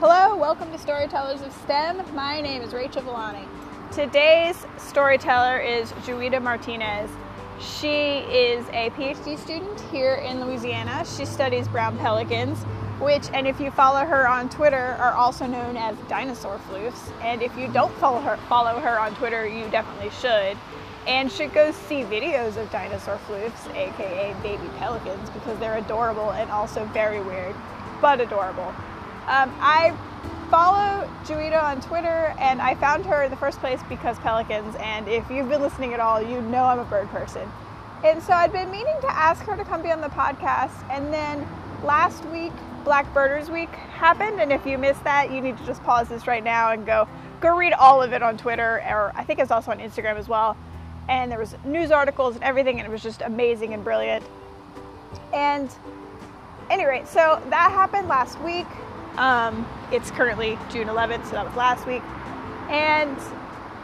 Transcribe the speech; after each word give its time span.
Hello, 0.00 0.36
welcome 0.36 0.70
to 0.70 0.78
Storytellers 0.78 1.42
of 1.42 1.52
STEM. 1.64 2.14
My 2.14 2.40
name 2.40 2.62
is 2.62 2.72
Rachel 2.72 3.02
Villani. 3.02 3.44
Today's 3.90 4.64
storyteller 4.76 5.58
is 5.58 5.92
Juita 6.06 6.38
Martinez. 6.38 7.10
She 7.58 8.18
is 8.18 8.64
a 8.68 8.90
PhD 8.90 9.36
student 9.36 9.80
here 9.90 10.14
in 10.14 10.40
Louisiana. 10.40 11.04
She 11.04 11.24
studies 11.26 11.66
brown 11.66 11.98
pelicans, 11.98 12.58
which, 13.00 13.28
and 13.34 13.48
if 13.48 13.58
you 13.58 13.72
follow 13.72 14.04
her 14.04 14.28
on 14.28 14.48
Twitter, 14.48 14.94
are 15.00 15.14
also 15.14 15.48
known 15.48 15.76
as 15.76 15.96
dinosaur 16.06 16.60
floofs. 16.70 17.10
And 17.20 17.42
if 17.42 17.58
you 17.58 17.66
don't 17.66 17.92
follow 17.94 18.20
her, 18.20 18.36
follow 18.48 18.78
her 18.78 19.00
on 19.00 19.16
Twitter, 19.16 19.48
you 19.48 19.68
definitely 19.68 20.10
should. 20.10 20.56
And 21.08 21.28
should 21.32 21.52
go 21.52 21.72
see 21.72 22.02
videos 22.02 22.56
of 22.56 22.70
dinosaur 22.70 23.18
floofs, 23.26 23.74
aka 23.74 24.32
baby 24.44 24.70
pelicans, 24.78 25.28
because 25.30 25.58
they're 25.58 25.78
adorable 25.78 26.30
and 26.30 26.52
also 26.52 26.84
very 26.84 27.20
weird, 27.20 27.56
but 28.00 28.20
adorable. 28.20 28.72
Um, 29.28 29.54
I 29.60 29.94
follow 30.50 31.06
Juita 31.26 31.62
on 31.62 31.82
Twitter, 31.82 32.34
and 32.38 32.62
I 32.62 32.74
found 32.76 33.04
her 33.04 33.24
in 33.24 33.30
the 33.30 33.36
first 33.36 33.60
place 33.60 33.78
because 33.86 34.18
pelicans. 34.20 34.74
And 34.80 35.06
if 35.06 35.30
you've 35.30 35.50
been 35.50 35.60
listening 35.60 35.92
at 35.92 36.00
all, 36.00 36.22
you 36.22 36.40
know 36.40 36.64
I'm 36.64 36.78
a 36.78 36.84
bird 36.84 37.08
person. 37.10 37.46
And 38.02 38.22
so 38.22 38.32
I'd 38.32 38.52
been 38.52 38.70
meaning 38.70 38.96
to 39.02 39.10
ask 39.10 39.42
her 39.42 39.54
to 39.54 39.64
come 39.64 39.82
be 39.82 39.90
on 39.90 40.00
the 40.00 40.08
podcast. 40.08 40.72
And 40.90 41.12
then 41.12 41.46
last 41.84 42.24
week, 42.26 42.52
Black 42.84 43.12
Birders 43.12 43.50
Week 43.50 43.68
happened. 43.68 44.40
And 44.40 44.50
if 44.50 44.64
you 44.64 44.78
missed 44.78 45.04
that, 45.04 45.30
you 45.30 45.42
need 45.42 45.58
to 45.58 45.66
just 45.66 45.82
pause 45.82 46.08
this 46.08 46.26
right 46.26 46.42
now 46.42 46.72
and 46.72 46.86
go 46.86 47.06
go 47.40 47.54
read 47.54 47.74
all 47.74 48.02
of 48.02 48.12
it 48.12 48.22
on 48.22 48.36
Twitter, 48.36 48.82
or 48.88 49.12
I 49.14 49.24
think 49.24 49.38
it's 49.38 49.50
also 49.50 49.70
on 49.70 49.78
Instagram 49.78 50.16
as 50.16 50.26
well. 50.28 50.56
And 51.08 51.30
there 51.30 51.38
was 51.38 51.54
news 51.64 51.90
articles 51.90 52.34
and 52.34 52.42
everything, 52.42 52.78
and 52.80 52.88
it 52.88 52.90
was 52.90 53.02
just 53.02 53.20
amazing 53.20 53.74
and 53.74 53.84
brilliant. 53.84 54.24
And 55.32 55.70
anyway, 56.70 57.02
so 57.06 57.42
that 57.50 57.70
happened 57.72 58.08
last 58.08 58.40
week. 58.40 58.66
Um, 59.18 59.66
it's 59.90 60.10
currently 60.12 60.56
June 60.70 60.86
11th, 60.86 61.24
so 61.26 61.32
that 61.32 61.44
was 61.44 61.56
last 61.56 61.86
week. 61.86 62.02
And 62.70 63.18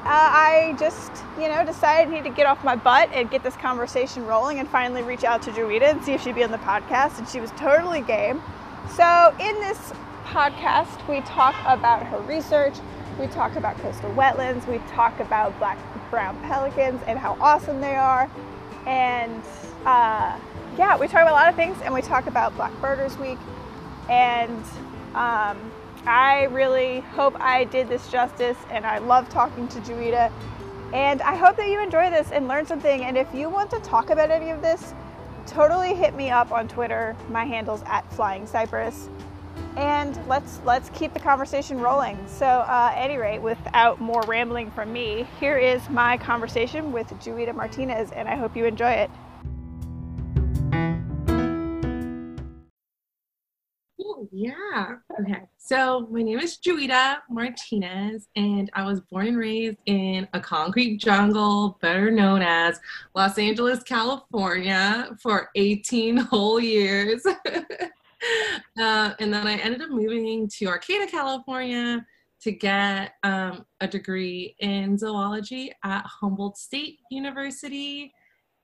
uh, 0.04 0.06
I 0.06 0.76
just, 0.78 1.10
you 1.36 1.48
know, 1.48 1.64
decided 1.64 2.12
I 2.12 2.16
need 2.16 2.24
to 2.24 2.30
get 2.30 2.46
off 2.46 2.62
my 2.62 2.76
butt 2.76 3.10
and 3.12 3.28
get 3.30 3.42
this 3.42 3.56
conversation 3.56 4.24
rolling 4.26 4.60
and 4.60 4.68
finally 4.68 5.02
reach 5.02 5.24
out 5.24 5.42
to 5.42 5.50
Juita 5.50 5.86
and 5.86 6.04
see 6.04 6.12
if 6.12 6.22
she'd 6.22 6.36
be 6.36 6.44
on 6.44 6.52
the 6.52 6.58
podcast. 6.58 7.18
And 7.18 7.28
she 7.28 7.40
was 7.40 7.50
totally 7.52 8.00
game. 8.02 8.40
So 8.94 9.34
in 9.40 9.54
this 9.56 9.92
podcast, 10.24 11.08
we 11.08 11.20
talk 11.22 11.56
about 11.66 12.06
her 12.06 12.18
research. 12.20 12.74
We 13.18 13.26
talk 13.26 13.56
about 13.56 13.76
coastal 13.78 14.10
wetlands. 14.10 14.68
We 14.68 14.78
talk 14.90 15.18
about 15.18 15.58
black 15.58 15.78
brown 16.10 16.38
pelicans 16.42 17.00
and 17.06 17.18
how 17.18 17.36
awesome 17.40 17.80
they 17.80 17.96
are. 17.96 18.30
And 18.86 19.42
uh, 19.84 20.38
yeah, 20.78 20.96
we 20.96 21.08
talk 21.08 21.22
about 21.22 21.30
a 21.30 21.32
lot 21.32 21.48
of 21.48 21.56
things. 21.56 21.76
And 21.82 21.92
we 21.92 22.02
talk 22.02 22.26
about 22.28 22.54
Black 22.54 22.72
Birders 22.80 23.16
Week. 23.18 23.38
And 24.08 24.64
um, 25.14 25.72
I 26.06 26.48
really 26.50 27.00
hope 27.00 27.34
I 27.40 27.64
did 27.64 27.88
this 27.88 28.10
justice, 28.10 28.58
and 28.70 28.84
I 28.84 28.98
love 28.98 29.28
talking 29.28 29.68
to 29.68 29.80
Juita. 29.80 30.30
And 30.92 31.22
I 31.22 31.34
hope 31.34 31.56
that 31.56 31.68
you 31.68 31.82
enjoy 31.82 32.10
this 32.10 32.30
and 32.30 32.46
learn 32.46 32.66
something. 32.66 33.04
And 33.04 33.16
if 33.16 33.32
you 33.34 33.48
want 33.48 33.70
to 33.70 33.80
talk 33.80 34.10
about 34.10 34.30
any 34.30 34.50
of 34.50 34.60
this, 34.60 34.92
totally 35.46 35.94
hit 35.94 36.14
me 36.14 36.30
up 36.30 36.52
on 36.52 36.68
Twitter. 36.68 37.16
My 37.30 37.44
handle's 37.44 37.82
at 37.86 38.10
Flying 38.12 38.46
Cypress. 38.46 39.08
And 39.76 40.18
let's 40.28 40.60
let's 40.64 40.90
keep 40.90 41.14
the 41.14 41.20
conversation 41.20 41.80
rolling. 41.80 42.18
So, 42.28 42.46
uh, 42.46 42.92
at 42.94 43.02
any 43.02 43.16
rate, 43.16 43.40
without 43.40 44.00
more 44.00 44.22
rambling 44.22 44.70
from 44.70 44.92
me, 44.92 45.26
here 45.40 45.58
is 45.58 45.88
my 45.90 46.16
conversation 46.16 46.92
with 46.92 47.08
Juita 47.20 47.52
Martinez, 47.52 48.12
and 48.12 48.28
I 48.28 48.36
hope 48.36 48.56
you 48.56 48.66
enjoy 48.66 48.90
it. 48.90 49.10
Yeah. 54.30 54.96
Okay. 55.20 55.42
So 55.58 56.08
my 56.10 56.22
name 56.22 56.40
is 56.40 56.56
Juita 56.56 57.18
Martinez, 57.30 58.26
and 58.34 58.68
I 58.74 58.84
was 58.84 59.00
born 59.00 59.28
and 59.28 59.38
raised 59.38 59.78
in 59.86 60.26
a 60.32 60.40
concrete 60.40 60.96
jungle, 60.96 61.78
better 61.80 62.10
known 62.10 62.42
as 62.42 62.80
Los 63.14 63.38
Angeles, 63.38 63.84
California, 63.84 65.10
for 65.22 65.50
18 65.54 66.16
whole 66.16 66.58
years. 66.58 67.24
uh, 67.26 67.36
and 68.76 69.32
then 69.32 69.46
I 69.46 69.54
ended 69.58 69.82
up 69.82 69.90
moving 69.90 70.48
to 70.58 70.66
Arcata, 70.66 71.06
California 71.08 72.04
to 72.42 72.52
get 72.52 73.12
um, 73.22 73.64
a 73.80 73.86
degree 73.86 74.56
in 74.58 74.98
zoology 74.98 75.70
at 75.84 76.04
Humboldt 76.06 76.58
State 76.58 76.98
University. 77.10 78.12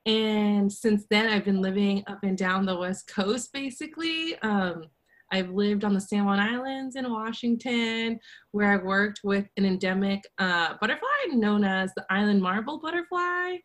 And 0.05 0.71
since 0.71 1.05
then, 1.09 1.29
I've 1.29 1.45
been 1.45 1.63
living 1.63 2.03
up 2.09 2.25
and 2.25 2.37
down 2.37 2.67
the 2.67 2.77
West 2.77 3.07
Coast 3.07 3.53
basically. 3.53 4.37
Um, 4.41 4.87
I've 5.33 5.51
lived 5.51 5.85
on 5.85 5.95
the 5.95 6.01
San 6.01 6.25
Juan 6.25 6.41
Islands 6.41 6.97
in 6.97 7.11
Washington, 7.11 8.19
where 8.53 8.73
I 8.73 8.77
worked 8.77 9.21
with 9.23 9.47
an 9.57 9.65
endemic 9.65 10.23
uh, 10.39 10.75
butterfly 10.81 11.09
known 11.33 11.65
as 11.65 11.93
the 11.95 12.05
island 12.11 12.43
marble 12.43 12.81
butterfly. 12.81 13.57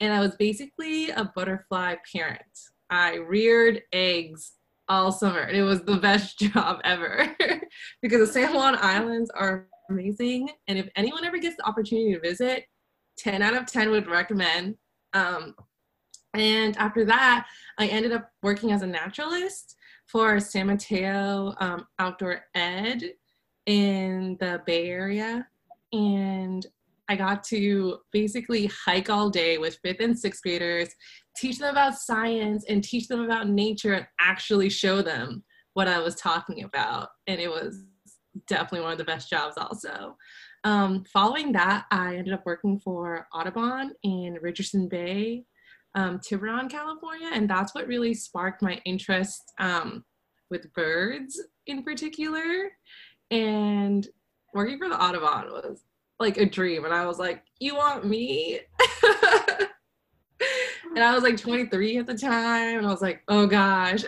And 0.00 0.12
I 0.12 0.20
was 0.20 0.34
basically 0.36 1.10
a 1.10 1.30
butterfly 1.34 1.96
parent. 2.12 2.42
I 2.90 3.16
reared 3.16 3.82
eggs 3.92 4.52
all 4.88 5.12
summer, 5.12 5.40
and 5.40 5.56
it 5.56 5.62
was 5.62 5.82
the 5.82 5.96
best 5.96 6.38
job 6.52 6.80
ever 6.84 7.34
because 8.02 8.20
the 8.20 8.32
San 8.32 8.54
Juan 8.54 8.76
Islands 8.80 9.30
are 9.30 9.68
amazing. 9.90 10.48
And 10.66 10.78
if 10.78 10.88
anyone 10.96 11.24
ever 11.24 11.38
gets 11.38 11.56
the 11.56 11.66
opportunity 11.66 12.14
to 12.14 12.20
visit, 12.20 12.64
10 13.18 13.42
out 13.42 13.54
of 13.54 13.66
10 13.66 13.90
would 13.90 14.08
recommend. 14.08 14.76
Um, 15.12 15.54
and 16.34 16.76
after 16.78 17.04
that, 17.04 17.46
I 17.78 17.86
ended 17.86 18.12
up 18.12 18.30
working 18.42 18.72
as 18.72 18.82
a 18.82 18.86
naturalist 18.86 19.76
for 20.12 20.38
San 20.38 20.66
Mateo 20.66 21.54
um, 21.58 21.86
Outdoor 21.98 22.44
Ed 22.54 23.02
in 23.64 24.36
the 24.38 24.60
Bay 24.66 24.90
Area. 24.90 25.48
And 25.94 26.66
I 27.08 27.16
got 27.16 27.42
to 27.44 27.98
basically 28.12 28.66
hike 28.66 29.08
all 29.08 29.30
day 29.30 29.56
with 29.56 29.78
fifth 29.82 30.00
and 30.00 30.18
sixth 30.18 30.42
graders, 30.42 30.90
teach 31.36 31.58
them 31.58 31.70
about 31.70 31.94
science 31.94 32.66
and 32.68 32.84
teach 32.84 33.08
them 33.08 33.20
about 33.20 33.48
nature 33.48 33.94
and 33.94 34.06
actually 34.20 34.68
show 34.68 35.00
them 35.00 35.42
what 35.72 35.88
I 35.88 35.98
was 35.98 36.14
talking 36.14 36.62
about. 36.64 37.08
And 37.26 37.40
it 37.40 37.48
was 37.48 37.82
definitely 38.46 38.82
one 38.82 38.92
of 38.92 38.98
the 38.98 39.04
best 39.04 39.30
jobs, 39.30 39.56
also. 39.56 40.16
Um, 40.64 41.04
following 41.04 41.52
that, 41.52 41.86
I 41.90 42.16
ended 42.16 42.34
up 42.34 42.44
working 42.44 42.78
for 42.78 43.26
Audubon 43.32 43.92
in 44.02 44.38
Richardson 44.42 44.88
Bay 44.88 45.46
um, 45.94 46.18
Tiburon, 46.20 46.68
California, 46.68 47.30
and 47.32 47.48
that's 47.48 47.74
what 47.74 47.86
really 47.86 48.14
sparked 48.14 48.62
my 48.62 48.80
interest 48.84 49.52
um, 49.58 50.04
with 50.50 50.72
birds 50.72 51.40
in 51.66 51.82
particular. 51.82 52.70
And 53.30 54.06
working 54.54 54.78
for 54.78 54.88
the 54.88 55.02
Audubon 55.02 55.50
was 55.50 55.84
like 56.18 56.36
a 56.36 56.46
dream, 56.46 56.84
and 56.84 56.94
I 56.94 57.06
was 57.06 57.18
like, 57.18 57.42
"You 57.58 57.74
want 57.76 58.06
me?" 58.06 58.60
and 60.94 61.02
I 61.02 61.14
was 61.14 61.22
like 61.22 61.36
23 61.36 61.98
at 61.98 62.06
the 62.06 62.16
time, 62.16 62.78
and 62.78 62.86
I 62.86 62.90
was 62.90 63.02
like, 63.02 63.22
"Oh 63.28 63.46
gosh." 63.46 64.04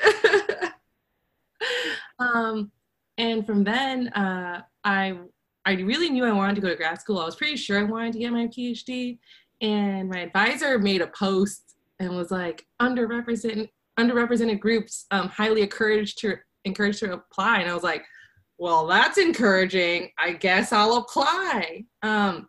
um, 2.18 2.70
and 3.18 3.46
from 3.46 3.64
then, 3.64 4.08
uh, 4.08 4.62
I 4.84 5.18
I 5.66 5.72
really 5.72 6.10
knew 6.10 6.24
I 6.24 6.32
wanted 6.32 6.56
to 6.56 6.60
go 6.60 6.68
to 6.68 6.76
grad 6.76 7.00
school. 7.00 7.18
I 7.18 7.24
was 7.24 7.36
pretty 7.36 7.56
sure 7.56 7.78
I 7.78 7.84
wanted 7.84 8.12
to 8.14 8.18
get 8.18 8.32
my 8.32 8.46
PhD, 8.46 9.18
and 9.60 10.08
my 10.10 10.20
advisor 10.20 10.78
made 10.78 11.00
a 11.00 11.06
post 11.08 11.63
and 12.00 12.16
was 12.16 12.30
like 12.30 12.66
underrepresented 12.80 13.68
underrepresented 13.98 14.60
groups 14.60 15.06
um, 15.10 15.28
highly 15.28 15.62
encouraged 15.62 16.18
to 16.18 16.36
encouraged 16.64 17.00
to 17.00 17.12
apply. 17.12 17.60
And 17.60 17.70
i 17.70 17.74
was 17.74 17.82
like 17.82 18.04
well 18.58 18.86
that's 18.86 19.18
encouraging. 19.18 20.10
I 20.18 20.32
guess 20.32 20.72
i'll 20.72 20.96
apply. 20.96 21.84
Um, 22.02 22.48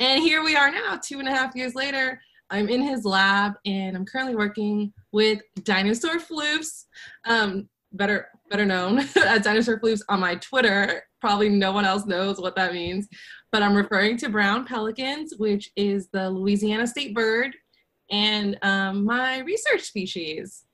and 0.00 0.22
here 0.22 0.42
we 0.42 0.56
are 0.56 0.70
now 0.70 0.98
two 1.02 1.18
and 1.18 1.28
a 1.28 1.32
half 1.32 1.54
years 1.54 1.74
later. 1.74 2.20
I'm 2.50 2.68
in 2.68 2.82
his 2.82 3.04
lab 3.04 3.54
and 3.64 3.96
i'm 3.96 4.04
currently 4.04 4.36
working 4.36 4.92
with 5.12 5.40
dinosaur 5.62 6.16
floofs 6.18 6.84
um, 7.26 7.68
better 7.92 8.28
better 8.50 8.66
known 8.66 8.98
as 9.16 9.42
dinosaur 9.42 9.80
floofs 9.80 10.02
on 10.08 10.20
my 10.20 10.36
twitter. 10.36 11.02
Probably 11.20 11.48
no 11.48 11.72
one 11.72 11.86
else 11.86 12.04
knows 12.04 12.38
what 12.38 12.54
that 12.56 12.72
means. 12.72 13.08
But 13.50 13.62
i'm 13.62 13.74
referring 13.74 14.16
to 14.18 14.28
brown 14.28 14.64
pelicans 14.64 15.34
which 15.36 15.70
is 15.76 16.08
the 16.12 16.30
louisiana 16.30 16.86
state 16.86 17.14
bird 17.14 17.54
and 18.10 18.58
um, 18.62 19.04
my 19.04 19.40
research 19.40 19.82
species. 19.82 20.64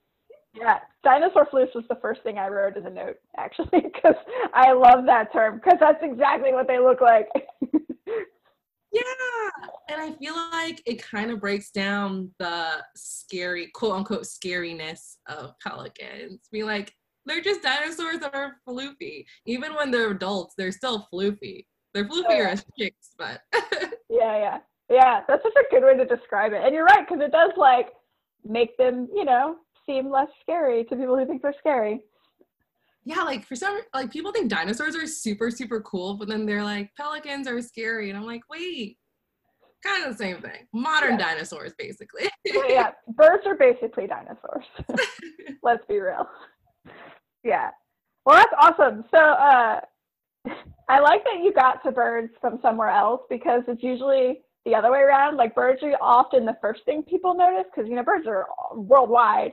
Yeah, 0.54 0.78
dinosaur 1.04 1.46
floofs 1.46 1.74
was 1.74 1.84
the 1.88 1.98
first 2.02 2.22
thing 2.22 2.38
I 2.38 2.48
wrote 2.48 2.76
as 2.76 2.84
a 2.84 2.90
note, 2.90 3.16
actually, 3.36 3.68
because 3.94 4.16
I 4.52 4.72
love 4.72 5.06
that 5.06 5.32
term, 5.32 5.60
because 5.62 5.78
that's 5.78 6.02
exactly 6.02 6.52
what 6.52 6.66
they 6.66 6.78
look 6.78 7.00
like. 7.00 7.28
yeah, 8.92 9.02
and 9.88 10.00
I 10.00 10.12
feel 10.18 10.34
like 10.34 10.82
it 10.86 11.02
kind 11.02 11.30
of 11.30 11.40
breaks 11.40 11.70
down 11.70 12.30
the 12.38 12.82
scary, 12.96 13.70
quote 13.74 13.96
unquote, 13.96 14.24
scariness 14.24 15.16
of 15.28 15.54
pelicans. 15.62 16.40
Be 16.50 16.64
like, 16.64 16.92
they're 17.26 17.40
just 17.40 17.62
dinosaurs 17.62 18.18
that 18.18 18.34
are 18.34 18.56
floofy. 18.68 19.24
Even 19.46 19.74
when 19.74 19.90
they're 19.90 20.10
adults, 20.10 20.54
they're 20.56 20.72
still 20.72 21.06
floofy. 21.12 21.66
They're 21.94 22.06
floofier 22.06 22.24
oh, 22.28 22.36
yeah. 22.38 22.48
as 22.50 22.64
chicks, 22.78 23.10
but. 23.18 23.40
yeah, 24.08 24.38
yeah. 24.38 24.58
Yeah, 24.90 25.20
that's 25.28 25.42
such 25.42 25.52
a 25.54 25.70
good 25.70 25.84
way 25.84 25.96
to 25.96 26.04
describe 26.04 26.52
it. 26.52 26.62
And 26.64 26.75
you're 26.75 26.84
right, 26.84 27.06
because 27.08 27.25
it 27.25 27.31
does 27.31 27.52
like 27.56 27.90
make 28.44 28.76
them, 28.76 29.08
you 29.14 29.25
know, 29.25 29.56
seem 29.87 30.10
less 30.10 30.28
scary 30.40 30.84
to 30.84 30.96
people 30.96 31.16
who 31.16 31.25
think 31.26 31.42
they're 31.42 31.54
scary. 31.58 32.00
yeah, 33.04 33.22
like 33.22 33.46
for 33.46 33.54
some, 33.54 33.81
like 33.94 34.10
people 34.10 34.32
think 34.32 34.50
dinosaurs 34.50 34.96
are 34.96 35.06
super, 35.06 35.50
super 35.50 35.81
cool, 35.82 36.14
but 36.14 36.28
then 36.28 36.44
they're 36.44 36.64
like, 36.64 36.90
pelicans 36.96 37.46
are 37.46 37.62
scary. 37.62 38.10
And 38.10 38.19
I'm 38.19 38.26
like, 38.26 38.42
wait, 38.50 38.98
kind 39.84 40.04
of 40.04 40.16
the 40.16 40.22
same 40.22 40.40
thing. 40.42 40.66
Modern 40.75 41.19
yeah. 41.19 41.34
dinosaurs, 41.34 41.72
basically. 41.78 42.28
yeah, 42.44 42.90
birds 43.08 43.44
are 43.46 43.56
basically 43.56 44.06
dinosaurs. 44.06 44.64
Let's 45.62 45.84
be 45.87 46.00
real. 46.00 46.28
Yeah. 47.44 47.70
Well, 48.26 48.37
that's 48.37 48.52
awesome. 48.60 49.04
So, 49.10 49.19
uh, 49.19 49.81
I 50.88 50.98
like 50.98 51.22
that 51.25 51.40
you 51.42 51.52
got 51.54 51.82
to 51.84 51.92
birds 51.92 52.32
from 52.40 52.58
somewhere 52.60 52.90
else 52.90 53.22
because 53.31 53.62
it's 53.69 53.82
usually 53.82 54.40
the 54.64 54.74
other 54.74 54.90
way 54.90 55.00
around. 55.00 55.36
Like 55.36 55.54
birds 55.54 55.82
are 55.82 55.92
often 56.00 56.44
the 56.44 56.56
first 56.60 56.84
thing 56.84 57.02
people 57.02 57.34
notice 57.34 57.66
because 57.74 57.88
you 57.88 57.96
know 57.96 58.02
birds 58.02 58.26
are 58.26 58.46
worldwide, 58.74 59.52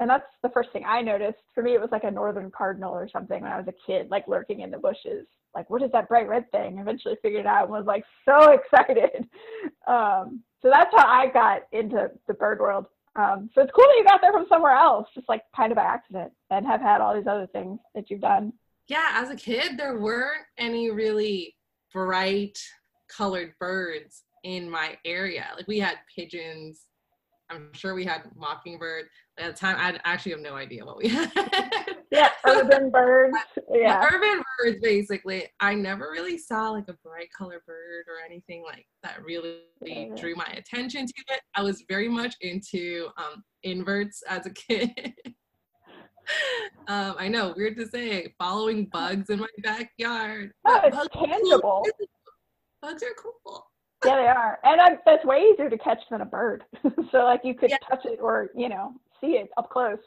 and 0.00 0.08
that's 0.08 0.26
the 0.42 0.50
first 0.50 0.70
thing 0.72 0.84
I 0.86 1.00
noticed. 1.00 1.38
For 1.54 1.62
me, 1.62 1.74
it 1.74 1.80
was 1.80 1.90
like 1.92 2.04
a 2.04 2.10
northern 2.10 2.50
cardinal 2.50 2.92
or 2.92 3.08
something 3.08 3.42
when 3.42 3.52
I 3.52 3.58
was 3.58 3.68
a 3.68 3.86
kid, 3.86 4.10
like 4.10 4.28
lurking 4.28 4.60
in 4.60 4.70
the 4.70 4.78
bushes. 4.78 5.26
Like, 5.54 5.70
what 5.70 5.82
is 5.82 5.92
that 5.92 6.08
bright 6.08 6.28
red 6.28 6.50
thing? 6.50 6.78
Eventually 6.78 7.16
figured 7.22 7.42
it 7.42 7.46
out 7.46 7.64
and 7.64 7.72
was 7.72 7.86
like 7.86 8.04
so 8.24 8.52
excited. 8.52 9.28
Um, 9.86 10.42
so 10.62 10.70
that's 10.70 10.90
how 10.96 11.06
I 11.06 11.28
got 11.28 11.62
into 11.72 12.10
the 12.26 12.34
bird 12.34 12.58
world. 12.58 12.86
Um, 13.16 13.48
so 13.54 13.62
it's 13.62 13.70
cool 13.72 13.84
that 13.84 13.96
you 13.96 14.04
got 14.04 14.20
there 14.20 14.32
from 14.32 14.46
somewhere 14.48 14.72
else, 14.72 15.06
just 15.14 15.28
like 15.28 15.42
kind 15.54 15.70
of 15.70 15.76
by 15.76 15.84
accident, 15.84 16.32
and 16.50 16.66
have 16.66 16.80
had 16.80 17.00
all 17.00 17.14
these 17.14 17.28
other 17.28 17.46
things 17.46 17.78
that 17.94 18.10
you've 18.10 18.20
done. 18.20 18.52
Yeah, 18.88 19.12
as 19.14 19.30
a 19.30 19.36
kid, 19.36 19.78
there 19.78 19.98
weren't 19.98 20.44
any 20.58 20.90
really 20.90 21.54
bright 21.92 22.58
colored 23.08 23.54
birds 23.60 24.23
in 24.44 24.70
my 24.70 24.96
area. 25.04 25.46
Like 25.56 25.66
we 25.66 25.80
had 25.80 25.96
pigeons. 26.14 26.82
I'm 27.50 27.72
sure 27.72 27.94
we 27.94 28.04
had 28.04 28.22
mockingbird. 28.36 29.06
At 29.38 29.54
the 29.54 29.58
time, 29.58 29.76
I 29.78 29.98
actually 30.04 30.32
have 30.32 30.40
no 30.40 30.54
idea 30.54 30.84
what 30.84 30.96
we 30.96 31.08
had. 31.08 31.30
yeah, 32.10 32.30
urban 32.46 32.90
birds. 32.92 33.36
Yeah, 33.72 34.02
urban 34.02 34.42
birds. 34.58 34.78
Basically, 34.80 35.46
I 35.60 35.74
never 35.74 36.10
really 36.12 36.38
saw 36.38 36.70
like 36.70 36.88
a 36.88 36.96
bright 37.04 37.28
color 37.36 37.62
bird 37.66 38.04
or 38.06 38.24
anything 38.24 38.62
like 38.64 38.86
that. 39.02 39.22
Really 39.24 39.62
yeah. 39.82 40.14
drew 40.14 40.36
my 40.36 40.46
attention 40.56 41.06
to 41.06 41.14
it. 41.28 41.40
I 41.54 41.62
was 41.62 41.84
very 41.88 42.08
much 42.08 42.36
into 42.40 43.08
um, 43.18 43.42
inverts 43.62 44.22
as 44.28 44.46
a 44.46 44.50
kid. 44.50 44.92
um, 46.88 47.16
I 47.18 47.28
know, 47.28 47.52
weird 47.56 47.76
to 47.76 47.88
say, 47.88 48.32
following 48.38 48.88
bugs 48.92 49.30
in 49.30 49.40
my 49.40 49.48
backyard. 49.62 50.52
Oh, 50.66 50.80
it's 50.84 50.96
bugs 50.96 51.08
tangible. 51.12 51.82
Cool. 51.98 52.08
Bugs 52.80 53.02
are 53.02 53.14
cool 53.20 53.66
yeah, 54.04 54.16
they 54.16 54.26
are, 54.26 54.58
and 54.64 54.80
I, 54.80 54.98
that's 55.04 55.24
way 55.24 55.50
easier 55.52 55.70
to 55.70 55.78
catch 55.78 56.00
than 56.10 56.20
a 56.20 56.24
bird. 56.24 56.64
so 57.12 57.18
like 57.18 57.40
you 57.44 57.54
could 57.54 57.70
yeah. 57.70 57.76
touch 57.88 58.04
it 58.04 58.18
or 58.20 58.50
you 58.54 58.68
know 58.68 58.94
see 59.20 59.32
it 59.32 59.50
up 59.56 59.70
close. 59.70 59.98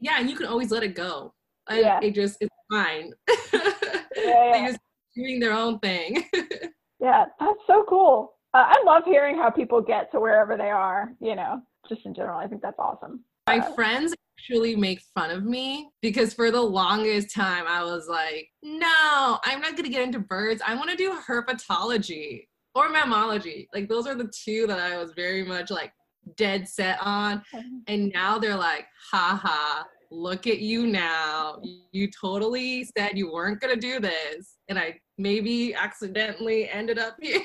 Yeah, 0.00 0.16
and 0.18 0.28
you 0.28 0.36
can 0.36 0.46
always 0.46 0.70
let 0.70 0.82
it 0.82 0.94
go. 0.94 1.32
And 1.68 1.80
yeah, 1.80 2.00
it 2.02 2.14
just 2.14 2.38
it's 2.40 2.54
fine. 2.70 3.12
yeah, 3.52 3.72
yeah. 4.16 4.52
They're 4.52 4.68
just 4.68 4.80
doing 5.14 5.40
their 5.40 5.52
own 5.52 5.78
thing. 5.80 6.24
yeah, 7.00 7.26
that's 7.40 7.60
so 7.66 7.84
cool. 7.88 8.34
Uh, 8.54 8.66
I 8.68 8.82
love 8.84 9.04
hearing 9.04 9.36
how 9.36 9.50
people 9.50 9.80
get 9.80 10.10
to 10.12 10.20
wherever 10.20 10.56
they 10.56 10.70
are. 10.70 11.12
You 11.20 11.36
know, 11.36 11.62
just 11.88 12.04
in 12.04 12.14
general, 12.14 12.38
I 12.38 12.46
think 12.46 12.62
that's 12.62 12.78
awesome. 12.78 13.24
My 13.48 13.58
uh, 13.58 13.72
friends 13.72 14.14
actually 14.38 14.76
make 14.76 15.00
fun 15.14 15.30
of 15.30 15.44
me 15.44 15.88
because 16.02 16.34
for 16.34 16.50
the 16.50 16.60
longest 16.60 17.34
time 17.34 17.64
I 17.66 17.82
was 17.82 18.06
like, 18.08 18.48
no, 18.62 19.38
I'm 19.44 19.60
not 19.60 19.76
gonna 19.76 19.88
get 19.88 20.02
into 20.02 20.18
birds. 20.18 20.62
I 20.64 20.74
want 20.74 20.90
to 20.90 20.96
do 20.96 21.18
herpetology 21.26 22.46
or 22.76 22.92
mammalogy. 22.92 23.66
Like 23.72 23.88
those 23.88 24.06
are 24.06 24.14
the 24.14 24.30
two 24.30 24.66
that 24.66 24.78
I 24.78 24.98
was 24.98 25.12
very 25.16 25.42
much 25.42 25.70
like 25.70 25.92
dead 26.36 26.68
set 26.68 26.98
on. 27.00 27.42
And 27.88 28.12
now 28.12 28.38
they're 28.38 28.56
like, 28.56 28.86
ha 29.10 29.40
ha, 29.42 29.86
look 30.10 30.46
at 30.46 30.58
you 30.58 30.86
now. 30.86 31.62
You 31.92 32.10
totally 32.10 32.84
said 32.96 33.16
you 33.16 33.32
weren't 33.32 33.60
gonna 33.60 33.76
do 33.76 33.98
this. 33.98 34.58
And 34.68 34.78
I 34.78 35.00
maybe 35.16 35.74
accidentally 35.74 36.68
ended 36.68 36.98
up 36.98 37.16
here. 37.20 37.40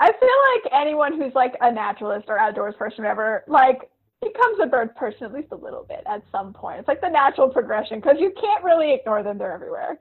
I 0.00 0.12
feel 0.18 0.38
like 0.54 0.72
anyone 0.72 1.20
who's 1.20 1.34
like 1.34 1.54
a 1.60 1.70
naturalist 1.70 2.26
or 2.28 2.38
outdoors 2.38 2.74
person, 2.78 3.04
whatever, 3.04 3.44
like 3.46 3.90
becomes 4.22 4.58
a 4.62 4.66
bird 4.66 4.94
person 4.96 5.24
at 5.24 5.32
least 5.32 5.48
a 5.52 5.56
little 5.56 5.84
bit 5.86 6.02
at 6.06 6.22
some 6.32 6.52
point. 6.52 6.78
It's 6.78 6.88
like 6.88 7.00
the 7.00 7.10
natural 7.10 7.50
progression 7.50 8.00
because 8.00 8.16
you 8.18 8.32
can't 8.40 8.64
really 8.64 8.94
ignore 8.94 9.22
them; 9.22 9.36
they're 9.36 9.52
everywhere 9.52 9.98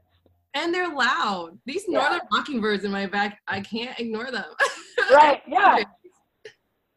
and 0.53 0.73
they're 0.73 0.93
loud. 0.93 1.57
These 1.65 1.85
yeah. 1.87 1.99
northern 1.99 2.21
mockingbirds 2.31 2.83
in 2.83 2.91
my 2.91 3.05
back, 3.05 3.39
I 3.47 3.61
can't 3.61 3.97
ignore 3.99 4.31
them. 4.31 4.45
right. 5.11 5.41
Yeah. 5.47 5.83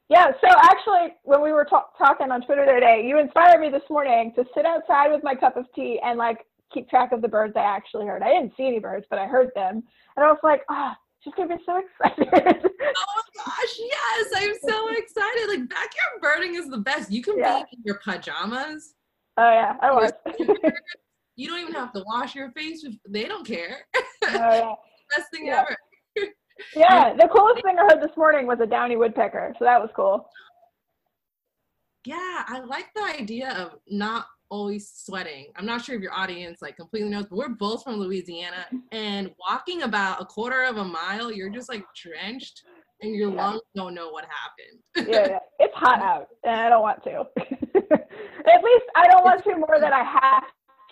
Yeah. 0.09 0.33
So 0.41 0.49
actually, 0.49 1.15
when 1.23 1.43
we 1.43 1.53
were 1.53 1.65
talk- 1.65 1.97
talking 1.99 2.31
on 2.31 2.43
Twitter 2.43 2.65
the 2.65 2.73
other 2.73 2.81
day, 2.81 3.05
you 3.07 3.19
inspired 3.19 3.61
me 3.61 3.71
this 3.71 3.83
morning 3.89 4.33
to 4.37 4.45
sit 4.55 4.67
outside 4.67 5.11
with 5.11 5.23
my 5.23 5.35
cup 5.35 5.57
of 5.57 5.67
tea 5.75 6.01
and 6.05 6.19
like 6.19 6.39
keep 6.73 6.89
track 6.89 7.13
of 7.13 7.23
the 7.23 7.29
birds 7.29 7.55
I 7.57 7.63
actually 7.63 8.07
heard. 8.07 8.23
I 8.23 8.31
didn't 8.31 8.53
see 8.57 8.67
any 8.67 8.81
birds, 8.81 9.07
but 9.09 9.19
I 9.19 9.27
heard 9.27 9.51
them, 9.55 9.83
and 10.17 10.25
I 10.25 10.29
was 10.29 10.39
like, 10.43 10.63
ah. 10.71 10.95
Oh, 10.95 11.01
she's 11.25 11.35
gonna 11.35 11.57
be 11.57 11.63
so 11.65 11.79
excited. 11.79 12.29
oh 12.33 13.23
my 13.35 13.45
gosh, 13.45 13.79
yes, 13.79 14.27
I'm 14.37 14.55
so 14.69 14.89
excited. 14.89 15.49
Like 15.49 15.69
backyard 15.69 16.21
birding 16.21 16.55
is 16.57 16.69
the 16.69 16.79
best. 16.79 17.11
You 17.11 17.23
can 17.23 17.39
yeah. 17.39 17.63
be 17.63 17.77
in 17.77 17.83
your 17.85 17.99
pajamas. 18.05 18.95
Oh 19.37 19.51
yeah, 19.51 19.77
I 19.81 19.91
was. 19.91 20.13
You 21.37 21.49
don't 21.49 21.61
even 21.61 21.75
have 21.75 21.93
to 21.93 22.05
wash 22.07 22.35
your 22.35 22.51
face. 22.53 22.85
They 23.09 23.25
don't 23.25 23.47
care. 23.47 23.87
Oh, 23.95 24.03
yeah. 24.23 24.73
Best 25.17 25.31
thing 25.33 25.47
yeah. 25.47 25.65
ever. 25.67 25.77
yeah, 26.77 27.15
the 27.15 27.29
coolest 27.29 27.63
thing 27.65 27.77
I 27.79 27.83
heard 27.83 28.03
this 28.03 28.17
morning 28.17 28.47
was 28.47 28.59
a 28.61 28.67
downy 28.67 28.97
woodpecker, 28.97 29.55
so 29.59 29.65
that 29.65 29.81
was 29.81 29.91
cool. 29.95 30.29
Yeah, 32.07 32.45
I 32.47 32.61
like 32.61 32.87
the 32.95 33.03
idea 33.03 33.53
of 33.53 33.79
not 33.89 34.27
always 34.51 34.93
sweating. 34.95 35.47
I'm 35.57 35.67
not 35.67 35.85
sure 35.85 35.97
if 35.97 36.03
your 36.03 36.13
audience 36.13 36.63
like 36.63 36.77
completely 36.77 37.09
knows, 37.09 37.27
but 37.27 37.37
we're 37.37 37.49
both 37.49 37.83
from 37.83 37.95
Louisiana, 37.95 38.67
and 38.93 39.31
walking 39.41 39.83
about 39.83 40.23
a 40.23 40.25
quarter 40.25 40.63
of 40.65 40.77
a 40.77 40.85
mile, 40.85 41.33
you're 41.33 41.51
just 41.51 41.69
like 41.69 41.85
drenched, 41.97 42.63
and 43.01 43.15
your 43.15 43.31
yeah. 43.31 43.47
lungs 43.47 43.63
don't 43.75 43.95
know 43.95 44.11
what 44.11 44.25
happened. 44.25 45.09
yeah, 45.13 45.29
yeah, 45.29 45.39
it's 45.59 45.75
hot 45.75 46.01
out, 46.01 46.29
and 46.45 46.55
I 46.55 46.69
don't 46.69 46.83
want 46.83 47.03
to. 47.05 47.25
At 48.47 48.63
least 48.63 48.85
I 48.95 49.09
don't 49.09 49.25
want 49.25 49.43
to 49.45 49.57
more 49.57 49.81
than 49.81 49.93
I 49.93 50.05
have 50.05 50.45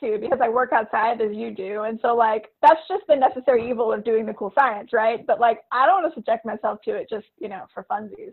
to 0.02 0.19
because 0.19 0.38
I 0.43 0.49
work 0.49 0.72
outside 0.72 1.20
as 1.20 1.34
you 1.34 1.50
do. 1.50 1.82
And 1.82 1.99
so 2.02 2.14
like 2.14 2.50
that's 2.60 2.81
just 2.88 3.04
the 3.08 3.16
necessary 3.16 3.69
evil 3.69 3.93
of 3.93 4.04
doing 4.04 4.26
the 4.26 4.34
cool 4.34 4.52
science, 4.54 4.90
right? 4.93 5.26
But 5.26 5.40
like 5.40 5.60
I 5.70 5.87
don't 5.87 6.02
want 6.02 6.12
to 6.12 6.19
subject 6.19 6.44
myself 6.44 6.81
to 6.84 6.94
it 6.94 7.08
just, 7.08 7.26
you 7.38 7.49
know, 7.49 7.64
for 7.72 7.87
funsies. 7.90 8.32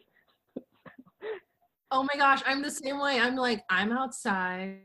oh 1.92 2.04
my 2.04 2.18
gosh, 2.18 2.42
I'm 2.46 2.62
the 2.62 2.72
same 2.72 3.00
way. 3.00 3.20
I'm 3.20 3.36
like, 3.36 3.64
I'm 3.70 3.92
outside 3.92 4.80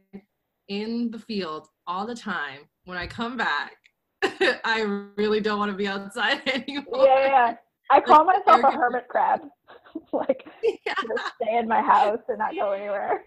in 0.68 1.10
the 1.10 1.18
field 1.18 1.68
all 1.86 2.06
the 2.06 2.14
time. 2.14 2.60
When 2.84 2.98
I 2.98 3.06
come 3.06 3.36
back, 3.36 3.72
I 4.64 5.10
really 5.16 5.40
don't 5.40 5.58
want 5.58 5.70
to 5.70 5.76
be 5.76 5.88
outside 5.88 6.42
anymore. 6.46 7.06
Yeah, 7.06 7.26
yeah. 7.26 7.54
I 7.90 8.00
call 8.00 8.26
like, 8.26 8.46
myself 8.46 8.72
a 8.72 8.76
hermit 8.76 9.08
crab. 9.08 9.40
like 10.12 10.46
yeah. 10.62 10.94
just 10.94 11.34
stay 11.40 11.58
in 11.58 11.68
my 11.68 11.80
house 11.80 12.20
and 12.28 12.38
not 12.38 12.54
go 12.54 12.72
anywhere. 12.72 13.24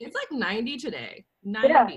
It's 0.00 0.14
like 0.14 0.30
90 0.30 0.76
today. 0.78 1.24
90. 1.44 1.68
Yeah. 1.68 1.88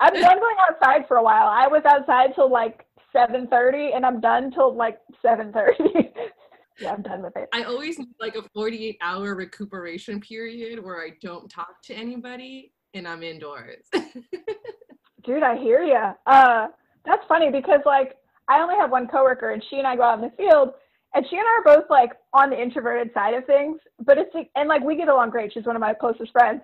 I've 0.00 0.12
been 0.12 0.22
going 0.22 0.56
outside 0.68 1.06
for 1.06 1.16
a 1.16 1.22
while. 1.22 1.46
I 1.48 1.66
was 1.66 1.82
outside 1.84 2.34
till 2.34 2.50
like 2.50 2.84
7:30 3.14 3.96
and 3.96 4.04
I'm 4.04 4.20
done 4.20 4.50
till 4.50 4.74
like 4.74 4.98
7:30. 5.24 6.12
yeah, 6.80 6.92
I'm 6.92 7.02
done 7.02 7.22
with 7.22 7.36
it. 7.36 7.48
I 7.52 7.64
always 7.64 7.98
need 7.98 8.14
like 8.20 8.36
a 8.36 8.42
48 8.54 8.98
hour 9.00 9.34
recuperation 9.34 10.20
period 10.20 10.82
where 10.82 11.02
I 11.02 11.10
don't 11.22 11.48
talk 11.48 11.82
to 11.84 11.94
anybody 11.94 12.72
and 12.94 13.06
I'm 13.06 13.22
indoors. 13.22 13.86
Dude, 15.24 15.42
I 15.42 15.56
hear 15.58 15.82
you. 15.82 16.12
Uh, 16.26 16.68
that's 17.04 17.22
funny 17.28 17.50
because 17.50 17.80
like 17.84 18.16
I 18.48 18.60
only 18.60 18.76
have 18.76 18.90
one 18.90 19.08
coworker 19.08 19.50
and 19.50 19.62
she 19.68 19.76
and 19.76 19.86
I 19.86 19.96
go 19.96 20.02
out 20.02 20.22
in 20.22 20.24
the 20.24 20.36
field 20.36 20.72
and 21.14 21.24
she 21.28 21.36
and 21.36 21.44
I 21.44 21.60
are 21.60 21.76
both 21.76 21.90
like 21.90 22.12
on 22.32 22.50
the 22.50 22.60
introverted 22.60 23.12
side 23.14 23.34
of 23.34 23.44
things, 23.46 23.78
but 24.04 24.18
it's 24.18 24.30
and 24.54 24.68
like 24.68 24.82
we 24.82 24.96
get 24.96 25.08
along 25.08 25.30
great. 25.30 25.52
She's 25.52 25.64
one 25.64 25.76
of 25.76 25.80
my 25.80 25.94
closest 25.94 26.32
friends 26.32 26.60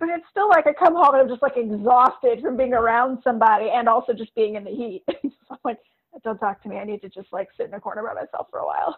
but 0.00 0.08
it's 0.08 0.24
still 0.30 0.48
like 0.48 0.66
I 0.66 0.72
come 0.72 0.94
home 0.94 1.14
and 1.14 1.22
I'm 1.22 1.28
just 1.28 1.42
like 1.42 1.56
exhausted 1.56 2.40
from 2.40 2.56
being 2.56 2.72
around 2.72 3.18
somebody 3.22 3.68
and 3.72 3.88
also 3.88 4.14
just 4.14 4.34
being 4.34 4.56
in 4.56 4.64
the 4.64 4.70
heat. 4.70 5.04
so 5.22 5.30
I'm 5.50 5.58
like, 5.62 5.78
don't 6.24 6.38
talk 6.38 6.62
to 6.62 6.68
me. 6.68 6.78
I 6.78 6.84
need 6.84 7.02
to 7.02 7.10
just 7.10 7.28
like 7.32 7.48
sit 7.56 7.68
in 7.68 7.74
a 7.74 7.80
corner 7.80 8.02
by 8.02 8.14
myself 8.14 8.48
for 8.50 8.60
a 8.60 8.66
while. 8.66 8.96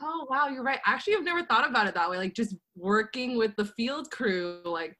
Oh 0.00 0.26
wow, 0.30 0.48
you're 0.48 0.62
right. 0.62 0.78
Actually, 0.86 1.16
I've 1.16 1.24
never 1.24 1.44
thought 1.44 1.68
about 1.68 1.86
it 1.86 1.94
that 1.94 2.08
way. 2.08 2.16
Like 2.16 2.34
just 2.34 2.54
working 2.76 3.36
with 3.36 3.54
the 3.56 3.64
field 3.64 4.10
crew, 4.10 4.60
like 4.64 4.96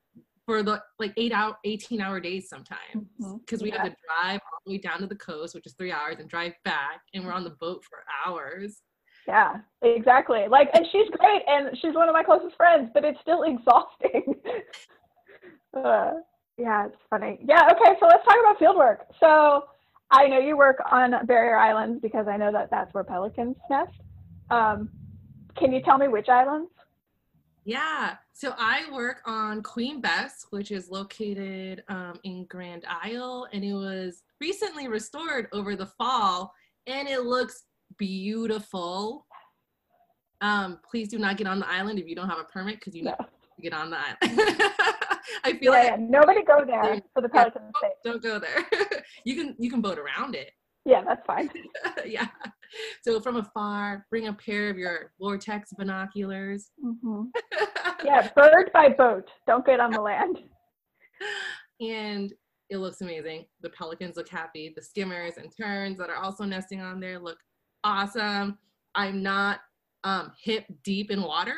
for 0.46 0.62
the 0.62 0.82
like 0.98 1.12
eight 1.16 1.32
hour, 1.32 1.56
18 1.64 2.00
hour 2.00 2.20
days 2.20 2.48
sometimes, 2.48 2.80
because 3.18 3.60
mm-hmm. 3.60 3.64
we 3.64 3.70
yeah. 3.70 3.82
have 3.82 3.92
to 3.92 3.96
drive 4.06 4.40
all 4.44 4.58
the 4.66 4.72
way 4.72 4.78
down 4.78 5.00
to 5.00 5.06
the 5.06 5.16
coast, 5.16 5.54
which 5.54 5.66
is 5.66 5.74
three 5.74 5.92
hours, 5.92 6.16
and 6.18 6.28
drive 6.28 6.52
back, 6.64 7.00
and 7.14 7.24
we're 7.24 7.32
on 7.32 7.44
the 7.44 7.56
boat 7.60 7.84
for 7.84 8.04
hours. 8.26 8.82
Yeah, 9.26 9.56
exactly. 9.82 10.46
Like, 10.48 10.68
and 10.74 10.84
she's 10.90 11.08
great, 11.10 11.42
and 11.46 11.76
she's 11.80 11.94
one 11.94 12.08
of 12.08 12.12
my 12.12 12.22
closest 12.22 12.56
friends, 12.56 12.90
but 12.92 13.04
it's 13.04 13.20
still 13.20 13.42
exhausting. 13.44 14.34
uh, 15.76 16.12
yeah, 16.58 16.86
it's 16.86 16.96
funny. 17.08 17.38
Yeah, 17.44 17.68
okay, 17.72 17.96
so 18.00 18.06
let's 18.06 18.24
talk 18.24 18.36
about 18.40 18.58
fieldwork. 18.58 18.98
So 19.20 19.64
I 20.10 20.26
know 20.28 20.38
you 20.38 20.56
work 20.56 20.78
on 20.90 21.14
barrier 21.26 21.56
islands 21.56 22.00
because 22.02 22.26
I 22.28 22.36
know 22.36 22.52
that 22.52 22.70
that's 22.70 22.92
where 22.92 23.04
pelicans 23.04 23.56
nest. 23.70 23.92
Um, 24.50 24.90
can 25.56 25.72
you 25.72 25.82
tell 25.82 25.98
me 25.98 26.08
which 26.08 26.28
islands? 26.28 26.70
Yeah, 27.64 28.16
so 28.32 28.54
I 28.58 28.90
work 28.90 29.22
on 29.24 29.62
Queen 29.62 30.00
Bess, 30.00 30.46
which 30.50 30.72
is 30.72 30.90
located 30.90 31.84
um, 31.88 32.18
in 32.24 32.44
Grand 32.46 32.84
Isle, 32.88 33.46
and 33.52 33.64
it 33.64 33.72
was 33.72 34.24
recently 34.40 34.88
restored 34.88 35.46
over 35.52 35.76
the 35.76 35.86
fall, 35.86 36.52
and 36.88 37.08
it 37.08 37.22
looks 37.22 37.62
beautiful. 38.02 39.26
Um, 40.40 40.80
please 40.90 41.06
do 41.06 41.18
not 41.18 41.36
get 41.36 41.46
on 41.46 41.60
the 41.60 41.68
island 41.68 42.00
if 42.00 42.08
you 42.08 42.16
don't 42.16 42.28
have 42.28 42.40
a 42.40 42.44
permit 42.44 42.80
because 42.80 42.96
you 42.96 43.04
no. 43.04 43.10
need 43.10 43.16
to 43.56 43.62
get 43.62 43.72
on 43.72 43.90
the 43.90 43.96
island. 43.96 44.18
I 45.44 45.52
feel 45.52 45.72
yeah, 45.72 45.78
like 45.78 45.90
yeah. 45.90 45.96
nobody 46.00 46.42
go 46.42 46.64
there 46.66 47.00
for 47.14 47.22
the 47.22 47.28
Pelican 47.28 47.62
yeah, 47.80 47.88
don't, 48.02 48.20
don't 48.20 48.22
go 48.22 48.38
there. 48.40 49.02
you 49.24 49.36
can 49.36 49.54
you 49.60 49.70
can 49.70 49.80
boat 49.80 50.00
around 50.00 50.34
it. 50.34 50.50
Yeah, 50.84 51.02
that's 51.06 51.24
fine. 51.24 51.48
yeah. 52.04 52.26
So 53.02 53.20
from 53.20 53.36
afar, 53.36 54.04
bring 54.10 54.26
a 54.26 54.32
pair 54.32 54.68
of 54.68 54.76
your 54.76 55.12
vortex 55.20 55.72
binoculars. 55.78 56.70
Mm-hmm. 56.84 57.22
yeah, 58.04 58.28
bird 58.34 58.72
by 58.74 58.88
boat. 58.88 59.30
Don't 59.46 59.64
get 59.64 59.78
on 59.78 59.92
the 59.92 60.00
land. 60.00 60.40
And 61.80 62.32
it 62.68 62.78
looks 62.78 63.00
amazing. 63.00 63.44
The 63.60 63.70
pelicans 63.70 64.16
look 64.16 64.28
happy. 64.28 64.72
The 64.74 64.82
skimmers 64.82 65.36
and 65.36 65.52
terns 65.56 65.98
that 65.98 66.10
are 66.10 66.16
also 66.16 66.42
nesting 66.42 66.80
on 66.80 66.98
there 66.98 67.20
look 67.20 67.38
awesome. 67.84 68.58
I'm 68.94 69.22
not 69.22 69.60
um, 70.04 70.32
hip 70.42 70.66
deep 70.82 71.10
in 71.10 71.22
water. 71.22 71.56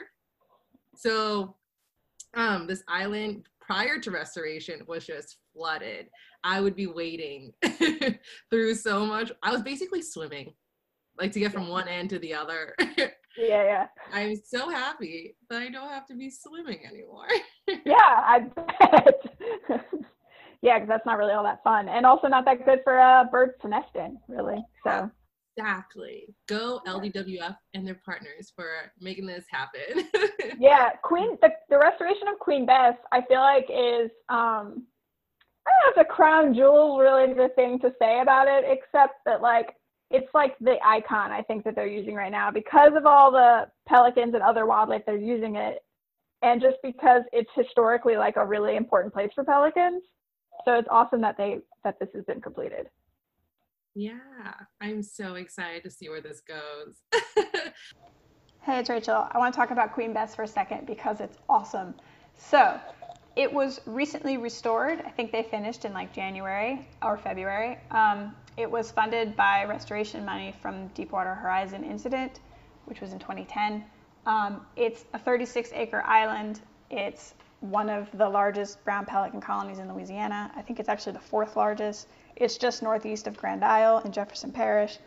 So 0.96 1.56
um, 2.34 2.66
this 2.66 2.82
island 2.88 3.44
prior 3.60 3.98
to 3.98 4.10
restoration 4.10 4.82
was 4.86 5.06
just 5.06 5.38
flooded. 5.52 6.08
I 6.42 6.60
would 6.60 6.76
be 6.76 6.86
wading 6.86 7.52
through 8.50 8.74
so 8.74 9.06
much. 9.06 9.32
I 9.42 9.50
was 9.50 9.62
basically 9.62 10.02
swimming, 10.02 10.52
like 11.18 11.32
to 11.32 11.40
get 11.40 11.52
from 11.52 11.68
one 11.68 11.88
end 11.88 12.10
to 12.10 12.18
the 12.18 12.34
other. 12.34 12.74
yeah, 12.78 13.08
yeah. 13.38 13.86
I'm 14.12 14.36
so 14.36 14.68
happy 14.68 15.36
that 15.48 15.62
I 15.62 15.70
don't 15.70 15.88
have 15.88 16.06
to 16.08 16.14
be 16.14 16.30
swimming 16.30 16.80
anymore. 16.86 17.28
yeah, 17.86 17.94
I 17.96 18.40
bet. 18.54 19.22
yeah, 20.62 20.78
because 20.78 20.88
that's 20.88 21.06
not 21.06 21.16
really 21.18 21.32
all 21.32 21.44
that 21.44 21.62
fun, 21.64 21.88
and 21.88 22.04
also 22.04 22.28
not 22.28 22.44
that 22.44 22.64
good 22.66 22.80
for 22.84 23.00
uh, 23.00 23.24
birds 23.24 23.54
to 23.62 23.68
nest 23.68 23.94
in, 23.94 24.18
really. 24.28 24.62
So. 24.84 25.10
Exactly. 25.56 26.34
Go 26.48 26.80
LDWF 26.86 27.56
and 27.74 27.86
their 27.86 28.00
partners 28.04 28.52
for 28.54 28.92
making 29.00 29.26
this 29.26 29.44
happen. 29.50 30.08
yeah, 30.58 30.90
Queen 31.02 31.38
the, 31.42 31.50
the 31.70 31.78
restoration 31.78 32.28
of 32.32 32.38
Queen 32.38 32.66
Bess, 32.66 32.94
I 33.12 33.22
feel 33.22 33.40
like 33.40 33.66
is 33.70 34.10
um 34.28 34.84
I 35.66 35.70
don't 35.70 35.96
know 35.96 36.02
if 36.02 36.08
the 36.08 36.12
crown 36.12 36.54
jewel 36.54 36.98
really 36.98 37.32
the 37.32 37.48
thing 37.54 37.78
to 37.80 37.92
say 38.00 38.20
about 38.20 38.48
it, 38.48 38.64
except 38.66 39.24
that 39.26 39.40
like 39.42 39.74
it's 40.10 40.28
like 40.34 40.56
the 40.60 40.76
icon 40.84 41.30
I 41.30 41.42
think 41.42 41.64
that 41.64 41.74
they're 41.74 41.86
using 41.86 42.14
right 42.14 42.32
now 42.32 42.50
because 42.50 42.92
of 42.96 43.06
all 43.06 43.30
the 43.30 43.66
pelicans 43.86 44.34
and 44.34 44.42
other 44.42 44.66
wildlife 44.66 45.02
they're 45.06 45.16
using 45.16 45.56
it, 45.56 45.84
and 46.42 46.60
just 46.60 46.76
because 46.82 47.22
it's 47.32 47.50
historically 47.54 48.16
like 48.16 48.36
a 48.36 48.44
really 48.44 48.76
important 48.76 49.14
place 49.14 49.30
for 49.34 49.44
pelicans. 49.44 50.02
So 50.64 50.74
it's 50.74 50.88
awesome 50.90 51.20
that 51.20 51.36
they 51.36 51.58
that 51.84 51.98
this 52.00 52.08
has 52.14 52.24
been 52.24 52.40
completed. 52.40 52.88
Yeah, 53.94 54.18
I'm 54.80 55.02
so 55.02 55.34
excited 55.34 55.84
to 55.84 55.90
see 55.90 56.08
where 56.08 56.20
this 56.20 56.40
goes. 56.40 57.00
hey, 58.62 58.80
it's 58.80 58.90
Rachel. 58.90 59.28
I 59.30 59.38
want 59.38 59.54
to 59.54 59.58
talk 59.58 59.70
about 59.70 59.92
Queen 59.92 60.12
Bess 60.12 60.34
for 60.34 60.42
a 60.42 60.48
second 60.48 60.86
because 60.86 61.20
it's 61.20 61.38
awesome. 61.48 61.94
So, 62.36 62.80
it 63.36 63.52
was 63.52 63.80
recently 63.86 64.36
restored. 64.36 65.02
I 65.04 65.10
think 65.10 65.32
they 65.32 65.42
finished 65.42 65.84
in 65.84 65.92
like 65.92 66.12
January 66.12 66.86
or 67.02 67.16
February. 67.16 67.78
Um, 67.90 68.34
it 68.56 68.70
was 68.70 68.90
funded 68.90 69.36
by 69.36 69.64
restoration 69.64 70.24
money 70.24 70.54
from 70.62 70.88
Deepwater 70.88 71.34
Horizon 71.34 71.82
Incident, 71.84 72.40
which 72.84 73.00
was 73.00 73.12
in 73.12 73.18
2010. 73.18 73.84
Um, 74.26 74.64
it's 74.76 75.04
a 75.12 75.18
36 75.18 75.70
acre 75.72 76.02
island. 76.02 76.60
It's 76.90 77.34
one 77.64 77.88
of 77.88 78.10
the 78.18 78.28
largest 78.28 78.84
brown 78.84 79.06
pelican 79.06 79.40
colonies 79.40 79.78
in 79.78 79.92
Louisiana. 79.92 80.52
I 80.54 80.60
think 80.60 80.78
it's 80.78 80.88
actually 80.88 81.14
the 81.14 81.20
fourth 81.20 81.56
largest. 81.56 82.08
It's 82.36 82.58
just 82.58 82.82
northeast 82.82 83.26
of 83.26 83.36
Grand 83.36 83.64
Isle 83.64 84.02
in 84.04 84.12
Jefferson 84.12 84.52
Parish. 84.52 84.98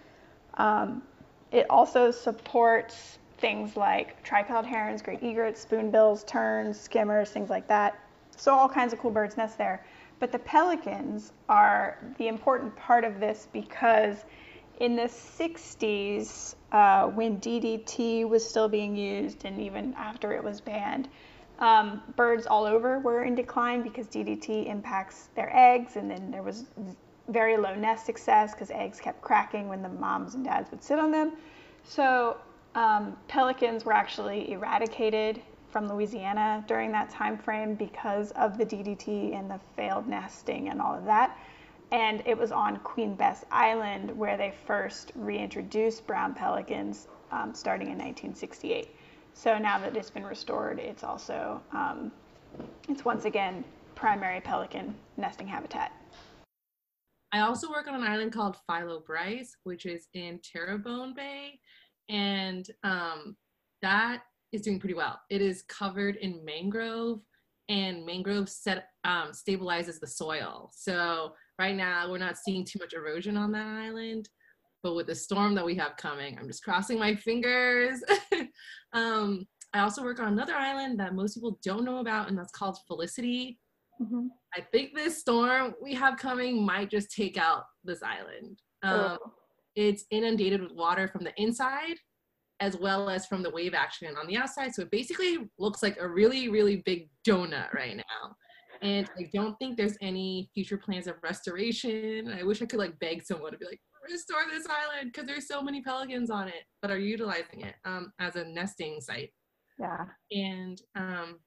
Um, 0.55 1.03
it 1.51 1.67
also 1.69 2.09
supports 2.09 3.19
things 3.37 3.77
like 3.77 4.23
tricolored 4.23 4.65
herons, 4.65 5.03
great 5.03 5.21
egrets, 5.21 5.61
spoonbills, 5.61 6.23
terns, 6.23 6.79
skimmers, 6.79 7.29
things 7.29 7.49
like 7.49 7.67
that. 7.67 7.99
So 8.35 8.53
all 8.53 8.67
kinds 8.67 8.91
of 8.91 8.99
cool 8.99 9.11
birds 9.11 9.37
nest 9.37 9.57
there. 9.59 9.85
But 10.19 10.31
the 10.31 10.39
pelicans 10.39 11.33
are 11.47 11.99
the 12.17 12.27
important 12.27 12.75
part 12.75 13.03
of 13.03 13.19
this 13.19 13.47
because 13.53 14.25
in 14.79 14.95
the 14.95 15.03
60s, 15.03 16.55
uh, 16.71 17.07
when 17.07 17.39
DDT 17.39 18.27
was 18.27 18.47
still 18.47 18.67
being 18.67 18.95
used 18.95 19.45
and 19.45 19.61
even 19.61 19.93
after 19.95 20.33
it 20.33 20.43
was 20.43 20.59
banned, 20.59 21.07
um, 21.59 22.01
birds 22.15 22.45
all 22.45 22.65
over 22.65 22.99
were 22.99 23.23
in 23.23 23.35
decline 23.35 23.81
because 23.81 24.07
DDT 24.07 24.67
impacts 24.67 25.29
their 25.35 25.49
eggs, 25.55 25.95
and 25.95 26.09
then 26.09 26.31
there 26.31 26.43
was 26.43 26.65
very 27.29 27.57
low 27.57 27.75
nest 27.75 28.05
success 28.05 28.53
because 28.53 28.71
eggs 28.71 28.99
kept 28.99 29.21
cracking 29.21 29.67
when 29.67 29.81
the 29.81 29.89
moms 29.89 30.35
and 30.35 30.45
dads 30.45 30.71
would 30.71 30.83
sit 30.83 30.99
on 30.99 31.11
them. 31.11 31.33
So 31.83 32.37
um, 32.75 33.17
pelicans 33.27 33.85
were 33.85 33.93
actually 33.93 34.51
eradicated 34.51 35.41
from 35.69 35.89
Louisiana 35.89 36.63
during 36.67 36.91
that 36.91 37.09
time 37.09 37.37
frame 37.37 37.75
because 37.75 38.31
of 38.31 38.57
the 38.57 38.65
DDT 38.65 39.37
and 39.37 39.49
the 39.49 39.59
failed 39.75 40.07
nesting 40.07 40.69
and 40.69 40.81
all 40.81 40.95
of 40.95 41.05
that. 41.05 41.37
And 41.91 42.21
it 42.25 42.37
was 42.37 42.51
on 42.51 42.77
Queen 42.79 43.15
Bess 43.15 43.45
Island 43.51 44.15
where 44.17 44.37
they 44.37 44.53
first 44.65 45.11
reintroduced 45.15 46.05
brown 46.05 46.33
pelicans 46.33 47.07
um, 47.31 47.53
starting 47.53 47.87
in 47.87 47.97
1968. 47.97 48.89
So 49.37 49.59
now 49.59 49.77
that 49.77 49.95
it's 49.95 50.09
been 50.09 50.25
restored, 50.25 50.79
it's 50.79 51.03
also 51.03 51.61
um, 51.71 52.11
it's 52.89 53.05
once 53.05 53.25
again 53.25 53.63
primary 53.93 54.41
pelican 54.41 54.95
nesting 55.15 55.47
habitat. 55.47 55.91
I 57.31 57.41
also 57.41 57.69
work 57.69 57.87
on 57.87 57.93
an 57.93 58.01
island 58.01 58.33
called 58.33 58.57
Philo 58.65 59.03
Brice, 59.05 59.55
which 59.63 59.85
is 59.85 60.07
in 60.15 60.39
Terrebonne 60.39 61.13
Bay, 61.13 61.59
and 62.09 62.67
um, 62.83 63.35
that 63.83 64.23
is 64.51 64.63
doing 64.63 64.79
pretty 64.79 64.95
well. 64.95 65.19
It 65.29 65.43
is 65.43 65.61
covered 65.69 66.15
in 66.15 66.43
mangrove, 66.43 67.19
and 67.69 68.07
mangrove 68.07 68.49
set 68.49 68.87
um, 69.03 69.33
stabilizes 69.33 69.99
the 69.99 70.07
soil. 70.07 70.71
So 70.73 71.33
right 71.59 71.75
now 71.75 72.09
we're 72.09 72.17
not 72.17 72.37
seeing 72.37 72.65
too 72.65 72.79
much 72.79 72.93
erosion 72.93 73.37
on 73.37 73.51
that 73.51 73.67
island, 73.67 74.29
but 74.87 74.95
with 74.95 75.07
the 75.07 75.15
storm 75.15 75.53
that 75.53 75.65
we 75.65 75.75
have 75.75 75.97
coming, 75.97 76.37
I'm 76.39 76.47
just 76.47 76.63
crossing 76.63 76.97
my 76.97 77.13
fingers. 77.13 78.01
um, 78.93 79.45
I 79.73 79.81
also 79.81 80.01
work 80.01 80.21
on 80.21 80.31
another 80.31 80.55
island 80.55 80.97
that 81.01 81.13
most 81.13 81.33
people 81.33 81.59
don't 81.61 81.83
know 81.83 81.97
about, 81.97 82.29
and 82.29 82.37
that's 82.37 82.53
called 82.53 82.77
Felicity. 82.87 83.59
Mm-hmm. 84.01 84.27
I 84.55 84.61
think 84.71 84.95
this 84.95 85.19
storm 85.19 85.73
we 85.83 85.93
have 85.95 86.15
coming 86.15 86.65
might 86.65 86.89
just 86.89 87.11
take 87.11 87.37
out 87.37 87.63
this 87.83 88.01
island. 88.01 88.61
Um, 88.81 89.17
oh. 89.21 89.33
It's 89.75 90.05
inundated 90.09 90.61
with 90.61 90.71
water 90.71 91.09
from 91.09 91.25
the 91.25 91.33
inside 91.35 91.97
as 92.61 92.77
well 92.77 93.09
as 93.09 93.25
from 93.25 93.43
the 93.43 93.49
wave 93.49 93.73
action 93.73 94.15
on 94.17 94.25
the 94.25 94.37
outside. 94.37 94.73
So 94.73 94.83
it 94.83 94.91
basically 94.91 95.49
looks 95.59 95.83
like 95.83 95.97
a 95.99 96.07
really, 96.07 96.47
really 96.47 96.77
big 96.77 97.09
donut 97.27 97.73
right 97.73 97.97
now. 97.97 98.35
And 98.81 99.09
I 99.19 99.29
don't 99.33 99.57
think 99.59 99.75
there's 99.75 99.97
any 100.01 100.49
future 100.53 100.77
plans 100.77 101.07
of 101.07 101.15
restoration. 101.23 102.31
I 102.31 102.43
wish 102.43 102.61
I 102.61 102.65
could 102.65 102.79
like 102.79 102.97
beg 102.99 103.23
someone 103.23 103.51
to 103.51 103.57
be 103.57 103.65
like, 103.65 103.81
restore 104.03 104.41
this 104.51 104.67
island 104.67 105.11
because 105.11 105.27
there's 105.27 105.47
so 105.47 105.61
many 105.61 105.81
pelicans 105.81 106.29
on 106.29 106.47
it 106.47 106.63
that 106.81 106.91
are 106.91 106.99
utilizing 106.99 107.61
it 107.61 107.75
um, 107.85 108.11
as 108.19 108.35
a 108.35 108.45
nesting 108.45 108.99
site. 109.01 109.31
Yeah. 109.79 110.05
And 110.31 110.81
um, 110.95 111.39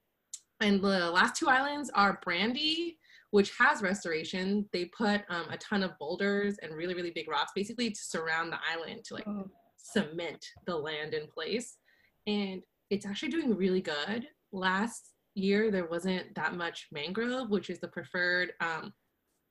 and 0.61 0.81
the 0.83 1.11
last 1.11 1.37
two 1.37 1.49
islands 1.49 1.91
are 1.95 2.21
Brandy, 2.23 2.99
which 3.31 3.53
has 3.59 3.83
restoration. 3.83 4.69
They 4.73 4.87
put 4.87 5.23
um, 5.31 5.47
a 5.51 5.57
ton 5.57 5.83
of 5.83 5.99
boulders 5.99 6.57
and 6.63 6.75
really, 6.75 6.95
really 6.95 7.13
big 7.13 7.31
rocks 7.31 7.53
basically 7.55 7.91
to 7.91 8.01
surround 8.01 8.53
the 8.53 8.59
island 8.71 9.05
to 9.07 9.15
like 9.15 9.27
oh. 9.27 9.49
cement 9.77 10.45
the 10.67 10.77
land 10.77 11.15
in 11.15 11.27
place. 11.29 11.79
And 12.27 12.63
it's 12.91 13.07
actually 13.07 13.31
doing 13.31 13.57
really 13.57 13.81
good. 13.81 14.27
Last 14.53 15.13
year, 15.35 15.71
there 15.71 15.87
wasn't 15.87 16.35
that 16.35 16.55
much 16.55 16.89
mangrove, 16.93 17.51
which 17.51 17.71
is 17.71 17.81
the 17.81 17.89
preferred 17.89 18.53
um, 18.61 18.93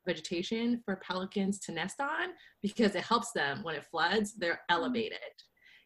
vegetation 0.09 0.81
for 0.85 0.95
pelicans 0.97 1.59
to 1.59 1.71
nest 1.71 2.01
on 2.01 2.29
because 2.61 2.95
it 2.95 3.03
helps 3.03 3.31
them. 3.31 3.63
When 3.63 3.75
it 3.75 3.85
floods, 3.85 4.33
they're 4.35 4.53
mm. 4.53 4.75
elevated. 4.75 5.19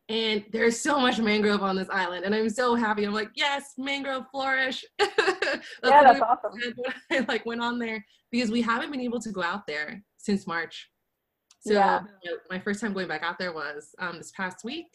And 0.10 0.44
there's 0.52 0.80
so 0.80 1.00
much 1.00 1.20
mangrove 1.20 1.64
on 1.64 1.78
this 1.78 1.88
island 1.90 2.26
and 2.26 2.36
i'm 2.36 2.50
so 2.50 2.76
happy. 2.76 3.06
I'm 3.06 3.14
like 3.14 3.32
yes 3.36 3.74
mangrove 3.78 4.26
flourish. 4.32 4.84
That's 5.00 5.64
yeah 5.84 6.04
that's 6.04 6.22
awesome. 6.22 6.52
i 7.12 7.26
like 7.28 7.46
went 7.46 7.62
on 7.62 7.80
there 7.80 8.04
because 8.32 8.52
we 8.52 8.62
haven't 8.62 8.92
been 8.92 9.00
able 9.00 9.20
to 9.22 9.32
go 9.32 9.42
out 9.42 9.66
there 9.68 10.04
since 10.18 10.46
march. 10.46 10.90
So 11.66 11.74
yeah. 11.74 12.02
my 12.50 12.60
first 12.60 12.82
time 12.82 12.94
going 12.94 13.08
back 13.08 13.24
out 13.24 13.40
there 13.40 13.54
was 13.54 13.96
um, 14.00 14.18
this 14.18 14.32
past 14.32 14.66
week. 14.66 14.88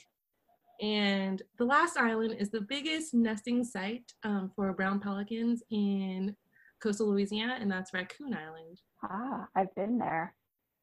And 0.80 1.42
the 1.58 1.64
last 1.64 1.96
island 1.96 2.36
is 2.38 2.50
the 2.50 2.60
biggest 2.60 3.14
nesting 3.14 3.64
site 3.64 4.12
um, 4.22 4.50
for 4.54 4.72
brown 4.74 5.00
pelicans 5.00 5.62
in 5.70 6.36
coastal 6.82 7.08
louisiana 7.08 7.56
and 7.60 7.70
that's 7.70 7.92
raccoon 7.92 8.34
island 8.34 8.78
ah 9.04 9.46
i've 9.56 9.74
been 9.74 9.98
there 9.98 10.34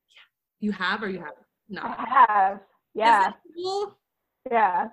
yeah 0.10 0.66
you 0.68 0.72
have 0.72 1.02
or 1.04 1.10
you 1.10 1.20
have 1.20 1.34
not 1.70 1.98
i 2.00 2.10
have 2.28 2.60
yeah 2.94 3.32
cool? 3.56 3.98
Yeah. 4.52 4.90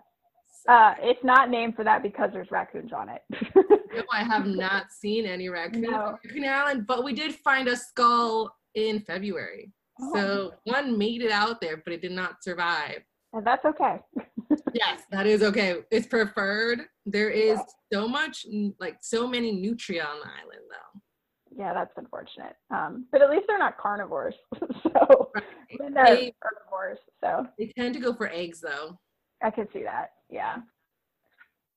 Uh, 0.68 0.94
it's 1.00 1.22
not 1.24 1.50
named 1.50 1.74
for 1.76 1.84
that 1.84 2.02
because 2.02 2.30
there's 2.32 2.50
raccoons 2.50 2.92
on 2.92 3.08
it. 3.08 3.20
no, 3.94 4.02
I 4.12 4.22
have 4.22 4.46
not 4.46 4.92
seen 4.92 5.26
any 5.26 5.48
raccoons 5.48 5.88
No. 5.90 5.94
on 5.96 6.18
Raccoon 6.24 6.44
Island, 6.48 6.86
but 6.86 7.04
we 7.04 7.12
did 7.12 7.34
find 7.34 7.66
a 7.68 7.76
skull 7.76 8.54
in 8.74 9.00
February. 9.00 9.72
Oh. 10.00 10.12
So 10.14 10.52
one 10.64 10.96
made 10.96 11.20
it 11.20 11.30
out 11.32 11.60
there, 11.60 11.82
but 11.84 11.92
it 11.92 12.00
did 12.00 12.12
not 12.12 12.42
survive. 12.44 13.02
and 13.32 13.44
that's 13.46 13.64
okay. 13.64 13.98
Yes, 14.72 15.02
that 15.10 15.26
is 15.26 15.42
okay. 15.42 15.80
It's 15.90 16.06
preferred. 16.06 16.80
There 17.04 17.30
is 17.30 17.58
so 17.92 18.06
much, 18.06 18.46
like 18.78 18.98
so 19.02 19.26
many 19.26 19.52
nutria 19.52 20.04
on 20.04 20.20
the 20.20 20.26
island, 20.26 20.62
though. 20.70 21.00
Yeah, 21.56 21.74
that's 21.74 21.92
unfortunate. 21.96 22.54
Um, 22.70 23.06
but 23.12 23.20
at 23.22 23.30
least 23.30 23.44
they're 23.48 23.58
not 23.58 23.76
carnivores. 23.76 24.34
so 24.82 25.30
and 25.80 25.94
they're 25.96 26.04
They, 26.06 26.34
herbivores. 26.40 26.98
So 27.20 27.46
they 27.58 27.72
tend 27.76 27.94
to 27.94 28.00
go 28.00 28.14
for 28.14 28.30
eggs, 28.30 28.60
though. 28.60 28.98
I 29.42 29.50
could 29.50 29.68
see 29.72 29.82
that. 29.82 30.12
Yeah. 30.30 30.56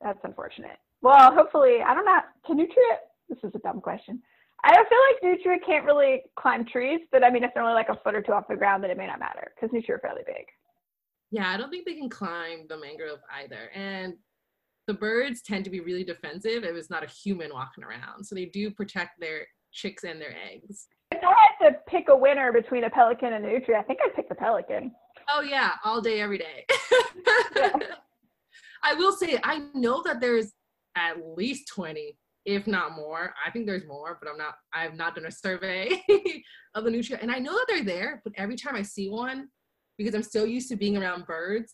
That's 0.01 0.19
unfortunate. 0.23 0.77
Well, 1.01 1.33
hopefully, 1.33 1.81
I 1.85 1.93
don't 1.93 2.05
know. 2.05 2.19
Can 2.45 2.57
Nutria? 2.57 2.99
This 3.29 3.39
is 3.43 3.51
a 3.55 3.59
dumb 3.59 3.81
question. 3.81 4.21
I 4.63 4.73
don't 4.73 4.87
feel 4.87 4.97
like 5.11 5.37
Nutria 5.37 5.59
can't 5.65 5.85
really 5.85 6.23
climb 6.39 6.65
trees, 6.65 7.01
but 7.11 7.23
I 7.23 7.29
mean, 7.29 7.43
if 7.43 7.51
they're 7.53 7.63
only 7.63 7.75
like 7.75 7.89
a 7.89 7.99
foot 8.03 8.15
or 8.15 8.21
two 8.21 8.31
off 8.33 8.47
the 8.47 8.55
ground, 8.55 8.83
then 8.83 8.91
it 8.91 8.97
may 8.97 9.07
not 9.07 9.19
matter 9.19 9.51
because 9.55 9.73
Nutria 9.73 9.97
are 9.97 9.99
fairly 9.99 10.23
big. 10.25 10.45
Yeah, 11.31 11.49
I 11.49 11.57
don't 11.57 11.69
think 11.69 11.85
they 11.85 11.95
can 11.95 12.09
climb 12.09 12.65
the 12.69 12.77
mangrove 12.77 13.19
either. 13.41 13.69
And 13.75 14.13
the 14.87 14.93
birds 14.93 15.41
tend 15.41 15.63
to 15.65 15.71
be 15.71 15.79
really 15.79 16.03
defensive 16.03 16.63
if 16.63 16.75
it's 16.75 16.89
not 16.89 17.03
a 17.03 17.07
human 17.07 17.51
walking 17.53 17.83
around. 17.83 18.23
So 18.23 18.35
they 18.35 18.45
do 18.45 18.69
protect 18.71 19.19
their 19.19 19.47
chicks 19.71 20.03
and 20.03 20.21
their 20.21 20.35
eggs. 20.51 20.87
If 21.11 21.23
I 21.23 21.33
had 21.59 21.69
to 21.69 21.77
pick 21.87 22.07
a 22.09 22.15
winner 22.15 22.51
between 22.51 22.83
a 22.83 22.89
pelican 22.89 23.33
and 23.33 23.45
a 23.45 23.47
nutria, 23.47 23.79
I 23.79 23.83
think 23.83 23.99
I'd 24.03 24.15
pick 24.15 24.29
the 24.29 24.35
pelican. 24.35 24.91
Oh 25.29 25.41
yeah, 25.41 25.71
all 25.83 26.01
day, 26.01 26.21
every 26.21 26.37
day. 26.37 26.65
Yeah. 27.55 27.71
I 28.83 28.93
will 28.93 29.11
say 29.11 29.39
I 29.43 29.63
know 29.73 30.03
that 30.03 30.21
there's 30.21 30.51
at 30.95 31.15
least 31.35 31.67
20, 31.69 32.15
if 32.45 32.67
not 32.67 32.95
more. 32.95 33.33
I 33.43 33.49
think 33.49 33.65
there's 33.65 33.85
more, 33.87 34.17
but 34.21 34.29
I'm 34.29 34.37
not 34.37 34.55
I've 34.73 34.95
not 34.95 35.15
done 35.15 35.25
a 35.25 35.31
survey 35.31 36.03
of 36.75 36.83
the 36.83 36.91
nutria. 36.91 37.19
And 37.21 37.31
I 37.31 37.39
know 37.39 37.53
that 37.53 37.65
they're 37.67 37.83
there, 37.83 38.21
but 38.23 38.33
every 38.37 38.55
time 38.55 38.75
I 38.75 38.83
see 38.83 39.09
one, 39.09 39.49
because 39.97 40.13
I'm 40.13 40.23
so 40.23 40.43
used 40.43 40.69
to 40.69 40.75
being 40.75 40.97
around 40.97 41.25
birds, 41.25 41.73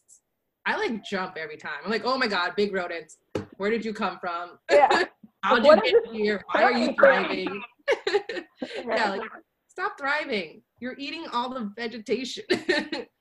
I 0.66 0.78
like 0.78 1.04
jump 1.04 1.38
every 1.38 1.58
time. 1.58 1.80
I'm 1.84 1.92
like, 1.92 2.04
oh 2.06 2.18
my 2.18 2.28
god, 2.28 2.54
big 2.56 2.74
rodents. 2.74 3.18
Where 3.58 3.70
did 3.70 3.84
you 3.84 3.94
come 3.94 4.18
from? 4.20 4.58
Yeah. 4.72 5.04
How'd 5.44 5.64
Like, 5.64 5.84
you 5.86 6.04
get 6.04 6.14
here? 6.14 6.44
Why 6.52 6.64
are 6.64 6.72
you 6.74 6.94
thriving? 6.96 7.62
thriving? 8.06 8.46
yeah, 8.88 9.10
like 9.10 9.22
stop 9.68 9.94
thriving. 10.00 10.62
You're 10.80 10.96
eating 10.98 11.26
all 11.34 11.50
the 11.50 11.72
vegetation. 11.76 12.44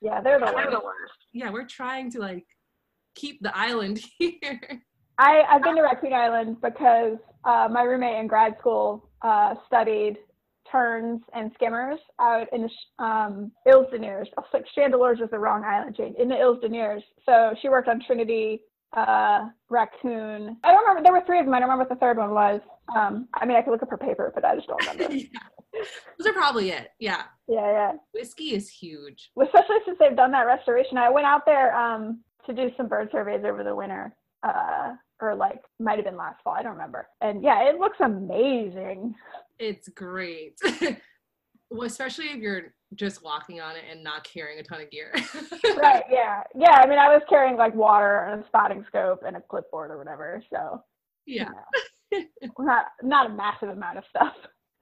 yeah, 0.01 0.21
they're 0.21 0.39
the 0.39 0.81
worst. 0.85 1.13
yeah, 1.33 1.51
we're 1.51 1.67
trying 1.67 2.11
to 2.13 2.19
like 2.21 2.45
keep 3.15 3.41
the 3.43 3.57
island 3.57 4.01
here. 4.19 4.61
I, 5.19 5.43
I've 5.49 5.63
been 5.63 5.77
to 5.77 5.83
Raccoon 5.83 6.13
Island 6.13 6.59
because 6.63 7.19
uh, 7.45 7.69
my 7.71 7.83
roommate 7.83 8.19
in 8.19 8.27
grad 8.27 8.57
school 8.59 9.11
uh, 9.23 9.55
studied 9.67 10.17
terns 10.71 11.21
and 11.35 11.51
skimmers 11.55 11.99
out 12.21 12.47
in 12.53 12.63
the 12.63 13.05
um, 13.05 13.53
Isles 13.67 13.87
Dernieres. 13.93 14.27
Oh, 14.39 14.45
like 14.53 14.65
Chandeleurs 14.77 15.21
was 15.21 15.31
the 15.31 15.39
wrong 15.39 15.65
island 15.65 15.97
chain 15.97 16.15
in 16.19 16.29
the 16.29 16.37
Isles 16.37 16.59
Dernieres. 16.63 17.03
So 17.27 17.55
she 17.61 17.69
worked 17.69 17.89
on 17.89 18.03
Trinity, 18.07 18.63
uh, 18.97 19.49
Raccoon. 19.69 20.57
I 20.65 20.73
don't 20.73 20.81
remember. 20.81 21.03
There 21.03 21.13
were 21.13 21.25
three 21.27 21.39
of 21.39 21.47
them. 21.47 21.55
I 21.55 21.61
don't 21.61 21.69
remember 21.69 21.89
what 21.89 21.99
the 21.99 22.01
third 22.01 22.19
one 22.19 22.33
was. 22.33 22.61
Um, 22.95 23.29
I 23.35 23.47
mean, 23.47 23.57
I 23.57 23.63
could 23.63 23.71
look 23.71 23.83
up 23.83 23.91
her 23.91 23.99
paper, 23.99 24.33
but 24.35 24.45
I 24.45 24.57
just 24.57 24.67
don't 24.67 24.81
remember. 24.81 25.15
yeah. 25.15 25.27
Those 26.19 26.27
are 26.27 26.33
probably 26.33 26.71
it. 26.71 26.89
Yeah. 26.99 27.23
yeah, 27.47 27.71
yeah. 27.71 27.93
Whiskey 28.13 28.55
is 28.55 28.69
huge. 28.69 29.31
Especially 29.41 29.77
since 29.85 29.99
they've 29.99 30.17
done 30.17 30.33
that 30.33 30.47
restoration. 30.47 30.99
I 30.99 31.11
went 31.11 31.27
out 31.27 31.47
there 31.47 31.75
um, 31.77 32.21
to 32.47 32.53
do 32.53 32.71
some 32.77 32.89
bird 32.89 33.09
surveys 33.13 33.45
over 33.45 33.63
the 33.63 33.75
winter, 33.75 34.13
uh, 34.43 34.95
or 35.21 35.35
like 35.35 35.63
might 35.79 35.97
have 35.97 36.05
been 36.05 36.17
last 36.17 36.43
fall. 36.43 36.55
I 36.55 36.63
don't 36.63 36.73
remember. 36.73 37.07
And 37.21 37.43
yeah, 37.43 37.63
it 37.69 37.79
looks 37.79 37.99
amazing. 38.01 39.15
It's 39.61 39.89
great. 39.91 40.59
well, 41.71 41.87
especially 41.87 42.27
if 42.31 42.39
you're 42.39 42.75
just 42.95 43.23
walking 43.23 43.61
on 43.61 43.77
it 43.77 43.85
and 43.89 44.03
not 44.03 44.25
carrying 44.25 44.59
a 44.59 44.63
ton 44.63 44.81
of 44.81 44.91
gear. 44.91 45.13
right. 45.77 46.03
Yeah. 46.11 46.43
Yeah. 46.57 46.73
I 46.73 46.87
mean, 46.89 46.99
I 46.99 47.09
was 47.09 47.23
carrying 47.29 47.57
like 47.57 47.75
water 47.75 48.25
and 48.25 48.43
a 48.43 48.47
spotting 48.47 48.85
scope 48.89 49.23
and 49.25 49.37
a 49.37 49.41
clipboard 49.43 49.91
or 49.91 49.99
whatever. 49.99 50.43
So 50.51 50.83
Yeah. 51.27 51.51
not 52.59 52.87
not 53.03 53.31
a 53.31 53.35
massive 53.35 53.69
amount 53.69 53.99
of 53.99 54.05
stuff. 54.09 54.33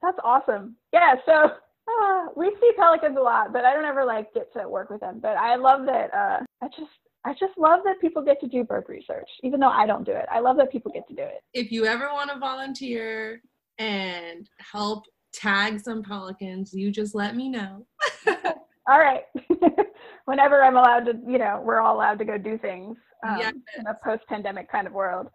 That's 0.01 0.17
awesome. 0.23 0.77
Yeah. 0.93 1.15
So 1.25 1.33
uh, 1.33 2.25
we 2.37 2.55
see 2.61 2.71
pelicans 2.77 3.17
a 3.17 3.21
lot, 3.21 3.51
but 3.51 3.65
I 3.65 3.73
don't 3.73 3.85
ever 3.85 4.05
like 4.05 4.33
get 4.33 4.51
to 4.53 4.67
work 4.67 4.89
with 4.89 5.01
them. 5.01 5.19
But 5.21 5.35
I 5.37 5.55
love 5.57 5.85
that. 5.85 6.13
Uh, 6.13 6.39
I 6.63 6.67
just 6.67 6.91
I 7.25 7.33
just 7.33 7.57
love 7.57 7.81
that 7.83 7.99
people 7.99 8.23
get 8.23 8.39
to 8.39 8.47
do 8.47 8.63
bird 8.63 8.85
research, 8.87 9.27
even 9.43 9.59
though 9.59 9.69
I 9.69 9.85
don't 9.85 10.05
do 10.05 10.13
it. 10.13 10.25
I 10.31 10.39
love 10.39 10.55
that 10.57 10.71
people 10.71 10.91
get 10.91 11.05
to 11.09 11.13
do 11.13 11.23
it. 11.23 11.41
If 11.53 11.69
you 11.69 11.85
ever 11.85 12.09
want 12.13 12.31
to 12.31 12.39
volunteer 12.39 13.41
and 13.79 14.47
help 14.59 15.05
tag 15.33 15.79
some 15.79 16.03
pelicans, 16.03 16.73
you 16.73 16.91
just 16.91 17.15
let 17.15 17.35
me 17.35 17.49
know. 17.49 17.85
All 18.87 18.99
right. 18.99 19.23
Whenever 20.25 20.61
I'm 20.63 20.75
allowed 20.75 21.05
to, 21.05 21.13
you 21.27 21.37
know, 21.37 21.61
we're 21.63 21.79
all 21.79 21.95
allowed 21.95 22.19
to 22.19 22.25
go 22.25 22.37
do 22.37 22.57
things 22.57 22.97
um, 23.27 23.37
Yes. 23.39 23.53
in 23.77 23.87
a 23.87 23.95
post-pandemic 24.03 24.71
kind 24.71 24.85
of 24.87 24.93
world. 24.93 25.27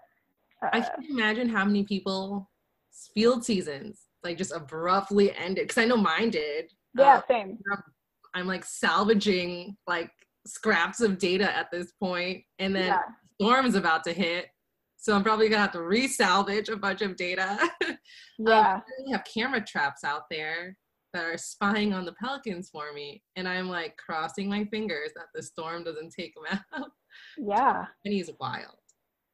I 0.63 0.79
Uh, 0.79 0.83
can't 0.83 1.11
imagine 1.11 1.49
how 1.49 1.65
many 1.65 1.85
people 1.85 2.51
field 3.13 3.45
seasons 3.45 4.03
like 4.23 4.39
just 4.39 4.53
abruptly 4.53 5.35
ended 5.37 5.65
because 5.69 5.79
I 5.83 5.85
know 5.87 5.97
mine 5.97 6.31
did. 6.31 6.73
yeah, 6.97 7.17
Uh, 7.19 7.23
same. 7.29 7.59
I'm 8.35 8.47
like 8.47 8.65
salvaging 8.65 9.77
like 9.87 10.11
scraps 10.47 11.01
of 11.01 11.19
data 11.19 11.55
at 11.57 11.71
this 11.71 11.93
point, 11.93 12.45
and 12.59 12.75
then 12.75 12.87
Yeah. 12.87 13.01
storm 13.41 13.67
is 13.67 13.75
about 13.77 14.03
to 14.05 14.13
hit. 14.13 14.47
So 15.05 15.15
I'm 15.15 15.23
probably 15.23 15.51
gonna 15.51 15.61
have 15.61 15.73
to 15.73 15.81
resalvage 15.81 16.73
a 16.73 16.77
bunch 16.77 17.03
of 17.03 17.17
data. 17.17 17.59
Um, 18.41 18.49
yeah. 18.49 18.81
we 19.07 19.13
have 19.13 19.23
camera 19.33 19.65
traps 19.65 20.03
out 20.03 20.23
there 20.29 20.77
that 21.13 21.25
are 21.25 21.39
spying 21.39 21.95
on 21.95 22.05
the 22.05 22.15
pelicans 22.15 22.69
for 22.69 22.93
me, 22.93 23.23
and 23.37 23.49
I'm 23.49 23.69
like 23.69 23.97
crossing 23.97 24.49
my 24.49 24.65
fingers 24.65 25.13
that 25.15 25.27
the 25.33 25.41
storm 25.41 25.85
doesn't 25.85 26.13
take 26.13 26.35
them 26.35 26.61
out. 26.75 26.91
Yeah. 27.39 27.85
and 28.05 28.13
he's 28.13 28.31
wild. 28.41 28.75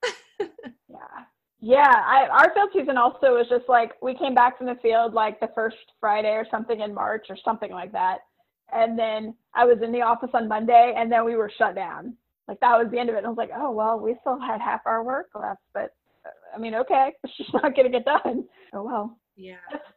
Yeah. 0.90 1.24
Yeah. 1.60 1.94
I, 2.04 2.26
our 2.28 2.52
field 2.52 2.70
season 2.74 2.98
also 2.98 3.36
was 3.38 3.46
just 3.48 3.68
like 3.70 3.92
we 4.02 4.14
came 4.18 4.34
back 4.34 4.58
from 4.58 4.66
the 4.66 4.78
field 4.82 5.14
like 5.14 5.40
the 5.40 5.48
first 5.54 5.76
Friday 5.98 6.32
or 6.32 6.46
something 6.50 6.80
in 6.80 6.92
March 6.92 7.26
or 7.30 7.38
something 7.42 7.70
like 7.70 7.92
that. 7.92 8.18
And 8.72 8.98
then 8.98 9.34
I 9.54 9.64
was 9.64 9.78
in 9.82 9.92
the 9.92 10.02
office 10.02 10.30
on 10.34 10.46
Monday 10.46 10.94
and 10.96 11.10
then 11.10 11.24
we 11.24 11.36
were 11.36 11.50
shut 11.56 11.74
down. 11.74 12.16
Like 12.50 12.58
that 12.60 12.76
was 12.76 12.88
the 12.90 12.98
end 12.98 13.08
of 13.08 13.14
it. 13.14 13.18
And 13.18 13.26
I 13.28 13.30
was 13.30 13.38
like, 13.38 13.52
oh, 13.56 13.70
well, 13.70 14.00
we 14.00 14.16
still 14.22 14.40
had 14.40 14.60
half 14.60 14.80
our 14.84 15.04
work 15.04 15.28
left, 15.40 15.60
but 15.72 15.94
uh, 16.26 16.30
I 16.52 16.58
mean, 16.58 16.74
okay, 16.74 17.12
it's 17.22 17.36
just 17.36 17.54
not 17.54 17.76
going 17.76 17.84
to 17.84 17.96
get 17.96 18.04
done. 18.04 18.44
Oh, 18.72 18.82
well. 18.82 19.16
Yeah. 19.36 19.54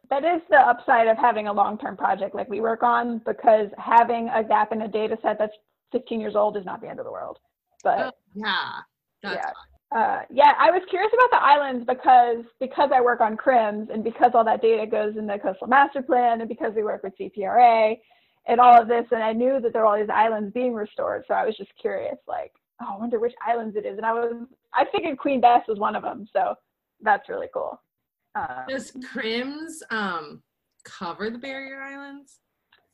That 0.08 0.24
is 0.24 0.40
the 0.48 0.56
upside 0.56 1.08
of 1.08 1.18
having 1.18 1.48
a 1.48 1.52
long-term 1.52 1.96
project 1.96 2.32
like 2.32 2.48
we 2.48 2.60
work 2.60 2.84
on 2.84 3.20
because 3.26 3.68
having 3.76 4.28
a 4.32 4.44
gap 4.44 4.70
in 4.72 4.82
a 4.82 4.88
data 4.88 5.18
set 5.20 5.36
that's 5.36 5.52
15 5.90 6.20
years 6.20 6.36
old 6.36 6.56
is 6.56 6.64
not 6.64 6.80
the 6.80 6.88
end 6.88 7.00
of 7.00 7.04
the 7.06 7.10
world. 7.10 7.38
But 7.82 7.98
Oh, 7.98 8.10
yeah. 8.34 8.70
That's 9.24 9.34
Yeah. 9.92 9.98
uh, 9.98 10.22
yeah, 10.30 10.52
I 10.60 10.70
was 10.70 10.82
curious 10.88 11.10
about 11.12 11.30
the 11.32 11.42
islands 11.44 11.84
because 11.86 12.44
because 12.60 12.90
I 12.94 13.00
work 13.00 13.20
on 13.20 13.36
CRIMS 13.36 13.90
and 13.92 14.04
because 14.04 14.30
all 14.32 14.44
that 14.44 14.62
data 14.62 14.86
goes 14.86 15.16
in 15.16 15.26
the 15.26 15.38
coastal 15.40 15.66
master 15.66 16.02
plan 16.02 16.40
and 16.40 16.48
because 16.48 16.72
we 16.76 16.84
work 16.84 17.02
with 17.02 17.14
CPRA 17.18 17.98
and 18.46 18.60
all 18.60 18.80
of 18.80 18.88
this 18.88 19.06
and 19.10 19.22
I 19.22 19.32
knew 19.32 19.60
that 19.60 19.72
there 19.72 19.82
were 19.82 19.88
all 19.88 19.98
these 19.98 20.10
islands 20.12 20.52
being 20.52 20.74
restored, 20.74 21.24
so 21.26 21.34
I 21.34 21.44
was 21.44 21.56
just 21.56 21.70
curious, 21.80 22.16
like, 22.26 22.52
oh, 22.82 22.94
I 22.94 22.98
wonder 22.98 23.18
which 23.18 23.34
islands 23.46 23.76
it 23.76 23.86
is, 23.86 23.96
and 23.96 24.06
I 24.06 24.12
was 24.12 24.34
I 24.72 24.84
figured 24.92 25.18
Queen 25.18 25.40
Bess 25.40 25.62
was 25.68 25.78
one 25.78 25.96
of 25.96 26.02
them, 26.02 26.26
so 26.32 26.54
that's 27.00 27.28
really 27.28 27.48
cool. 27.52 27.80
Uh, 28.34 28.66
Does 28.68 28.92
Crims 29.12 29.82
um 29.90 30.42
cover 30.84 31.30
the 31.30 31.38
barrier 31.38 31.80
islands? 31.80 32.38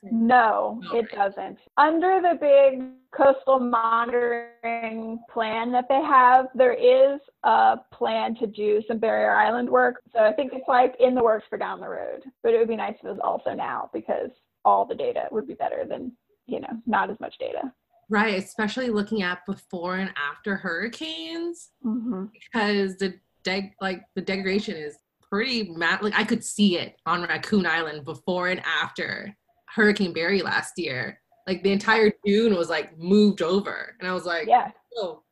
No, 0.02 0.80
it 0.94 1.10
doesn't. 1.10 1.58
Under 1.76 2.22
the 2.22 2.38
big 2.40 2.88
coastal 3.14 3.58
monitoring 3.58 5.20
plan 5.30 5.70
that 5.72 5.86
they 5.90 6.00
have, 6.00 6.46
there 6.54 6.72
is 6.72 7.20
a 7.44 7.76
plan 7.92 8.34
to 8.36 8.46
do 8.46 8.82
some 8.88 8.98
barrier 8.98 9.34
island 9.34 9.68
work. 9.68 10.00
So 10.12 10.20
I 10.20 10.32
think 10.32 10.52
it's 10.54 10.66
like 10.68 10.94
in 11.00 11.14
the 11.14 11.22
works 11.22 11.44
for 11.50 11.58
down 11.58 11.80
the 11.80 11.88
road. 11.88 12.22
But 12.42 12.54
it 12.54 12.58
would 12.58 12.68
be 12.68 12.76
nice 12.76 12.94
if 12.98 13.04
it 13.04 13.10
was 13.10 13.20
also 13.22 13.52
now 13.52 13.90
because 13.92 14.30
all 14.64 14.84
the 14.84 14.94
data 14.94 15.26
would 15.30 15.46
be 15.46 15.54
better 15.54 15.84
than, 15.88 16.12
you 16.46 16.60
know, 16.60 16.68
not 16.86 17.10
as 17.10 17.18
much 17.20 17.38
data. 17.38 17.72
Right, 18.08 18.38
especially 18.42 18.90
looking 18.90 19.22
at 19.22 19.46
before 19.46 19.96
and 19.96 20.10
after 20.16 20.56
hurricanes, 20.56 21.70
Mm-hmm. 21.84 22.24
because 22.34 22.96
the 22.96 23.14
deg 23.44 23.72
like 23.80 24.02
the 24.14 24.20
degradation 24.20 24.76
is 24.76 24.98
pretty 25.30 25.70
mad. 25.70 26.02
Like 26.02 26.14
I 26.18 26.24
could 26.24 26.44
see 26.44 26.76
it 26.78 26.96
on 27.06 27.22
Raccoon 27.22 27.66
Island 27.66 28.04
before 28.04 28.48
and 28.48 28.60
after 28.66 29.34
Hurricane 29.66 30.12
Barry 30.12 30.42
last 30.42 30.72
year. 30.76 31.20
Like 31.46 31.62
the 31.62 31.72
entire 31.72 32.12
dune 32.24 32.56
was 32.56 32.68
like 32.68 32.98
moved 32.98 33.42
over, 33.42 33.94
and 34.00 34.08
I 34.08 34.12
was 34.12 34.24
like, 34.26 34.48
Yeah. 34.48 34.70
"Oh, 34.96 35.22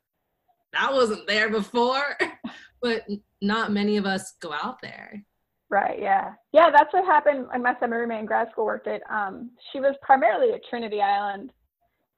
that 0.73 0.93
wasn't 0.95 1.27
there 1.27 1.51
before." 1.51 2.17
but 2.81 3.07
not 3.43 3.73
many 3.73 3.97
of 3.97 4.07
us 4.07 4.35
go 4.41 4.53
out 4.53 4.81
there. 4.81 5.25
Right. 5.71 5.99
Yeah. 6.01 6.33
Yeah. 6.53 6.71
That's 6.71 6.93
what 6.93 7.05
happened. 7.05 7.47
My 7.49 7.75
my 7.81 7.87
roommate 7.87 8.21
in 8.21 8.27
grad 8.27 8.49
school 8.51 8.65
worked 8.65 8.87
at. 8.87 9.03
Um, 9.11 9.51
she 9.73 9.81
was 9.81 9.95
primarily 10.03 10.53
at 10.55 10.61
Trinity 10.71 11.01
Island, 11.03 11.53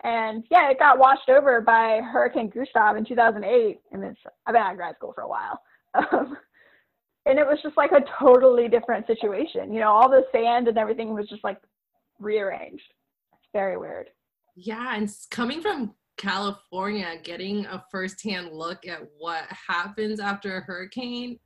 And 0.04 0.44
yeah, 0.50 0.70
it 0.70 0.78
got 0.78 0.98
washed 0.98 1.28
over 1.28 1.60
by 1.60 2.00
Hurricane 2.12 2.50
Gustav 2.50 2.96
in 2.96 3.04
2008. 3.04 3.80
And 3.92 4.04
it's, 4.04 4.20
I've 4.46 4.54
been 4.54 4.62
out 4.62 4.72
of 4.72 4.76
grad 4.76 4.96
school 4.96 5.12
for 5.14 5.22
a 5.22 5.28
while. 5.28 5.60
Um, 6.12 6.36
and 7.26 7.38
it 7.38 7.46
was 7.46 7.58
just 7.62 7.76
like 7.76 7.92
a 7.92 8.04
totally 8.18 8.68
different 8.68 9.06
situation. 9.06 9.72
You 9.72 9.80
know, 9.80 9.90
all 9.90 10.08
the 10.08 10.22
sand 10.32 10.68
and 10.68 10.78
everything 10.78 11.14
was 11.14 11.28
just 11.28 11.44
like 11.44 11.58
rearranged. 12.18 12.82
It's 13.32 13.48
very 13.52 13.76
weird. 13.76 14.08
Yeah, 14.56 14.94
and 14.96 15.10
coming 15.30 15.60
from 15.60 15.94
California, 16.16 17.14
getting 17.22 17.66
a 17.66 17.84
firsthand 17.90 18.52
look 18.52 18.86
at 18.86 19.00
what 19.18 19.44
happens 19.68 20.20
after 20.20 20.56
a 20.56 20.60
hurricane, 20.60 21.38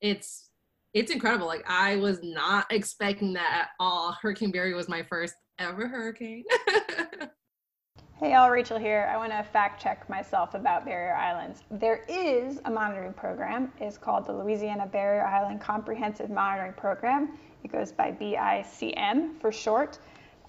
it's 0.00 0.47
it's 0.94 1.10
incredible. 1.10 1.46
Like 1.46 1.64
I 1.68 1.96
was 1.96 2.20
not 2.22 2.66
expecting 2.70 3.32
that 3.34 3.60
at 3.62 3.68
all. 3.78 4.16
Hurricane 4.20 4.50
Barry 4.50 4.74
was 4.74 4.88
my 4.88 5.02
first 5.02 5.34
ever 5.58 5.86
hurricane. 5.86 6.44
hey 8.20 8.34
all, 8.34 8.50
Rachel 8.50 8.78
here. 8.78 9.08
I 9.12 9.16
want 9.16 9.32
to 9.32 9.42
fact 9.42 9.82
check 9.82 10.08
myself 10.08 10.54
about 10.54 10.84
barrier 10.84 11.14
islands. 11.14 11.62
There 11.70 12.04
is 12.08 12.60
a 12.64 12.70
monitoring 12.70 13.12
program. 13.12 13.72
It's 13.80 13.98
called 13.98 14.26
the 14.26 14.32
Louisiana 14.32 14.86
Barrier 14.86 15.26
Island 15.26 15.60
Comprehensive 15.60 16.30
Monitoring 16.30 16.72
Program. 16.72 17.38
It 17.64 17.72
goes 17.72 17.92
by 17.92 18.12
BICM 18.12 19.40
for 19.40 19.52
short. 19.52 19.98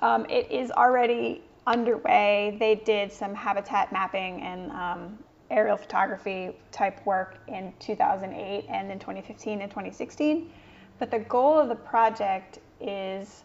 Um, 0.01 0.25
it 0.29 0.49
is 0.49 0.71
already 0.71 1.43
underway. 1.67 2.55
They 2.59 2.75
did 2.75 3.11
some 3.11 3.35
habitat 3.35 3.91
mapping 3.91 4.41
and 4.41 4.71
um, 4.71 5.19
aerial 5.51 5.77
photography 5.77 6.55
type 6.71 7.05
work 7.05 7.37
in 7.47 7.73
2008 7.79 8.65
and 8.69 8.91
in 8.91 8.99
2015 8.99 9.61
and 9.61 9.71
2016. 9.71 10.51
But 10.99 11.11
the 11.11 11.19
goal 11.19 11.59
of 11.59 11.69
the 11.69 11.75
project 11.75 12.59
is 12.79 13.43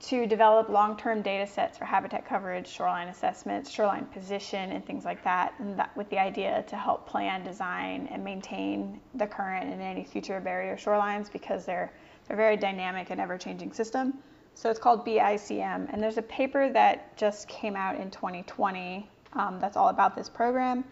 to 0.00 0.26
develop 0.26 0.68
long-term 0.68 1.22
data 1.22 1.46
sets 1.46 1.78
for 1.78 1.84
habitat 1.84 2.26
coverage, 2.26 2.66
shoreline 2.66 3.06
assessments, 3.06 3.70
shoreline 3.70 4.04
position, 4.06 4.72
and 4.72 4.84
things 4.84 5.04
like 5.04 5.22
that, 5.22 5.54
and 5.60 5.78
that 5.78 5.96
with 5.96 6.10
the 6.10 6.18
idea 6.18 6.64
to 6.66 6.76
help 6.76 7.06
plan, 7.06 7.44
design, 7.44 8.08
and 8.10 8.24
maintain 8.24 9.00
the 9.14 9.26
current 9.26 9.72
and 9.72 9.80
any 9.80 10.02
future 10.02 10.40
barrier 10.40 10.76
shorelines 10.76 11.30
because 11.30 11.64
they're 11.64 11.92
they're 12.26 12.36
very 12.36 12.56
dynamic 12.56 13.10
and 13.10 13.20
ever-changing 13.20 13.72
system. 13.72 14.14
So 14.54 14.70
it's 14.70 14.78
called 14.78 15.04
BICM, 15.04 15.92
and 15.92 16.02
there's 16.02 16.18
a 16.18 16.22
paper 16.22 16.70
that 16.72 17.16
just 17.16 17.48
came 17.48 17.74
out 17.74 17.96
in 17.96 18.10
2020 18.10 19.08
um, 19.34 19.58
that's 19.60 19.76
all 19.76 19.88
about 19.88 20.14
this 20.14 20.28
program. 20.28 20.84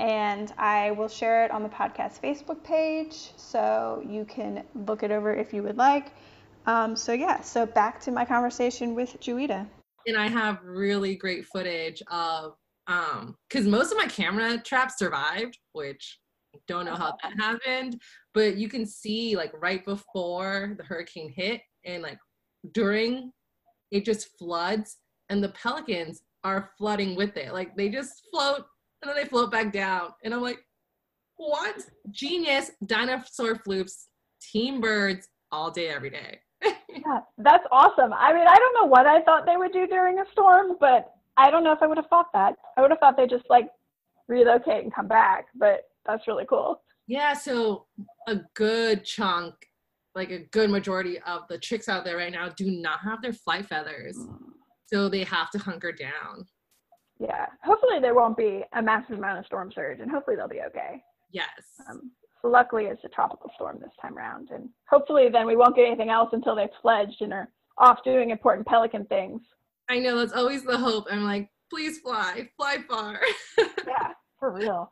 And 0.00 0.50
I 0.56 0.92
will 0.92 1.08
share 1.08 1.44
it 1.44 1.50
on 1.50 1.62
the 1.62 1.68
podcast 1.68 2.22
Facebook 2.22 2.64
page, 2.64 3.32
so 3.36 4.02
you 4.08 4.24
can 4.24 4.64
look 4.86 5.02
it 5.02 5.10
over 5.10 5.34
if 5.34 5.52
you 5.52 5.62
would 5.62 5.76
like. 5.76 6.12
Um, 6.64 6.96
so 6.96 7.12
yeah, 7.12 7.42
so 7.42 7.66
back 7.66 8.00
to 8.00 8.10
my 8.10 8.24
conversation 8.24 8.94
with 8.94 9.20
Juita. 9.20 9.66
And 10.06 10.16
I 10.16 10.26
have 10.26 10.58
really 10.64 11.16
great 11.16 11.44
footage 11.44 12.02
of 12.10 12.54
um 12.86 13.36
because 13.48 13.66
most 13.66 13.92
of 13.92 13.98
my 13.98 14.06
camera 14.06 14.56
traps 14.56 14.94
survived, 14.98 15.58
which 15.72 16.18
don't 16.66 16.86
know 16.86 16.94
how 16.94 17.14
that 17.22 17.34
happened, 17.38 18.00
but 18.32 18.56
you 18.56 18.70
can 18.70 18.86
see 18.86 19.36
like 19.36 19.52
right 19.60 19.84
before 19.84 20.76
the 20.78 20.84
hurricane 20.84 21.30
hit 21.30 21.60
and 21.84 22.02
like 22.02 22.18
during 22.72 23.32
it 23.90 24.06
just 24.06 24.38
floods 24.38 24.96
and 25.28 25.44
the 25.44 25.50
pelicans 25.50 26.22
are 26.42 26.70
flooding 26.78 27.16
with 27.16 27.36
it. 27.36 27.52
Like 27.52 27.76
they 27.76 27.90
just 27.90 28.22
float 28.32 28.64
and 29.02 29.08
then 29.08 29.16
they 29.16 29.24
float 29.24 29.50
back 29.50 29.72
down. 29.72 30.10
And 30.24 30.34
I'm 30.34 30.42
like, 30.42 30.58
what? 31.36 31.76
Genius 32.10 32.70
dinosaur 32.86 33.56
floofs, 33.56 34.06
team 34.52 34.80
birds 34.80 35.28
all 35.50 35.70
day, 35.70 35.88
every 35.88 36.10
day. 36.10 36.40
yeah, 36.62 37.20
that's 37.38 37.64
awesome. 37.72 38.12
I 38.12 38.32
mean, 38.32 38.46
I 38.46 38.56
don't 38.56 38.74
know 38.74 38.86
what 38.86 39.06
I 39.06 39.22
thought 39.22 39.46
they 39.46 39.56
would 39.56 39.72
do 39.72 39.86
during 39.86 40.18
a 40.18 40.24
storm, 40.32 40.76
but 40.78 41.14
I 41.36 41.50
don't 41.50 41.64
know 41.64 41.72
if 41.72 41.82
I 41.82 41.86
would 41.86 41.96
have 41.96 42.08
thought 42.08 42.32
that. 42.34 42.56
I 42.76 42.82
would 42.82 42.90
have 42.90 43.00
thought 43.00 43.16
they'd 43.16 43.30
just 43.30 43.48
like 43.48 43.68
relocate 44.28 44.84
and 44.84 44.94
come 44.94 45.08
back, 45.08 45.46
but 45.54 45.88
that's 46.04 46.26
really 46.26 46.44
cool. 46.46 46.82
Yeah, 47.06 47.32
so 47.32 47.86
a 48.28 48.40
good 48.54 49.04
chunk 49.04 49.54
like 50.14 50.30
a 50.30 50.40
good 50.50 50.70
majority 50.70 51.18
of 51.20 51.42
the 51.48 51.58
chicks 51.58 51.88
out 51.88 52.04
there 52.04 52.16
right 52.16 52.32
now 52.32 52.48
do 52.48 52.70
not 52.70 53.00
have 53.00 53.22
their 53.22 53.32
flight 53.32 53.66
feathers. 53.66 54.16
Mm. 54.16 54.38
So 54.86 55.08
they 55.08 55.24
have 55.24 55.50
to 55.50 55.58
hunker 55.58 55.92
down. 55.92 56.46
Yeah. 57.20 57.46
Hopefully 57.62 58.00
there 58.00 58.14
won't 58.14 58.36
be 58.36 58.64
a 58.72 58.82
massive 58.82 59.18
amount 59.18 59.38
of 59.38 59.46
storm 59.46 59.70
surge 59.74 60.00
and 60.00 60.10
hopefully 60.10 60.36
they'll 60.36 60.48
be 60.48 60.62
okay. 60.66 61.02
Yes. 61.30 61.48
Um, 61.88 62.10
so 62.40 62.48
luckily 62.48 62.84
it's 62.84 63.04
a 63.04 63.08
tropical 63.08 63.50
storm 63.54 63.78
this 63.80 63.92
time 64.00 64.16
around 64.16 64.48
and 64.50 64.70
hopefully 64.88 65.28
then 65.30 65.46
we 65.46 65.54
won't 65.54 65.76
get 65.76 65.86
anything 65.86 66.08
else 66.08 66.30
until 66.32 66.56
they've 66.56 66.68
fledged 66.80 67.20
and 67.20 67.32
are 67.32 67.48
off 67.76 68.02
doing 68.04 68.30
important 68.30 68.66
pelican 68.66 69.04
things. 69.04 69.42
I 69.88 69.98
know 69.98 70.18
that's 70.18 70.32
always 70.32 70.64
the 70.64 70.78
hope. 70.78 71.06
I'm 71.10 71.24
like, 71.24 71.50
please 71.68 71.98
fly, 71.98 72.48
fly 72.56 72.78
far. 72.88 73.20
yeah, 73.58 74.12
for 74.38 74.50
real. 74.52 74.90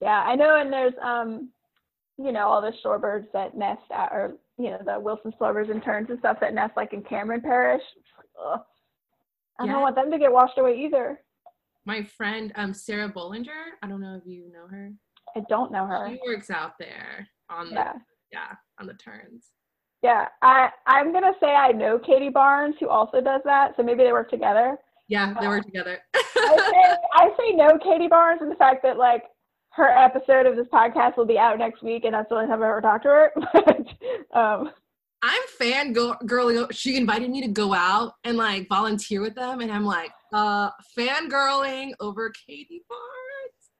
Yeah, 0.00 0.22
I 0.22 0.34
know, 0.34 0.60
and 0.60 0.72
there's 0.72 0.94
um, 1.02 1.50
you 2.18 2.32
know, 2.32 2.46
all 2.48 2.60
the 2.60 2.72
shorebirds 2.84 3.26
that 3.32 3.56
nest 3.56 3.82
at, 3.94 4.12
or 4.12 4.34
you 4.58 4.70
know, 4.70 4.80
the 4.84 5.00
Wilson 5.00 5.32
plovers 5.32 5.68
and 5.70 5.82
terns 5.82 6.08
and 6.10 6.18
stuff 6.18 6.38
that 6.40 6.54
nest 6.54 6.72
like 6.76 6.92
in 6.92 7.02
Cameron 7.02 7.40
Parish. 7.40 7.82
Ugh. 8.44 8.60
I 9.58 9.64
yeah. 9.64 9.72
don't 9.72 9.82
want 9.82 9.94
them 9.94 10.10
to 10.10 10.18
get 10.18 10.32
washed 10.32 10.58
away 10.58 10.78
either. 10.78 11.20
My 11.84 12.02
friend, 12.02 12.52
um, 12.56 12.72
Sarah 12.74 13.10
Bollinger. 13.10 13.74
I 13.82 13.88
don't 13.88 14.00
know 14.00 14.14
if 14.14 14.26
you 14.26 14.50
know 14.52 14.66
her. 14.68 14.92
I 15.36 15.40
don't 15.48 15.72
know 15.72 15.86
her. 15.86 16.08
She 16.10 16.20
works 16.26 16.50
out 16.50 16.72
there 16.78 17.28
on 17.48 17.68
the 17.68 17.74
yeah, 17.74 17.92
yeah 18.32 18.52
on 18.78 18.86
the 18.86 18.94
terns. 18.94 19.48
Yeah, 20.02 20.28
I 20.42 20.70
I'm 20.86 21.12
gonna 21.12 21.32
say 21.40 21.48
I 21.48 21.72
know 21.72 21.98
Katie 21.98 22.30
Barnes 22.30 22.76
who 22.80 22.88
also 22.88 23.20
does 23.20 23.42
that, 23.44 23.72
so 23.76 23.82
maybe 23.82 24.02
they 24.02 24.12
work 24.12 24.30
together. 24.30 24.78
Yeah, 25.08 25.34
they 25.38 25.46
uh, 25.46 25.50
work 25.50 25.64
together. 25.64 25.98
I 26.14 26.70
say 26.72 26.96
I 27.14 27.28
say 27.38 27.52
no 27.54 27.78
Katie 27.78 28.08
Barnes 28.08 28.40
and 28.42 28.50
the 28.50 28.56
fact 28.56 28.82
that 28.82 28.96
like 28.96 29.24
her 29.70 29.88
episode 29.88 30.46
of 30.46 30.56
this 30.56 30.66
podcast 30.72 31.16
will 31.16 31.26
be 31.26 31.38
out 31.38 31.58
next 31.58 31.82
week, 31.82 32.04
and 32.04 32.14
that's 32.14 32.28
the 32.28 32.34
only 32.34 32.46
time 32.46 32.62
I've 32.62 32.68
ever 32.68 32.80
talked 32.80 33.04
to 33.04 33.08
her. 33.08 33.32
but, 33.52 34.38
um, 34.38 34.70
I'm 35.22 35.42
fan 35.58 35.94
girling. 35.94 36.72
She 36.72 36.96
invited 36.96 37.30
me 37.30 37.42
to 37.42 37.48
go 37.48 37.74
out 37.74 38.14
and 38.24 38.36
like 38.36 38.68
volunteer 38.68 39.20
with 39.20 39.34
them, 39.34 39.60
and 39.60 39.70
I'm 39.70 39.84
like, 39.84 40.12
uh, 40.32 40.70
fangirling 40.96 41.92
over 42.00 42.32
Katie 42.46 42.82
Barnes. 42.88 43.10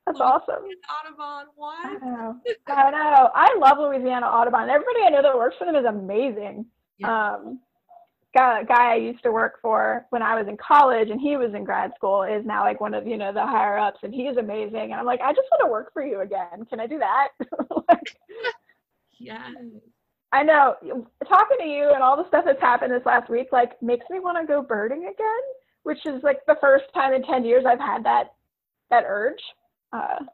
That's 0.07 0.20
awesome. 0.20 0.64
Audubon, 0.64 1.46
what? 1.57 1.87
I 1.87 1.92
know. 2.05 2.37
I 2.66 2.90
know. 2.90 3.31
I 3.35 3.55
love 3.59 3.79
Louisiana 3.79 4.26
Audubon. 4.26 4.68
Everybody 4.68 5.00
I 5.05 5.11
know 5.11 5.22
that 5.22 5.37
works 5.37 5.57
for 5.59 5.66
them 5.66 5.76
is 5.76 5.85
amazing. 5.85 6.66
Yeah. 6.98 7.35
Um, 7.35 7.61
guy, 8.35 8.62
guy 8.64 8.93
I 8.93 8.97
used 8.97 9.23
to 9.25 9.33
work 9.33 9.59
for 9.61 10.07
when 10.11 10.23
I 10.23 10.35
was 10.35 10.49
in 10.49 10.57
college 10.57 11.11
and 11.11 11.21
he 11.21 11.37
was 11.37 11.55
in 11.55 11.64
grad 11.64 11.93
school 11.97 12.23
is 12.23 12.45
now 12.47 12.62
like 12.62 12.81
one 12.81 12.95
of, 12.95 13.07
you 13.07 13.16
know, 13.16 13.33
the 13.33 13.45
higher 13.45 13.79
ups 13.79 14.01
and 14.03 14.14
he 14.14 14.23
is 14.23 14.37
amazing. 14.37 14.90
And 14.90 14.95
I'm 14.95 15.07
like, 15.07 15.21
I 15.21 15.33
just 15.33 15.49
want 15.51 15.62
to 15.64 15.71
work 15.71 15.93
for 15.93 16.05
you 16.05 16.21
again. 16.21 16.64
Can 16.69 16.81
I 16.81 16.87
do 16.87 16.99
that? 16.99 17.29
like, 17.88 18.16
yeah. 19.19 19.49
I 20.33 20.45
know 20.45 20.77
talking 21.29 21.59
to 21.59 21.66
you 21.66 21.90
and 21.93 22.03
all 22.03 22.16
the 22.16 22.29
stuff 22.29 22.45
that's 22.45 22.61
happened 22.61 22.93
this 22.93 23.05
last 23.05 23.29
week, 23.29 23.49
like 23.51 23.81
makes 23.83 24.07
me 24.11 24.21
want 24.21 24.38
to 24.40 24.47
go 24.47 24.62
birding 24.62 25.05
again, 25.05 25.43
which 25.83 26.07
is 26.07 26.23
like 26.23 26.38
the 26.47 26.57
first 26.61 26.85
time 26.95 27.12
in 27.12 27.23
10 27.23 27.45
years 27.45 27.64
I've 27.66 27.81
had 27.81 28.05
that, 28.05 28.35
that 28.90 29.05
urge. 29.07 29.43
Uh, 29.93 30.25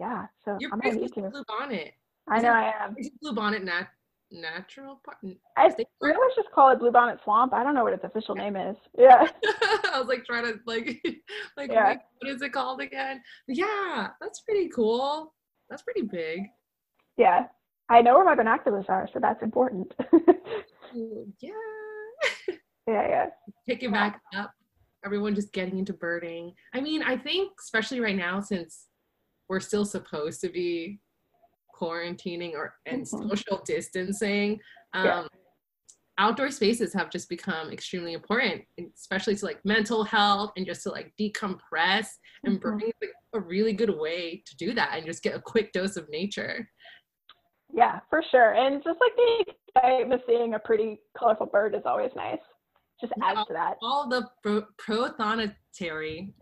yeah. 0.00 0.26
So 0.44 0.56
You're 0.58 0.70
I'm 0.72 0.80
going 0.80 0.94
to 0.94 1.00
need 1.02 1.14
to. 1.14 1.30
Blue 1.30 1.44
bonnet. 1.46 1.92
I 2.26 2.40
know 2.40 2.50
I 2.50 2.72
am. 2.80 2.96
Blue 3.20 3.34
bonnet 3.34 3.64
nat- 3.64 3.88
natural 4.30 5.00
park? 5.04 5.18
I 5.56 5.70
think 5.70 5.88
we 6.00 6.12
always 6.12 6.34
just 6.34 6.50
call 6.52 6.70
it 6.70 6.78
Bluebonnet 6.78 7.22
Swamp. 7.22 7.52
I 7.52 7.62
don't 7.62 7.74
know 7.74 7.84
what 7.84 7.92
its 7.92 8.04
official 8.04 8.34
name 8.34 8.56
is. 8.56 8.76
Yeah. 8.98 9.26
I 9.92 9.98
was 9.98 10.08
like 10.08 10.24
trying 10.24 10.44
to 10.44 10.58
like 10.66 11.00
like 11.56 11.70
yeah. 11.70 11.96
what 12.18 12.30
is 12.30 12.42
it 12.42 12.52
called 12.52 12.80
again? 12.80 13.22
Yeah, 13.48 14.08
that's 14.20 14.40
pretty 14.40 14.68
cool. 14.68 15.34
That's 15.70 15.82
pretty 15.82 16.02
big. 16.02 16.42
Yeah. 17.16 17.44
I 17.88 18.00
know 18.00 18.14
where 18.14 18.24
my 18.24 18.34
binoculars 18.34 18.86
are, 18.88 19.08
so 19.12 19.18
that's 19.20 19.42
important. 19.42 19.92
yeah. 20.94 21.50
yeah, 22.88 23.08
yeah. 23.08 23.26
Pick 23.68 23.82
it 23.82 23.92
back 23.92 24.20
up. 24.34 24.52
Everyone 25.04 25.34
just 25.34 25.52
getting 25.52 25.78
into 25.78 25.92
birding. 25.92 26.54
I 26.72 26.80
mean, 26.80 27.02
I 27.02 27.16
think 27.16 27.52
especially 27.60 28.00
right 28.00 28.16
now 28.16 28.40
since 28.40 28.86
we're 29.48 29.60
still 29.60 29.84
supposed 29.84 30.40
to 30.40 30.48
be 30.48 31.00
quarantining 31.78 32.52
or 32.54 32.74
and 32.86 33.02
mm-hmm. 33.02 33.28
social 33.28 33.60
distancing 33.64 34.58
um, 34.92 35.04
yeah. 35.04 35.24
outdoor 36.18 36.50
spaces 36.50 36.92
have 36.92 37.10
just 37.10 37.28
become 37.28 37.70
extremely 37.70 38.12
important 38.12 38.62
especially 38.96 39.34
to 39.34 39.44
like 39.44 39.58
mental 39.64 40.04
health 40.04 40.52
and 40.56 40.66
just 40.66 40.82
to 40.82 40.90
like 40.90 41.12
decompress 41.20 42.06
and 42.44 42.60
mm-hmm. 42.60 42.76
bring 42.76 42.92
like, 43.00 43.10
a 43.34 43.40
really 43.40 43.72
good 43.72 43.98
way 43.98 44.42
to 44.46 44.56
do 44.56 44.72
that 44.72 44.96
and 44.96 45.06
just 45.06 45.22
get 45.22 45.34
a 45.34 45.40
quick 45.40 45.72
dose 45.72 45.96
of 45.96 46.08
nature 46.08 46.68
yeah 47.72 48.00
for 48.08 48.22
sure 48.30 48.54
and 48.54 48.82
just 48.84 48.98
like 49.00 49.16
the 49.16 49.44
excitement 49.68 50.12
of 50.12 50.20
seeing 50.26 50.54
a 50.54 50.58
pretty 50.58 51.00
colorful 51.18 51.46
bird 51.46 51.74
is 51.74 51.82
always 51.84 52.10
nice 52.14 52.38
just 53.00 53.12
adds 53.22 53.46
to 53.46 53.52
that 53.52 53.74
all 53.82 54.08
the 54.08 54.26
pro- 54.42 54.64
prothonotary 54.80 56.32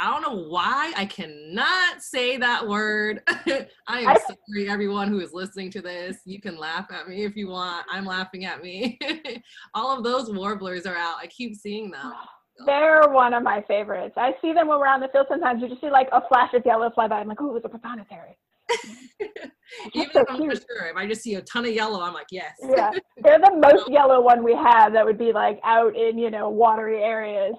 I 0.00 0.06
don't 0.06 0.22
know 0.22 0.48
why 0.48 0.94
I 0.96 1.04
cannot 1.04 2.00
say 2.00 2.38
that 2.38 2.66
word. 2.66 3.20
I 3.28 4.00
am 4.00 4.16
sorry, 4.16 4.70
everyone 4.70 5.08
who 5.08 5.20
is 5.20 5.34
listening 5.34 5.70
to 5.72 5.82
this. 5.82 6.16
You 6.24 6.40
can 6.40 6.56
laugh 6.56 6.86
at 6.90 7.06
me 7.06 7.24
if 7.24 7.36
you 7.36 7.48
want. 7.48 7.84
I'm 7.92 8.06
laughing 8.06 8.46
at 8.46 8.62
me. 8.62 8.98
All 9.74 9.94
of 9.94 10.02
those 10.02 10.32
warblers 10.32 10.86
are 10.86 10.96
out. 10.96 11.16
I 11.20 11.26
keep 11.26 11.54
seeing 11.54 11.90
them. 11.90 12.12
They're 12.66 13.02
one 13.10 13.34
of 13.34 13.42
my 13.42 13.62
favorites. 13.68 14.14
I 14.16 14.32
see 14.40 14.54
them 14.54 14.68
when 14.68 14.78
we're 14.78 14.86
on 14.86 15.00
the 15.00 15.08
field 15.08 15.26
sometimes. 15.28 15.60
You 15.60 15.68
just 15.68 15.82
see 15.82 15.90
like 15.90 16.08
a 16.12 16.22
flash 16.28 16.54
of 16.54 16.62
yellow 16.64 16.90
fly 16.94 17.06
by. 17.06 17.16
I'm 17.20 17.28
like, 17.28 17.40
oh, 17.42 17.54
it 17.54 17.62
was 17.62 17.62
a 17.66 17.68
prothonotary. 17.68 18.36
Even 19.94 20.10
so 20.12 20.20
if 20.20 20.30
I'm 20.30 20.36
cute. 20.36 20.48
not 20.48 20.62
sure, 20.66 20.86
if 20.86 20.96
I 20.96 21.06
just 21.06 21.22
see 21.22 21.34
a 21.34 21.42
ton 21.42 21.66
of 21.66 21.72
yellow, 21.72 22.00
I'm 22.00 22.14
like, 22.14 22.28
yes. 22.30 22.54
yeah, 22.62 22.90
they're 23.22 23.38
the 23.38 23.54
most 23.62 23.90
yellow 23.90 24.22
one 24.22 24.42
we 24.42 24.54
have. 24.54 24.94
That 24.94 25.04
would 25.04 25.18
be 25.18 25.32
like 25.32 25.60
out 25.62 25.94
in 25.94 26.16
you 26.18 26.30
know 26.30 26.48
watery 26.48 27.02
areas. 27.02 27.54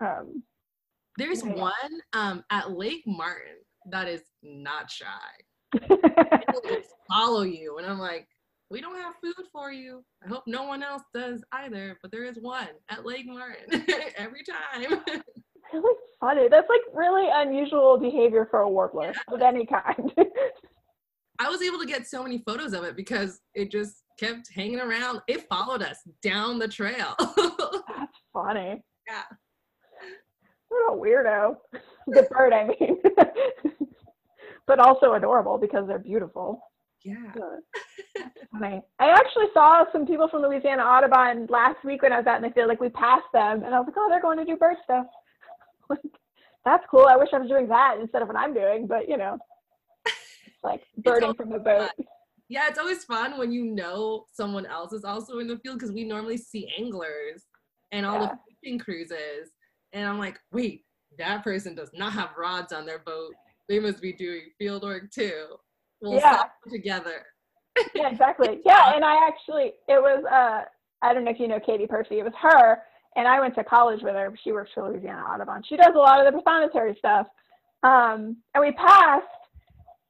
Um, 0.00 0.42
There's 1.18 1.44
yeah. 1.44 1.54
one 1.54 2.00
um, 2.12 2.44
at 2.50 2.72
Lake 2.72 3.02
Martin 3.06 3.56
that 3.90 4.08
is 4.08 4.22
not 4.42 4.90
shy. 4.90 5.06
follow 7.10 7.42
you, 7.42 7.78
and 7.78 7.86
I'm 7.86 7.98
like, 7.98 8.26
we 8.70 8.80
don't 8.80 8.96
have 8.96 9.14
food 9.22 9.46
for 9.52 9.70
you. 9.70 10.04
I 10.24 10.28
hope 10.28 10.44
no 10.46 10.64
one 10.64 10.82
else 10.82 11.02
does 11.14 11.44
either, 11.52 11.98
but 12.02 12.10
there 12.10 12.24
is 12.24 12.38
one 12.40 12.68
at 12.88 13.06
Lake 13.06 13.26
Martin 13.26 13.84
every 14.16 14.42
time. 14.42 15.00
really 15.72 15.96
funny. 16.20 16.48
That's 16.48 16.68
like 16.68 16.80
really 16.92 17.28
unusual 17.32 17.98
behavior 17.98 18.48
for 18.50 18.60
a 18.60 18.68
warbler 18.68 19.12
yeah. 19.14 19.34
of 19.34 19.42
any 19.42 19.66
kind. 19.66 20.12
I 21.38 21.48
was 21.48 21.62
able 21.62 21.78
to 21.78 21.86
get 21.86 22.06
so 22.06 22.22
many 22.22 22.38
photos 22.38 22.72
of 22.72 22.84
it 22.84 22.96
because 22.96 23.40
it 23.54 23.70
just 23.70 24.02
kept 24.18 24.52
hanging 24.52 24.80
around. 24.80 25.20
It 25.28 25.46
followed 25.48 25.82
us 25.82 25.98
down 26.22 26.58
the 26.58 26.68
trail. 26.68 27.14
That's 27.18 28.18
funny. 28.32 28.82
Yeah. 29.06 29.22
What 30.76 30.94
a 30.94 31.00
weirdo. 31.00 31.56
The 32.08 32.22
bird, 32.30 32.52
I 32.52 32.66
mean. 32.66 33.02
but 34.66 34.78
also 34.78 35.14
adorable 35.14 35.58
because 35.58 35.86
they're 35.86 35.98
beautiful. 35.98 36.60
Yeah. 37.04 37.32
funny. 38.52 38.82
I 38.98 39.10
actually 39.10 39.46
saw 39.54 39.84
some 39.92 40.06
people 40.06 40.28
from 40.28 40.42
Louisiana 40.42 40.82
Audubon 40.82 41.46
last 41.48 41.84
week 41.84 42.02
when 42.02 42.12
I 42.12 42.18
was 42.18 42.26
out 42.26 42.36
in 42.36 42.42
the 42.42 42.50
field. 42.50 42.68
Like 42.68 42.80
we 42.80 42.88
passed 42.88 43.26
them, 43.32 43.62
and 43.62 43.74
I 43.74 43.78
was 43.78 43.86
like, 43.86 43.96
"Oh, 43.96 44.08
they're 44.10 44.20
going 44.20 44.38
to 44.38 44.44
do 44.44 44.56
bird 44.56 44.76
stuff." 44.82 45.06
like, 45.90 46.00
that's 46.64 46.84
cool. 46.90 47.06
I 47.08 47.16
wish 47.16 47.28
I 47.32 47.38
was 47.38 47.48
doing 47.48 47.68
that 47.68 47.98
instead 48.00 48.22
of 48.22 48.28
what 48.28 48.36
I'm 48.36 48.54
doing, 48.54 48.86
but 48.86 49.08
you 49.08 49.16
know, 49.16 49.38
like 50.64 50.82
birding 50.98 51.34
from 51.34 51.50
the 51.50 51.58
boat. 51.58 51.90
Fun. 51.96 52.06
Yeah, 52.48 52.68
it's 52.68 52.78
always 52.78 53.04
fun 53.04 53.38
when 53.38 53.52
you 53.52 53.64
know 53.64 54.24
someone 54.32 54.66
else 54.66 54.92
is 54.92 55.04
also 55.04 55.38
in 55.38 55.48
the 55.48 55.58
field 55.58 55.78
because 55.78 55.92
we 55.92 56.04
normally 56.04 56.36
see 56.36 56.70
anglers 56.78 57.42
and 57.92 58.06
all 58.06 58.20
yeah. 58.20 58.28
the 58.28 58.38
fishing 58.48 58.78
cruises. 58.78 59.50
And 59.92 60.06
I'm 60.06 60.18
like, 60.18 60.38
wait, 60.52 60.84
that 61.18 61.44
person 61.44 61.74
does 61.74 61.90
not 61.94 62.12
have 62.12 62.30
rods 62.36 62.72
on 62.72 62.86
their 62.86 62.98
boat. 62.98 63.32
They 63.68 63.78
must 63.78 64.00
be 64.00 64.12
doing 64.12 64.42
field 64.58 64.82
work 64.82 65.10
too. 65.10 65.46
We'll 66.00 66.14
yeah. 66.14 66.44
together. 66.70 67.24
yeah, 67.94 68.10
exactly. 68.10 68.60
Yeah, 68.66 68.94
and 68.94 69.04
I 69.04 69.26
actually, 69.26 69.72
it 69.88 70.00
was, 70.00 70.24
uh, 70.30 70.64
I 71.02 71.14
don't 71.14 71.24
know 71.24 71.30
if 71.30 71.40
you 71.40 71.48
know 71.48 71.60
Katie 71.60 71.86
Percy. 71.86 72.18
It 72.18 72.24
was 72.24 72.32
her 72.40 72.82
and 73.16 73.26
I 73.26 73.40
went 73.40 73.54
to 73.54 73.64
college 73.64 74.02
with 74.02 74.14
her. 74.14 74.32
She 74.44 74.52
works 74.52 74.70
for 74.74 74.88
Louisiana 74.88 75.22
Audubon. 75.22 75.62
She 75.66 75.76
does 75.76 75.92
a 75.94 75.98
lot 75.98 76.24
of 76.24 76.32
the 76.32 76.38
prothonotary 76.38 76.96
stuff. 76.98 77.26
Um, 77.82 78.36
and 78.54 78.60
we 78.60 78.72
passed, 78.72 79.24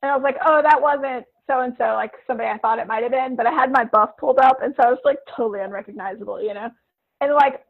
and 0.03 0.11
I 0.11 0.17
was 0.17 0.25
like, 0.25 0.37
oh, 0.45 0.61
that 0.63 0.83
wasn't 0.83 1.25
so 1.49 1.61
and 1.61 1.75
so, 1.79 1.95
like 1.95 2.13
somebody 2.27 2.49
I 2.49 2.59
thought 2.59 2.81
it 2.81 2.89
might 2.89 3.05
have 3.05 3.13
been. 3.13 3.37
But 3.37 3.47
I 3.47 3.53
had 3.53 3.71
my 3.71 3.85
buff 3.85 4.11
pulled 4.19 4.39
up, 4.41 4.59
and 4.63 4.75
so 4.77 4.89
I 4.89 4.91
was 4.91 4.99
like 5.05 5.19
totally 5.37 5.61
unrecognizable, 5.61 6.43
you 6.43 6.53
know. 6.53 6.69
And 7.21 7.33
like 7.35 7.65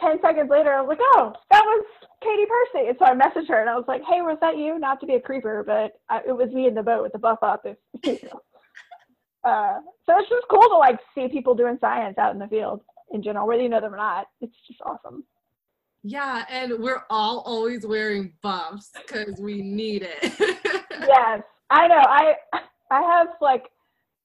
10 0.00 0.20
seconds 0.22 0.50
later, 0.50 0.72
I 0.72 0.80
was 0.80 0.88
like, 0.88 0.98
oh, 1.14 1.32
that 1.50 1.62
was 1.62 1.84
Katie 2.22 2.46
Percy. 2.46 2.88
And 2.88 2.96
so 2.98 3.04
I 3.04 3.14
messaged 3.14 3.48
her, 3.48 3.60
and 3.60 3.70
I 3.70 3.74
was 3.74 3.84
like, 3.86 4.02
hey, 4.08 4.20
was 4.20 4.38
that 4.40 4.56
you? 4.56 4.78
Not 4.78 5.00
to 5.00 5.06
be 5.06 5.14
a 5.14 5.20
creeper, 5.20 5.62
but 5.66 5.92
I, 6.08 6.20
it 6.26 6.36
was 6.36 6.50
me 6.50 6.66
in 6.66 6.74
the 6.74 6.82
boat 6.82 7.02
with 7.02 7.12
the 7.12 7.18
buff 7.18 7.38
up. 7.42 7.64
If, 7.64 7.76
you 8.04 8.28
know. 8.28 9.50
uh, 9.50 9.80
so 10.06 10.18
it's 10.18 10.28
just 10.28 10.46
cool 10.50 10.68
to 10.68 10.76
like 10.76 10.98
see 11.14 11.28
people 11.28 11.54
doing 11.54 11.78
science 11.80 12.18
out 12.18 12.32
in 12.32 12.38
the 12.38 12.48
field 12.48 12.80
in 13.12 13.22
general, 13.22 13.46
whether 13.46 13.62
you 13.62 13.68
know 13.68 13.80
them 13.80 13.94
or 13.94 13.98
not. 13.98 14.26
It's 14.40 14.56
just 14.66 14.80
awesome. 14.82 15.24
Yeah, 16.04 16.44
and 16.48 16.80
we're 16.80 17.04
all 17.10 17.40
always 17.40 17.86
wearing 17.86 18.32
buffs 18.42 18.90
because 19.06 19.38
we 19.40 19.62
need 19.62 20.02
it. 20.02 20.34
yes, 20.90 21.42
I 21.70 21.86
know. 21.86 22.02
I 22.04 22.34
I 22.90 23.02
have 23.02 23.28
like 23.40 23.66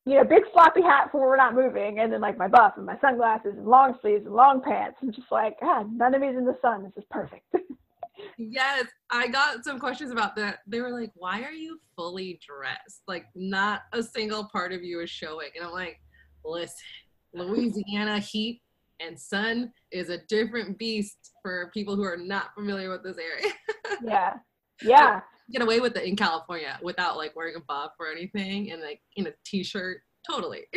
you 0.07 0.15
know 0.15 0.23
big 0.23 0.43
floppy 0.53 0.81
hat 0.81 1.09
for 1.11 1.19
when 1.19 1.29
we're 1.29 1.37
not 1.37 1.53
moving, 1.53 1.99
and 1.99 2.11
then 2.11 2.21
like 2.21 2.37
my 2.37 2.47
buff 2.47 2.73
and 2.77 2.85
my 2.85 2.97
sunglasses 2.99 3.55
and 3.57 3.67
long 3.67 3.97
sleeves 4.01 4.25
and 4.25 4.33
long 4.33 4.61
pants, 4.61 4.97
and 5.01 5.13
just 5.13 5.31
like 5.31 5.59
God, 5.59 5.91
none 5.95 6.15
of 6.15 6.21
me's 6.21 6.37
in 6.37 6.45
the 6.45 6.57
sun. 6.61 6.83
This 6.83 7.03
is 7.03 7.03
perfect. 7.11 7.43
yes, 8.37 8.85
I 9.11 9.27
got 9.27 9.63
some 9.63 9.79
questions 9.79 10.11
about 10.11 10.35
that. 10.37 10.59
They 10.65 10.79
were 10.79 10.91
like, 10.91 11.11
"Why 11.15 11.41
are 11.43 11.51
you 11.51 11.79
fully 11.95 12.39
dressed? 12.45 13.01
Like 13.07 13.25
not 13.35 13.81
a 13.93 14.01
single 14.01 14.47
part 14.51 14.71
of 14.71 14.83
you 14.83 15.01
is 15.01 15.09
showing." 15.09 15.49
And 15.55 15.65
I'm 15.65 15.73
like, 15.73 15.99
"Listen, 16.45 16.75
Louisiana 17.33 18.19
heat 18.19 18.61
and 18.99 19.19
sun 19.19 19.71
is 19.91 20.09
a 20.09 20.19
different 20.29 20.77
beast 20.77 21.33
for 21.41 21.69
people 21.73 21.95
who 21.95 22.03
are 22.03 22.17
not 22.17 22.53
familiar 22.55 22.89
with 22.89 23.03
this 23.03 23.17
area. 23.17 23.53
yeah. 24.03 24.33
Yeah. 24.81 25.21
Get 25.51 25.61
away 25.61 25.79
with 25.79 25.95
it 25.95 26.03
in 26.03 26.15
California 26.15 26.77
without 26.81 27.17
like 27.17 27.35
wearing 27.35 27.55
a 27.55 27.61
buff 27.61 27.93
or 27.99 28.11
anything 28.11 28.71
and 28.71 28.81
like 28.81 29.01
in 29.15 29.27
a 29.27 29.31
t-shirt. 29.45 30.01
Totally. 30.29 30.63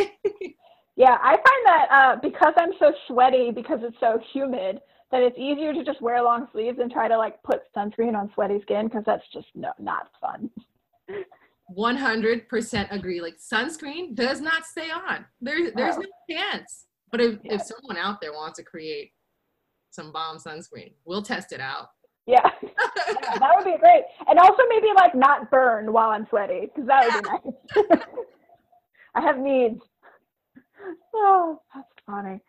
yeah, 0.97 1.19
I 1.21 1.37
find 1.37 1.67
that 1.67 1.87
uh, 1.91 2.17
because 2.23 2.55
I'm 2.57 2.73
so 2.79 2.93
sweaty 3.09 3.51
because 3.51 3.81
it's 3.83 3.97
so 3.99 4.21
humid 4.33 4.81
that 5.11 5.23
it's 5.23 5.37
easier 5.37 5.73
to 5.73 5.85
just 5.85 6.01
wear 6.01 6.23
long 6.23 6.47
sleeves 6.53 6.79
and 6.81 6.91
try 6.91 7.09
to 7.09 7.19
like 7.19 7.43
put 7.43 7.63
sunscreen 7.77 8.15
on 8.15 8.31
sweaty 8.35 8.61
skin 8.63 8.87
because 8.87 9.03
that's 9.05 9.25
just 9.33 9.49
no, 9.55 9.73
not 9.79 10.09
fun. 10.21 10.51
100% 11.77 12.93
agree. 12.93 13.21
Like 13.21 13.39
sunscreen 13.39 14.15
does 14.15 14.41
not 14.41 14.65
stay 14.67 14.91
on. 14.91 15.25
There, 15.41 15.71
there's 15.73 15.97
oh. 15.97 16.03
no 16.03 16.37
chance. 16.37 16.87
But 17.11 17.21
if, 17.21 17.39
yeah. 17.43 17.55
if 17.55 17.63
someone 17.63 17.97
out 17.97 18.21
there 18.21 18.33
wants 18.33 18.59
to 18.59 18.65
create 18.65 19.13
some 19.91 20.13
bomb 20.13 20.39
sunscreen, 20.39 20.93
we'll 21.05 21.23
test 21.23 21.53
it 21.53 21.61
out. 21.61 21.89
Yeah. 22.27 22.49
yeah. 22.63 22.69
that 23.39 23.51
would 23.57 23.65
be 23.65 23.79
great. 23.79 24.03
And 24.29 24.39
also 24.39 24.63
maybe 24.69 24.89
like 24.97 25.15
not 25.15 25.51
burn 25.51 25.93
while 25.93 26.11
I'm 26.11 26.27
sweaty, 26.29 26.69
because 26.75 26.87
that 26.87 27.05
would 27.05 27.23
be 27.23 27.81
nice. 27.91 28.03
I 29.15 29.21
have 29.21 29.39
needs. 29.39 29.81
Oh, 31.15 31.61
that's 31.75 31.89
funny. 32.07 32.41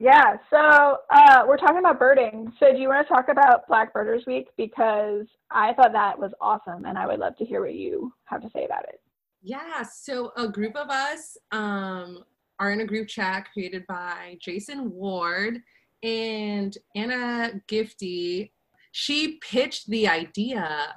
Yeah, 0.00 0.36
so 0.50 0.98
uh, 1.10 1.44
we're 1.46 1.56
talking 1.56 1.78
about 1.78 1.98
birding. 1.98 2.52
So 2.58 2.72
do 2.72 2.78
you 2.78 2.88
want 2.88 3.06
to 3.06 3.14
talk 3.14 3.28
about 3.28 3.66
Black 3.68 3.92
Birders 3.92 4.24
Week? 4.26 4.48
Because 4.56 5.26
I 5.50 5.72
thought 5.74 5.92
that 5.92 6.18
was 6.18 6.32
awesome, 6.40 6.84
and 6.84 6.98
I 6.98 7.06
would 7.06 7.20
love 7.20 7.36
to 7.38 7.44
hear 7.44 7.60
what 7.60 7.74
you 7.74 8.12
have 8.24 8.42
to 8.42 8.50
say 8.50 8.64
about 8.64 8.84
it. 8.84 9.00
Yeah, 9.42 9.82
so 9.82 10.32
a 10.36 10.48
group 10.48 10.74
of 10.74 10.90
us 10.90 11.36
um, 11.52 12.24
are 12.58 12.72
in 12.72 12.80
a 12.80 12.86
group 12.86 13.08
chat 13.08 13.46
created 13.52 13.86
by 13.86 14.36
Jason 14.40 14.90
Ward 14.90 15.62
and 16.02 16.76
Anna 16.96 17.52
Gifty. 17.68 18.50
She 18.96 19.38
pitched 19.38 19.88
the 19.88 20.06
idea 20.06 20.94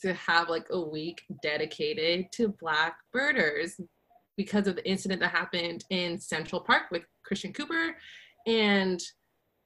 to 0.00 0.14
have 0.14 0.48
like 0.48 0.68
a 0.70 0.80
week 0.80 1.22
dedicated 1.42 2.30
to 2.34 2.54
Black 2.60 2.94
birders 3.12 3.80
because 4.36 4.68
of 4.68 4.76
the 4.76 4.88
incident 4.88 5.20
that 5.22 5.32
happened 5.32 5.82
in 5.90 6.20
Central 6.20 6.60
Park 6.60 6.84
with 6.92 7.02
Christian 7.24 7.52
Cooper. 7.52 7.96
And 8.46 9.02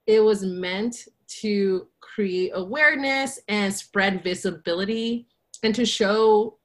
it 0.07 0.21
was 0.21 0.43
meant 0.43 0.97
to 1.43 1.87
create 2.01 2.53
awareness 2.55 3.41
and 3.47 3.75
spread 3.75 4.25
visibility 4.25 5.27
and 5.63 5.75
to 5.75 5.85
show 5.85 6.57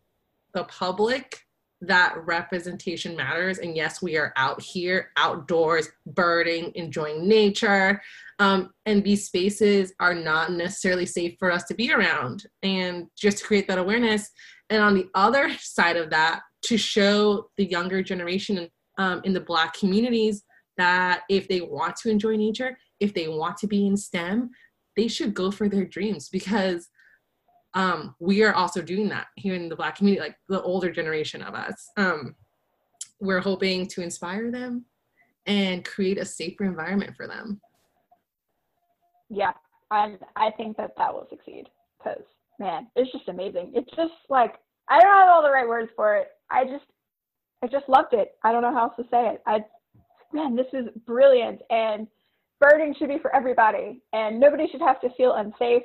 the 0.53 0.63
public 0.63 1.41
that 1.81 2.15
representation 2.25 3.15
matters. 3.15 3.57
And 3.57 3.75
yes, 3.75 4.01
we 4.01 4.15
are 4.17 4.33
out 4.37 4.61
here, 4.61 5.09
outdoors, 5.17 5.89
birding, 6.05 6.71
enjoying 6.75 7.27
nature. 7.27 8.01
Um, 8.39 8.71
and 8.85 9.03
these 9.03 9.25
spaces 9.25 9.93
are 9.99 10.13
not 10.13 10.51
necessarily 10.51 11.07
safe 11.07 11.35
for 11.39 11.51
us 11.51 11.63
to 11.65 11.73
be 11.73 11.91
around. 11.91 12.45
And 12.61 13.07
just 13.17 13.39
to 13.39 13.45
create 13.45 13.67
that 13.67 13.79
awareness. 13.79 14.29
And 14.69 14.81
on 14.81 14.93
the 14.93 15.09
other 15.15 15.51
side 15.59 15.97
of 15.97 16.11
that, 16.11 16.41
to 16.63 16.77
show 16.77 17.49
the 17.57 17.65
younger 17.65 18.03
generation 18.03 18.69
um, 18.99 19.21
in 19.23 19.33
the 19.33 19.41
Black 19.41 19.73
communities 19.73 20.43
that 20.77 21.21
if 21.29 21.47
they 21.47 21.61
want 21.61 21.95
to 21.97 22.09
enjoy 22.09 22.35
nature, 22.35 22.77
if 22.99 23.13
they 23.13 23.27
want 23.27 23.57
to 23.57 23.67
be 23.67 23.87
in 23.87 23.97
STEM, 23.97 24.51
they 24.95 25.07
should 25.07 25.33
go 25.33 25.49
for 25.49 25.67
their 25.67 25.85
dreams 25.85 26.29
because 26.29 26.89
um, 27.73 28.15
we 28.19 28.43
are 28.43 28.53
also 28.53 28.81
doing 28.81 29.09
that 29.09 29.27
here 29.35 29.55
in 29.55 29.69
the 29.69 29.75
Black 29.75 29.97
community, 29.97 30.21
like 30.21 30.37
the 30.49 30.61
older 30.61 30.91
generation 30.91 31.41
of 31.41 31.53
us. 31.53 31.89
Um, 31.97 32.35
we're 33.19 33.39
hoping 33.39 33.87
to 33.87 34.01
inspire 34.01 34.51
them 34.51 34.85
and 35.45 35.85
create 35.85 36.17
a 36.17 36.25
safer 36.25 36.65
environment 36.65 37.15
for 37.15 37.27
them. 37.27 37.61
Yeah, 39.29 39.53
and 39.91 40.19
I 40.35 40.51
think 40.51 40.77
that 40.77 40.91
that 40.97 41.13
will 41.13 41.27
succeed 41.29 41.69
because 41.97 42.23
man, 42.59 42.87
it's 42.95 43.11
just 43.11 43.27
amazing. 43.27 43.71
It's 43.73 43.89
just 43.95 44.13
like 44.29 44.55
I 44.89 44.99
don't 44.99 45.13
have 45.13 45.29
all 45.29 45.41
the 45.41 45.51
right 45.51 45.67
words 45.67 45.91
for 45.95 46.15
it. 46.15 46.27
I 46.49 46.65
just, 46.65 46.85
I 47.63 47.67
just 47.67 47.87
loved 47.89 48.13
it. 48.13 48.35
I 48.43 48.51
don't 48.51 48.61
know 48.61 48.73
how 48.73 48.83
else 48.83 48.95
to 48.97 49.03
say 49.09 49.29
it. 49.29 49.41
I, 49.45 49.63
man, 50.33 50.55
this 50.55 50.67
is 50.73 50.87
brilliant, 51.05 51.61
and 51.69 52.07
birding 52.59 52.95
should 52.97 53.09
be 53.09 53.19
for 53.19 53.35
everybody, 53.35 54.01
and 54.13 54.39
nobody 54.39 54.67
should 54.71 54.81
have 54.81 55.01
to 55.01 55.09
feel 55.15 55.33
unsafe 55.33 55.83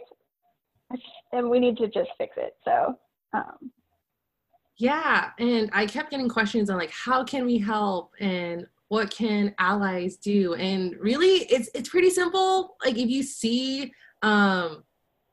and 1.33 1.49
we 1.49 1.59
need 1.59 1.77
to 1.79 1.89
just 1.89 2.11
fix 2.19 2.35
it. 2.37 2.57
So, 2.65 2.99
um, 3.33 3.71
yeah, 4.79 5.31
and 5.39 5.71
I 5.73 5.87
kept 5.87 6.11
getting 6.11 6.29
questions 6.29 6.69
on 6.69 6.77
like 6.77 6.91
how 6.91 7.25
can 7.25 7.47
we 7.47 7.59
help 7.59 8.13
and 8.21 8.67
what 8.89 9.11
can 9.11 9.55
allies 9.59 10.17
do? 10.17 10.55
And 10.55 10.95
really, 11.01 11.45
it's 11.51 11.71
it's 11.75 11.89
pretty 11.89 12.11
simple. 12.11 12.77
Like 12.85 12.99
if 12.99 13.09
you 13.09 13.23
see 13.23 13.93
um, 14.23 14.85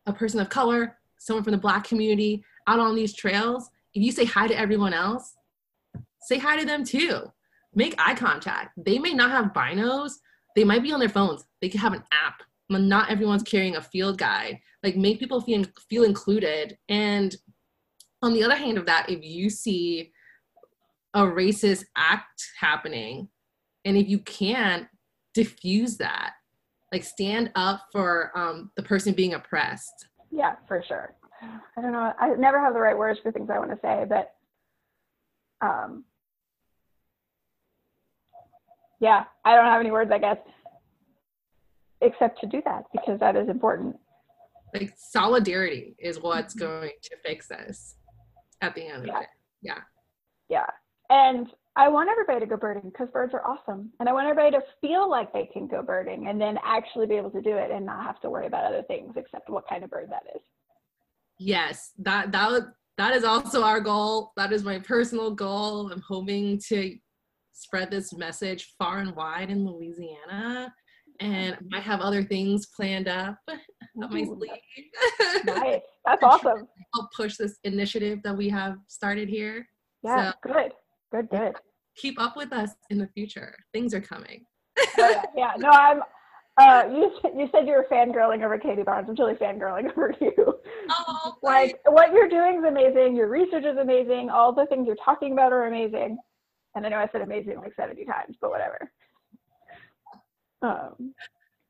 a 0.06 0.13
person 0.13 0.39
of 0.39 0.49
color, 0.49 0.97
someone 1.17 1.43
from 1.43 1.52
the 1.52 1.58
Black 1.58 1.84
community 1.84 2.43
out 2.67 2.80
on 2.80 2.95
these 2.95 3.13
trails, 3.13 3.69
if 3.93 4.02
you 4.02 4.12
say 4.12 4.26
hi 4.26 4.47
to 4.47 4.58
everyone 4.58 4.93
else, 4.93 5.36
say 6.21 6.38
hi 6.38 6.58
to 6.58 6.65
them 6.65 6.84
too. 6.84 7.32
Make 7.76 7.95
eye 7.97 8.15
contact. 8.15 8.71
They 8.78 8.97
may 8.97 9.13
not 9.13 9.32
have 9.32 9.54
binos. 9.54 10.13
They 10.56 10.63
might 10.63 10.84
be 10.84 10.91
on 10.93 10.99
their 10.99 11.10
phones. 11.10 11.43
They 11.62 11.69
could 11.69 11.80
have 11.80 11.93
an 11.93 12.04
app. 12.12 12.43
But 12.69 12.82
not 12.82 13.10
everyone's 13.10 13.43
carrying 13.43 13.76
a 13.76 13.82
field 13.82 14.17
guide. 14.17 14.60
Like 14.84 14.98
make 14.98 15.19
people 15.19 15.41
feel 15.41 15.63
feel 15.89 16.04
included. 16.04 16.78
And 16.89 17.36
on 18.22 18.34
the 18.34 18.43
other 18.43 18.56
hand 18.56 18.78
of 18.78 18.86
that, 18.86 19.10
if 19.10 19.24
you 19.24 19.50
see 19.50 20.12
a 21.13 21.22
racist 21.22 21.86
act 21.96 22.43
happening, 22.60 23.30
and 23.86 23.98
if 23.98 24.08
you 24.10 24.19
can't 24.19 24.88
diffuse 25.34 25.98
that, 25.98 26.34
like 26.91 27.04
stand 27.04 27.52
up 27.56 27.88
for 27.91 28.32
um, 28.38 28.72
the 28.76 28.84
person 28.84 29.13
being 29.13 29.34
oppressed. 29.34 30.08
Yeah, 30.32 30.56
for 30.67 30.84
sure. 30.88 31.15
I 31.78 31.82
don't 31.82 31.91
know. 31.91 32.13
I 32.19 32.34
never 32.36 32.60
have 32.60 32.74
the 32.74 32.80
right 32.80 32.98
words 32.98 33.19
for 33.22 33.32
things 33.32 33.50
I 33.50 33.60
want 33.60 33.72
to 33.72 33.80
say, 33.82 34.06
but 34.08 34.34
um, 35.62 36.06
yeah, 39.00 39.26
I 39.43 39.56
don't 39.56 39.65
have 39.65 39.82
any 39.82 39.91
words, 39.91 40.12
I 40.13 40.19
guess, 40.19 40.38
except 42.02 42.39
to 42.41 42.48
do 42.48 42.62
that 42.65 42.86
because 42.91 43.19
that 43.19 43.36
is 43.36 43.50
important. 43.50 43.98
Like 44.73 44.93
solidarity 44.97 45.95
is 45.99 46.19
what's 46.19 46.55
mm-hmm. 46.55 46.65
going 46.65 46.91
to 47.01 47.17
fix 47.23 47.47
this 47.47 47.95
at 48.62 48.75
the 48.75 48.86
end 48.86 49.05
yeah. 49.07 49.17
of 49.17 49.21
it. 49.23 49.29
Yeah. 49.62 49.79
Yeah. 50.49 50.65
And 51.09 51.47
I 51.75 51.89
want 51.89 52.09
everybody 52.09 52.39
to 52.39 52.45
go 52.45 52.57
birding 52.57 52.91
because 52.91 53.09
birds 53.09 53.33
are 53.33 53.45
awesome. 53.45 53.91
And 53.99 54.07
I 54.07 54.13
want 54.13 54.27
everybody 54.27 54.51
to 54.57 54.63
feel 54.79 55.09
like 55.09 55.33
they 55.33 55.49
can 55.51 55.67
go 55.67 55.81
birding 55.81 56.27
and 56.27 56.39
then 56.39 56.57
actually 56.63 57.07
be 57.07 57.15
able 57.15 57.31
to 57.31 57.41
do 57.41 57.55
it 57.55 57.71
and 57.71 57.86
not 57.86 58.03
have 58.03 58.19
to 58.21 58.29
worry 58.29 58.45
about 58.45 58.65
other 58.65 58.83
things 58.83 59.13
except 59.15 59.49
what 59.49 59.67
kind 59.67 59.83
of 59.83 59.89
bird 59.89 60.09
that 60.12 60.23
is. 60.36 60.41
Yes, 61.39 61.91
that 61.99 62.31
that 62.31 62.73
that 62.97 63.15
is 63.15 63.23
also 63.23 63.63
our 63.63 63.79
goal. 63.79 64.31
That 64.38 64.51
is 64.51 64.63
my 64.63 64.79
personal 64.79 65.31
goal. 65.31 65.91
I'm 65.91 66.03
hoping 66.07 66.59
to 66.67 66.95
spread 67.53 67.89
this 67.89 68.13
message 68.13 68.75
far 68.77 68.99
and 68.99 69.15
wide 69.15 69.49
in 69.49 69.65
Louisiana. 69.65 70.73
And 71.19 71.58
I 71.73 71.80
have 71.80 72.02
other 72.02 72.23
things 72.23 72.65
planned 72.67 73.08
up 73.08 73.38
up 73.49 74.12
my 74.12 74.23
sleeve. 74.23 74.49
nice. 75.45 75.82
That's 76.06 76.23
awesome. 76.23 76.67
Help 76.93 77.12
push 77.15 77.38
this 77.38 77.60
initiative 77.63 78.19
that 78.23 78.36
we 78.36 78.49
have 78.49 78.78
started 78.88 79.30
here. 79.30 79.67
Yeah, 80.04 80.32
so, 80.32 80.52
good. 80.52 80.71
Good, 81.12 81.30
good. 81.30 81.56
Keep 81.95 82.19
up 82.19 82.36
with 82.36 82.52
us 82.52 82.71
in 82.89 82.97
the 82.97 83.08
future. 83.08 83.56
Things 83.71 83.93
are 83.93 84.02
coming. 84.02 84.45
oh, 84.80 84.86
yeah, 84.97 85.23
yeah, 85.36 85.52
no, 85.58 85.69
I'm 85.69 86.02
uh, 86.58 86.84
you 86.91 87.12
you 87.36 87.49
said 87.52 87.65
you 87.65 87.73
were 87.73 87.88
fangirling 87.91 88.43
over 88.43 88.60
Katie 88.60 88.84
Barnes. 88.84 89.08
I'm 89.10 89.15
totally 89.15 89.38
fangirling 89.38 89.91
over 89.91 90.13
you. 90.21 90.60
Oh, 90.89 91.36
like 91.41 91.80
what 91.86 92.12
you're 92.13 92.30
doing 92.30 92.60
is 92.60 92.63
amazing. 92.63 93.15
Your 93.15 93.28
research 93.28 93.65
is 93.65 93.78
amazing. 93.78 94.30
All 94.30 94.54
the 94.54 94.67
things 94.67 94.86
you're 94.86 94.95
talking 95.04 95.34
about 95.34 95.52
are 95.52 95.65
amazing. 95.65 96.17
And 96.76 96.86
I 96.86 96.89
know 96.89 96.97
I 96.97 97.08
said 97.12 97.21
amazing 97.21 97.58
like 97.58 97.73
70 97.76 98.06
times, 98.06 98.38
but 98.39 98.49
whatever. 98.49 98.91
Um, 100.63 101.13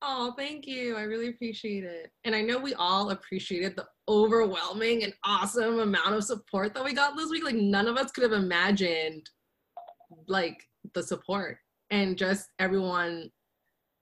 oh, 0.02 0.34
thank 0.38 0.68
you. 0.68 0.96
I 0.96 1.02
really 1.02 1.30
appreciate 1.30 1.84
it. 1.84 2.12
And 2.24 2.36
I 2.36 2.42
know 2.42 2.60
we 2.60 2.74
all 2.76 3.10
appreciated 3.10 3.76
the 3.76 3.88
overwhelming 4.08 5.04
and 5.04 5.14
awesome 5.26 5.80
amount 5.80 6.16
of 6.16 6.24
support 6.24 6.74
that 6.74 6.84
we 6.84 6.94
got 6.94 7.18
this 7.18 7.30
week. 7.30 7.44
Like 7.44 7.56
none 7.56 7.88
of 7.88 7.98
us 7.98 8.12
could 8.12 8.24
have 8.24 8.34
imagined 8.34 9.30
like 10.28 10.64
the 10.94 11.02
support 11.02 11.58
and 11.90 12.18
just 12.18 12.50
everyone 12.60 13.32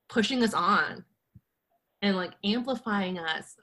pushing 0.09 0.43
us 0.43 0.53
on 0.53 1.05
and 2.01 2.17
like 2.17 2.33
amplifying 2.43 3.17
us. 3.17 3.55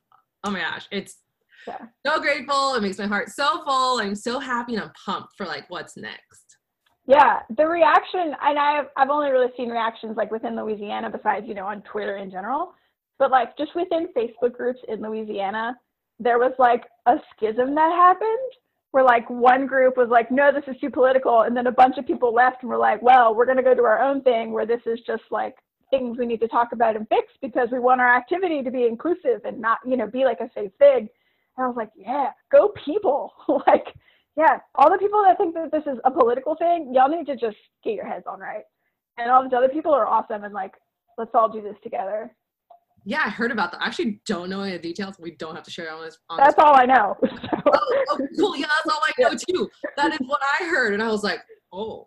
Oh 0.45 0.51
my 0.51 0.61
gosh, 0.61 0.89
it's 0.91 1.19
yeah. 1.67 1.87
so 2.07 2.21
grateful. 2.21 2.75
It 2.75 2.83
makes 2.83 2.99
my 2.99 3.07
heart 3.07 3.29
so 3.29 3.63
full. 3.65 4.01
I'm 4.01 4.15
so 4.15 4.39
happy 4.39 4.75
and 4.75 4.85
I'm 4.85 4.93
pumped 5.05 5.35
for 5.37 5.45
like 5.45 5.69
what's 5.69 5.97
next. 5.97 6.48
Yeah, 7.09 7.41
the 7.57 7.67
reaction, 7.67 8.35
and 8.43 8.59
I've 8.59 8.89
I've 8.95 9.09
only 9.09 9.31
really 9.31 9.51
seen 9.57 9.71
reactions 9.71 10.19
like 10.19 10.31
within 10.31 10.55
Louisiana, 10.57 11.09
besides 11.09 11.47
you 11.49 11.55
know 11.55 11.65
on 11.65 11.81
Twitter 11.91 12.19
in 12.19 12.31
general, 12.31 12.75
but 13.19 13.31
like 13.31 13.57
just 13.57 13.75
within 13.75 14.09
Facebook 14.15 14.53
groups 14.53 14.81
in 14.89 15.01
Louisiana, 15.01 15.75
there 16.21 16.39
was 16.39 16.53
like 16.59 16.85
a 17.07 17.15
schism 17.35 17.75
that 17.75 17.93
happened 17.97 18.53
where 18.91 19.05
like 19.05 19.29
one 19.31 19.67
group 19.67 19.97
was 19.97 20.11
like, 20.11 20.31
no, 20.31 20.53
this 20.53 20.65
is 20.69 20.79
too 20.83 20.91
political, 20.91 21.41
and 21.43 21.57
then 21.57 21.67
a 21.67 21.73
bunch 21.73 21.97
of 21.97 22.07
people 22.07 22.35
left 22.35 22.59
and 22.61 22.69
were 22.69 22.77
like, 22.77 23.01
well, 23.01 23.35
we're 23.35 23.47
gonna 23.47 23.63
go 23.63 23.75
do 23.75 23.85
our 23.87 24.03
own 24.03 24.21
thing 24.23 24.53
where 24.53 24.67
this 24.67 24.83
is 24.85 25.01
just 25.07 25.23
like 25.31 25.57
things 25.91 26.19
we 26.19 26.27
need 26.27 26.41
to 26.41 26.49
talk 26.49 26.73
about 26.75 26.95
and 26.95 27.09
fix 27.09 27.33
because 27.41 27.69
we 27.73 27.79
want 27.79 28.03
our 28.03 28.15
activity 28.15 28.63
to 28.63 28.71
be 28.71 28.85
inclusive 28.85 29.41
and 29.47 29.59
not, 29.59 29.79
you 29.87 29.97
know, 29.97 30.07
be 30.07 30.25
like 30.27 30.41
a 30.41 30.51
safe 30.55 30.73
thing. 30.79 31.09
And 31.57 31.65
I 31.65 31.67
was 31.67 31.77
like, 31.77 31.91
yeah, 31.97 32.33
go 32.53 32.73
people. 32.85 33.33
like, 33.67 33.87
yeah, 34.39 34.59
all 34.77 34.89
the 34.89 34.99
people 34.99 35.21
that 35.27 35.37
think 35.37 35.53
that 35.55 35.73
this 35.73 35.83
is 35.93 35.99
a 36.05 36.11
political 36.13 36.55
thing, 36.55 36.93
y'all 36.95 37.09
need 37.09 37.27
to 37.27 37.35
just 37.35 37.57
get 37.83 37.95
your 37.95 38.07
heads 38.07 38.25
on 38.29 38.39
right. 38.39 38.63
And 39.19 39.33
all 39.33 39.43
these 39.43 39.53
other 39.53 39.69
people 39.69 39.93
are 39.93 40.07
awesome 40.07 40.45
and 40.45 40.55
like, 40.55 40.75
let's 41.19 41.33
all 41.35 41.49
do 41.49 41.61
this 41.61 41.75
together. 41.83 42.31
Yeah, 43.05 43.23
I 43.27 43.31
heard 43.31 43.51
about 43.51 43.73
that. 43.73 43.83
I 43.83 43.87
actually 43.87 44.21
don't 44.27 44.49
know 44.49 44.61
any 44.61 44.77
of 44.77 44.83
the 44.83 44.89
details. 44.89 45.17
We 45.19 45.33
don't 45.33 45.57
have 45.57 45.65
to 45.65 45.73
share 45.73 45.93
on 45.93 46.05
this. 46.05 46.19
On 46.31 46.37
that's 46.37 46.55
this 46.55 46.65
all 46.65 46.77
I 46.77 46.87
know. 46.87 47.17
oh, 47.23 48.05
oh, 48.11 48.29
cool. 48.39 48.57
Yeah, 48.57 48.67
that's 48.67 48.95
all 48.95 49.03
I 49.03 49.13
know 49.19 49.35
too. 49.49 49.69
That 49.97 50.13
is 50.13 50.21
what 50.25 50.41
I 50.61 50.67
heard. 50.67 50.95
And 50.95 51.03
I 51.03 51.09
was 51.09 51.25
like, 51.25 51.41
oh, 51.73 52.07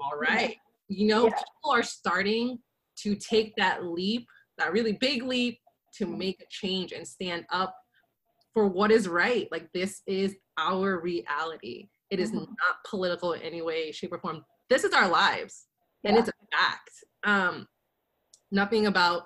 all 0.00 0.18
right. 0.20 0.56
You 0.88 1.06
know, 1.06 1.26
yeah. 1.26 1.34
people 1.34 1.72
are 1.72 1.84
starting 1.84 2.58
to 3.02 3.14
take 3.14 3.54
that 3.58 3.84
leap, 3.84 4.26
that 4.58 4.72
really 4.72 4.94
big 4.94 5.22
leap 5.22 5.60
to 5.98 6.06
mm-hmm. 6.06 6.18
make 6.18 6.40
a 6.40 6.46
change 6.50 6.90
and 6.90 7.06
stand 7.06 7.44
up 7.52 7.76
for 8.54 8.66
what 8.66 8.90
is 8.90 9.08
right. 9.08 9.48
Like 9.50 9.68
this 9.72 10.02
is 10.06 10.36
our 10.58 11.00
reality. 11.00 11.88
It 12.10 12.18
is 12.20 12.30
mm-hmm. 12.30 12.40
not 12.40 12.76
political 12.88 13.32
in 13.32 13.42
any 13.42 13.62
way, 13.62 13.92
shape, 13.92 14.12
or 14.12 14.18
form. 14.18 14.44
This 14.68 14.84
is 14.84 14.92
our 14.92 15.08
lives, 15.08 15.66
and 16.04 16.16
it's 16.16 16.28
a 16.28 16.32
fact. 16.56 16.90
Um, 17.24 17.66
nothing 18.50 18.86
about 18.86 19.22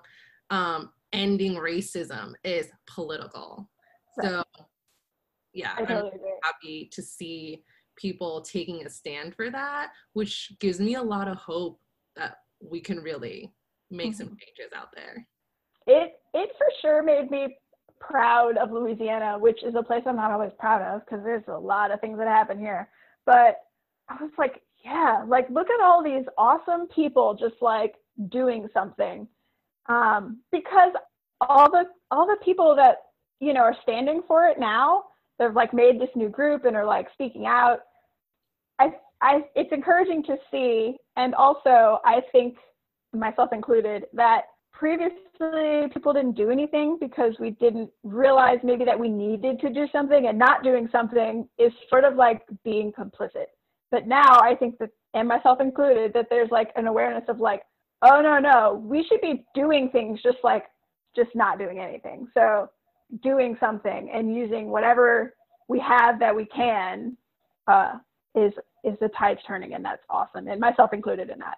um, 0.51 0.91
ending 1.13 1.55
racism 1.55 2.33
is 2.45 2.69
political. 2.87 3.69
So, 4.23 4.43
yeah, 5.53 5.75
totally 5.77 6.11
I'm 6.13 6.19
happy 6.43 6.91
to 6.93 7.03
see 7.03 7.63
people 7.97 8.43
taking 8.43 8.85
a 8.85 8.91
stand 8.91 9.35
for 9.35 9.51
that, 9.51 9.91
which 10.13 10.53
gives 10.61 10.81
me 10.81 10.95
a 10.95 11.03
lot 11.03 11.29
of 11.29 11.37
hope 11.37 11.81
that 12.17 12.37
we 12.61 12.81
can 12.81 12.99
really 12.99 13.53
make 13.91 14.11
mm-hmm. 14.11 14.17
some 14.17 14.29
changes 14.29 14.73
out 14.77 14.89
there. 14.95 15.27
It 15.87 16.13
it 16.33 16.51
for 16.57 16.67
sure 16.81 17.03
made 17.03 17.31
me 17.31 17.57
proud 18.09 18.57
of 18.57 18.73
Louisiana, 18.73 19.38
which 19.38 19.62
is 19.62 19.75
a 19.77 19.83
place 19.83 20.03
I'm 20.07 20.17
not 20.17 20.31
always 20.31 20.53
proud 20.59 20.83
of 20.83 21.05
because 21.05 21.25
there's 21.25 21.45
a 21.49 21.59
lot 21.59 21.90
of 21.90 22.01
things 22.01 22.19
that 22.19 22.29
happen 22.29 22.59
here. 22.59 22.88
But 23.27 23.59
I 24.09 24.17
was 24.21 24.31
like, 24.38 24.62
yeah, 24.85 25.25
like 25.27 25.49
look 25.51 25.69
at 25.71 25.83
all 25.83 26.03
these 26.03 26.25
awesome 26.37 26.87
people 26.88 27.35
just 27.35 27.61
like 27.61 27.95
doing 28.31 28.69
something. 28.73 29.27
Um, 29.87 30.40
because 30.53 30.93
all 31.40 31.71
the 31.71 31.85
all 32.11 32.27
the 32.27 32.37
people 32.45 32.75
that 32.77 32.99
you 33.40 33.53
know 33.53 33.62
are 33.62 33.77
standing 33.83 34.23
for 34.27 34.47
it 34.47 34.59
now, 34.59 35.05
they've 35.38 35.55
like 35.55 35.73
made 35.73 36.01
this 36.01 36.11
new 36.14 36.29
group 36.29 36.64
and 36.64 36.77
are 36.77 36.87
like 36.87 37.09
speaking 37.12 37.47
out. 37.47 37.81
I 38.79 38.93
I 39.21 39.45
it's 39.55 39.73
encouraging 39.73 40.23
to 40.25 40.37
see, 40.51 40.97
and 41.17 41.35
also 41.35 41.99
I 42.05 42.21
think 42.33 42.57
myself 43.12 43.53
included, 43.53 44.07
that 44.12 44.43
previously 44.75 45.89
people 45.93 46.13
didn't 46.13 46.37
do 46.37 46.51
anything 46.51 46.99
because 47.01 47.35
we 47.39 47.51
didn't 47.51 47.91
realize 48.03 48.59
maybe 48.63 48.85
that 48.85 48.99
we 48.99 49.09
needed 49.09 49.61
to 49.61 49.71
do 49.73 49.87
something 49.93 50.27
and 50.27 50.39
not 50.39 50.63
doing 50.63 50.89
something 50.91 51.49
is 51.59 51.73
sort 51.89 52.05
of 52.05 52.17
like 52.17 52.43
being 52.65 52.93
complicit. 52.93 53.47
But 53.91 54.07
now 54.07 54.41
I 54.41 54.55
think 54.59 54.79
that, 54.79 54.91
and 55.14 55.29
myself 55.29 55.61
included, 55.61 56.12
that 56.14 56.27
there's 56.29 56.51
like 56.51 56.70
an 56.77 56.89
awareness 56.89 57.25
of 57.29 57.39
like, 57.39 57.62
oh 58.03 58.20
no, 58.20 58.39
no, 58.39 58.83
we 58.85 59.07
should 59.09 59.20
be 59.20 59.45
doing 59.55 59.91
things 59.91 60.20
just 60.22 60.39
like 60.43 60.64
just 61.14 61.31
not 61.35 61.59
doing 61.59 61.79
anything. 61.79 62.27
So 62.35 62.68
doing 63.22 63.57
something 63.61 64.11
and 64.12 64.35
using 64.35 64.70
whatever 64.70 65.35
we 65.68 65.79
have 65.79 66.18
that 66.18 66.35
we 66.35 66.47
can 66.47 67.16
uh, 67.68 67.93
is 68.35 68.53
is 68.83 68.99
the 69.01 69.09
tides 69.18 69.41
turning 69.47 69.75
and 69.75 69.85
that's 69.85 70.03
awesome 70.11 70.47
and 70.49 70.61
myself 70.61 70.93
included 70.93 71.31
in 71.31 71.39
that 71.39 71.57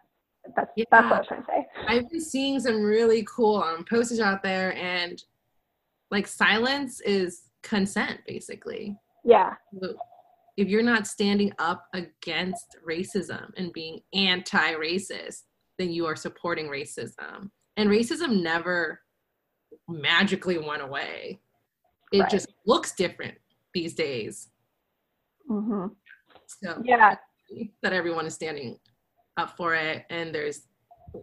that's 0.54 0.70
yeah. 0.76 0.84
that's 0.90 1.04
what 1.04 1.12
I 1.14 1.18
was 1.18 1.26
trying 1.28 1.40
to 1.42 1.46
say. 1.46 1.66
I've 1.88 2.10
been 2.10 2.20
seeing 2.20 2.60
some 2.60 2.82
really 2.82 3.24
cool 3.28 3.62
um, 3.62 3.84
posters 3.88 4.20
out 4.20 4.42
there, 4.42 4.74
and 4.76 5.22
like 6.10 6.26
silence 6.26 7.00
is 7.00 7.42
consent, 7.62 8.20
basically. 8.26 8.96
Yeah. 9.24 9.54
If 10.56 10.68
you're 10.68 10.82
not 10.82 11.06
standing 11.06 11.52
up 11.58 11.86
against 11.92 12.76
racism 12.88 13.50
and 13.56 13.72
being 13.72 14.00
anti-racist, 14.14 15.42
then 15.78 15.90
you 15.90 16.06
are 16.06 16.16
supporting 16.16 16.68
racism. 16.68 17.50
And 17.76 17.90
racism 17.90 18.40
never 18.42 19.00
magically 19.88 20.58
went 20.58 20.82
away. 20.82 21.40
it 22.12 22.20
Right. 22.20 22.30
just 22.30 22.52
looks 22.66 22.92
different 22.94 23.36
these 23.74 23.92
days. 23.92 24.48
Mm-hmm. 25.50 25.88
So 26.46 26.82
Yeah. 26.84 27.16
that 27.82 27.92
everyone 27.92 28.26
is 28.26 28.34
standing 28.34 28.78
up 29.36 29.56
for 29.56 29.74
it, 29.74 30.04
and 30.10 30.34
there's 30.34 30.66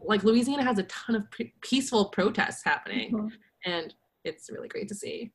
like 0.05 0.23
Louisiana 0.23 0.63
has 0.63 0.79
a 0.79 0.83
ton 0.83 1.15
of 1.15 1.29
pre- 1.31 1.53
peaceful 1.61 2.05
protests 2.05 2.63
happening, 2.63 3.11
Mhm. 3.13 3.31
and 3.65 3.93
it's 4.23 4.49
really 4.49 4.67
great 4.67 4.87
to 4.89 4.95
see. 4.95 5.31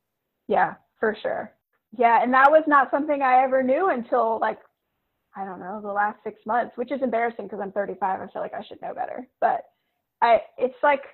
Yeah, 0.48 0.74
for 0.98 1.14
sure. 1.14 1.52
Yeah, 1.92 2.22
and 2.22 2.32
that 2.34 2.50
was 2.50 2.64
not 2.66 2.90
something 2.90 3.22
I 3.22 3.42
ever 3.42 3.62
knew 3.62 3.90
until 3.90 4.38
like 4.40 4.58
I 5.36 5.44
don't 5.44 5.60
know, 5.60 5.80
the 5.80 5.92
last 5.92 6.20
6 6.24 6.44
months, 6.46 6.76
which 6.76 6.90
is 6.90 7.00
embarrassing 7.00 7.44
because 7.46 7.60
I'm 7.60 7.70
35. 7.70 8.20
I 8.20 8.26
feel 8.32 8.42
like 8.42 8.54
I 8.54 8.62
should 8.64 8.80
know 8.82 8.92
better. 8.94 9.28
But 9.40 9.70
I 10.20 10.42
it's 10.56 10.82
like 10.82 11.04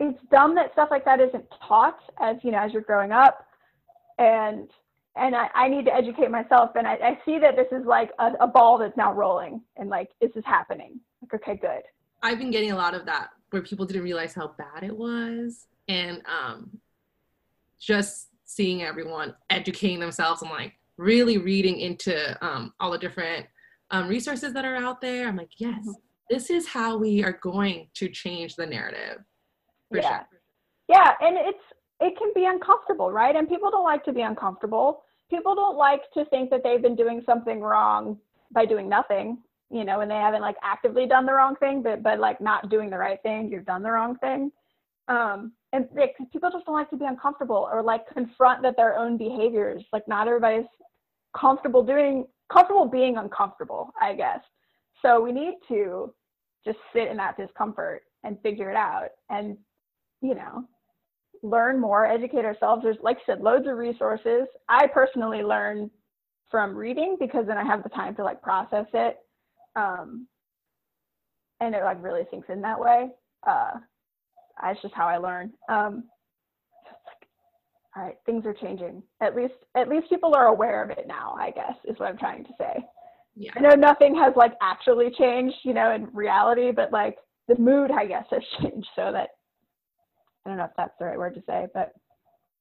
it's 0.00 0.18
dumb 0.30 0.54
that 0.54 0.72
stuff 0.72 0.88
like 0.90 1.04
that 1.04 1.20
isn't 1.20 1.44
taught 1.68 1.98
as, 2.20 2.42
you 2.42 2.50
know, 2.52 2.58
as 2.58 2.72
you're 2.72 2.82
growing 2.82 3.12
up. 3.12 3.46
And 4.18 4.70
and 5.16 5.34
I, 5.34 5.48
I 5.54 5.68
need 5.68 5.84
to 5.84 5.94
educate 5.94 6.30
myself 6.30 6.70
and 6.74 6.86
I, 6.86 6.94
I 6.94 7.18
see 7.24 7.38
that 7.38 7.56
this 7.56 7.68
is 7.70 7.86
like 7.86 8.10
a, 8.18 8.32
a 8.40 8.46
ball 8.46 8.78
that's 8.78 8.96
now 8.96 9.12
rolling 9.12 9.60
and 9.76 9.88
like 9.88 10.10
this 10.20 10.30
is 10.34 10.44
happening. 10.44 10.98
Like, 11.22 11.34
okay, 11.42 11.56
good. 11.56 11.82
I've 12.22 12.38
been 12.38 12.50
getting 12.50 12.72
a 12.72 12.76
lot 12.76 12.94
of 12.94 13.06
that 13.06 13.28
where 13.50 13.62
people 13.62 13.86
didn't 13.86 14.02
realize 14.02 14.34
how 14.34 14.54
bad 14.58 14.82
it 14.82 14.96
was, 14.96 15.66
and 15.88 16.22
um, 16.26 16.70
just 17.78 18.28
seeing 18.44 18.82
everyone 18.82 19.34
educating 19.50 20.00
themselves 20.00 20.42
and 20.42 20.50
like 20.50 20.72
really 20.96 21.38
reading 21.38 21.78
into 21.78 22.36
um, 22.44 22.72
all 22.80 22.90
the 22.90 22.98
different 22.98 23.46
um, 23.90 24.08
resources 24.08 24.52
that 24.54 24.64
are 24.64 24.76
out 24.76 25.00
there. 25.00 25.28
I'm 25.28 25.36
like, 25.36 25.50
yes, 25.58 25.78
Mhm. 25.86 25.94
this 26.30 26.50
is 26.50 26.66
how 26.66 26.96
we 26.96 27.22
are 27.22 27.38
going 27.42 27.88
to 27.94 28.08
change 28.08 28.56
the 28.56 28.66
narrative. 28.66 29.22
For 29.90 29.98
yeah. 29.98 30.08
sure. 30.08 30.40
Yeah, 30.88 31.12
and 31.20 31.36
it's 31.36 31.62
it 32.00 32.18
can 32.18 32.32
be 32.34 32.46
uncomfortable, 32.46 33.12
right? 33.12 33.36
And 33.36 33.48
people 33.48 33.70
don't 33.70 33.84
like 33.84 34.04
to 34.04 34.12
be 34.12 34.22
uncomfortable. 34.22 35.03
People 35.30 35.54
don't 35.54 35.76
like 35.76 36.02
to 36.12 36.24
think 36.26 36.50
that 36.50 36.62
they've 36.62 36.82
been 36.82 36.96
doing 36.96 37.22
something 37.26 37.60
wrong 37.60 38.18
by 38.52 38.66
doing 38.66 38.88
nothing, 38.88 39.38
you 39.70 39.84
know, 39.84 40.00
and 40.00 40.10
they 40.10 40.16
haven't 40.16 40.42
like 40.42 40.56
actively 40.62 41.06
done 41.06 41.26
the 41.26 41.32
wrong 41.32 41.56
thing, 41.56 41.82
but 41.82 42.02
but 42.02 42.18
like 42.18 42.40
not 42.40 42.68
doing 42.68 42.90
the 42.90 42.98
right 42.98 43.20
thing, 43.22 43.50
you've 43.50 43.66
done 43.66 43.82
the 43.82 43.90
wrong 43.90 44.16
thing. 44.18 44.52
Um, 45.08 45.52
and 45.72 45.88
like, 45.94 46.16
people 46.32 46.50
just 46.50 46.64
don't 46.66 46.74
like 46.74 46.90
to 46.90 46.96
be 46.96 47.04
uncomfortable 47.04 47.68
or 47.70 47.82
like 47.82 48.08
confront 48.12 48.62
that 48.62 48.76
their 48.76 48.96
own 48.96 49.16
behaviors. 49.16 49.82
Like 49.92 50.06
not 50.06 50.28
everybody's 50.28 50.66
comfortable 51.36 51.82
doing 51.82 52.26
comfortable 52.52 52.86
being 52.86 53.16
uncomfortable, 53.16 53.90
I 54.00 54.14
guess. 54.14 54.40
So 55.02 55.20
we 55.20 55.32
need 55.32 55.54
to 55.68 56.14
just 56.64 56.78
sit 56.94 57.08
in 57.08 57.16
that 57.18 57.36
discomfort 57.36 58.02
and 58.22 58.40
figure 58.42 58.70
it 58.70 58.76
out 58.76 59.08
and 59.30 59.56
you 60.22 60.34
know 60.34 60.64
learn 61.44 61.78
more 61.80 62.06
educate 62.06 62.44
ourselves. 62.44 62.82
There's 62.82 62.96
like 63.02 63.18
i 63.18 63.20
said 63.26 63.40
loads 63.40 63.66
of 63.68 63.76
resources. 63.76 64.48
I 64.68 64.86
personally 64.86 65.42
learn 65.42 65.90
from 66.50 66.76
reading 66.76 67.16
because 67.18 67.46
then 67.46 67.58
i 67.58 67.64
have 67.64 67.82
the 67.82 67.88
time 67.88 68.14
to 68.14 68.22
like 68.22 68.40
process 68.40 68.86
it 68.94 69.16
um 69.76 70.26
and 71.60 71.74
it 71.74 71.82
like 71.82 72.02
really 72.02 72.22
sinks 72.30 72.48
in 72.48 72.60
that 72.62 72.78
way. 72.80 73.08
Uh 73.46 73.72
that's 74.62 74.80
just 74.82 74.94
how 74.94 75.06
i 75.06 75.18
learn. 75.18 75.52
Um 75.68 76.04
like, 76.86 77.28
all 77.96 78.02
right 78.04 78.16
things 78.24 78.46
are 78.46 78.54
changing. 78.54 79.02
At 79.20 79.36
least 79.36 79.54
at 79.76 79.88
least 79.88 80.08
people 80.08 80.34
are 80.34 80.46
aware 80.46 80.82
of 80.82 80.90
it 80.90 81.06
now 81.06 81.36
i 81.38 81.50
guess 81.50 81.74
is 81.84 81.98
what 81.98 82.08
i'm 82.08 82.18
trying 82.18 82.44
to 82.44 82.52
say. 82.58 82.74
Yeah. 83.36 83.50
I 83.56 83.60
know 83.60 83.74
nothing 83.74 84.14
has 84.14 84.32
like 84.36 84.52
actually 84.62 85.10
changed, 85.18 85.56
you 85.64 85.74
know, 85.74 85.92
in 85.92 86.06
reality, 86.12 86.70
but 86.70 86.92
like 86.92 87.16
the 87.48 87.58
mood, 87.58 87.90
I 87.90 88.06
guess, 88.06 88.24
has 88.30 88.42
changed 88.60 88.88
so 88.94 89.10
that 89.12 89.30
I 90.44 90.48
don't 90.50 90.58
know 90.58 90.64
if 90.64 90.70
that's 90.76 90.94
the 90.98 91.06
right 91.06 91.18
word 91.18 91.34
to 91.34 91.42
say, 91.46 91.66
but 91.74 91.92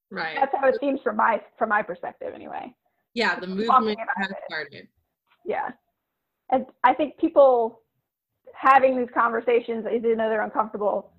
Right. 0.10 0.36
that's 0.40 0.54
how 0.56 0.68
it 0.68 0.78
seems 0.80 1.02
from 1.02 1.16
my 1.18 1.42
from 1.58 1.70
my 1.70 1.82
perspective 1.82 2.34
anyway. 2.36 2.74
Yeah, 3.14 3.40
the 3.40 3.48
movement 3.48 4.00
has 4.18 4.30
it. 4.32 4.38
started. 4.48 4.88
Yeah. 5.46 5.72
And 6.52 6.66
I 6.84 6.94
think 6.94 7.18
people 7.18 7.82
having 8.54 8.98
these 8.98 9.10
conversations, 9.14 9.86
even 9.92 10.18
though 10.18 10.30
they're 10.30 10.44
uncomfortable, 10.44 11.12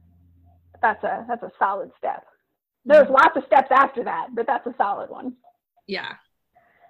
that's 0.81 1.03
a 1.05 1.25
that's 1.29 1.43
a 1.43 1.51
solid 1.59 1.91
step. 1.99 2.25
There's 2.85 3.09
lots 3.09 3.37
of 3.37 3.45
steps 3.47 3.69
after 3.71 4.05
that, 4.05 4.29
but 4.35 4.47
that's 4.47 4.67
a 4.67 4.75
solid 4.77 5.11
one. 5.11 5.37
Yeah, 5.87 6.13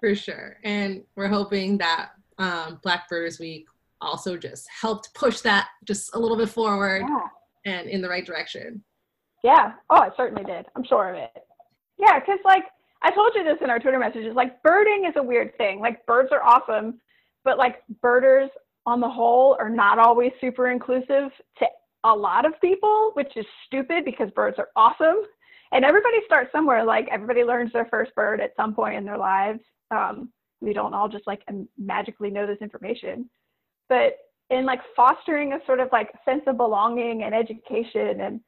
for 0.01 0.13
sure. 0.13 0.57
And 0.63 1.03
we're 1.15 1.29
hoping 1.29 1.77
that 1.79 2.11
um, 2.37 2.79
Black 2.83 3.07
Birders 3.09 3.39
Week 3.39 3.65
also 4.01 4.37
just 4.37 4.67
helped 4.69 5.13
push 5.13 5.39
that 5.41 5.69
just 5.85 6.13
a 6.13 6.19
little 6.19 6.35
bit 6.37 6.49
forward 6.49 7.03
Yeah. 7.07 7.27
and 7.65 7.87
in 7.89 8.01
the 8.01 8.09
right 8.09 8.25
direction. 8.25 8.83
Yeah. 9.45 9.73
Oh, 9.91 9.97
I 9.97 10.09
certainly 10.17 10.43
did. 10.43 10.65
I'm 10.75 10.83
sure 10.83 11.07
of 11.07 11.15
it. 11.17 11.29
Yeah, 11.99 12.19
because 12.19 12.39
like 12.43 12.63
I 13.03 13.11
told 13.11 13.33
you 13.35 13.43
this 13.43 13.59
in 13.61 13.69
our 13.69 13.77
Twitter 13.77 13.99
messages, 13.99 14.33
like 14.35 14.61
birding 14.63 15.05
is 15.07 15.13
a 15.17 15.23
weird 15.23 15.55
thing. 15.55 15.79
Like 15.79 16.03
birds 16.07 16.29
are 16.31 16.43
awesome, 16.43 16.99
but 17.43 17.59
like 17.59 17.83
birders 18.01 18.49
on 18.87 18.99
the 18.99 19.07
whole 19.07 19.55
are 19.59 19.69
not 19.69 19.99
always 19.99 20.31
super 20.41 20.71
inclusive 20.71 21.29
to 21.59 21.65
a 22.05 22.11
lot 22.11 22.45
of 22.45 22.59
people, 22.59 23.11
which 23.13 23.37
is 23.37 23.45
stupid 23.67 24.03
because 24.03 24.31
birds 24.31 24.57
are 24.57 24.69
awesome. 24.75 25.17
And 25.71 25.85
everybody 25.85 26.17
starts 26.25 26.51
somewhere. 26.51 26.83
Like 26.83 27.07
everybody 27.11 27.43
learns 27.43 27.71
their 27.71 27.85
first 27.85 28.15
bird 28.15 28.41
at 28.41 28.55
some 28.57 28.73
point 28.73 28.95
in 28.95 29.05
their 29.05 29.17
lives. 29.17 29.59
Um, 29.91 30.31
we 30.59 30.73
don't 30.73 30.95
all 30.95 31.07
just 31.07 31.27
like 31.27 31.43
magically 31.77 32.31
know 32.31 32.47
this 32.47 32.57
information, 32.61 33.29
but 33.89 34.17
in 34.49 34.65
like 34.65 34.81
fostering 34.95 35.53
a 35.53 35.59
sort 35.67 35.79
of 35.79 35.89
like 35.91 36.09
sense 36.25 36.41
of 36.47 36.57
belonging 36.57 37.21
and 37.21 37.35
education 37.35 38.21
and 38.21 38.39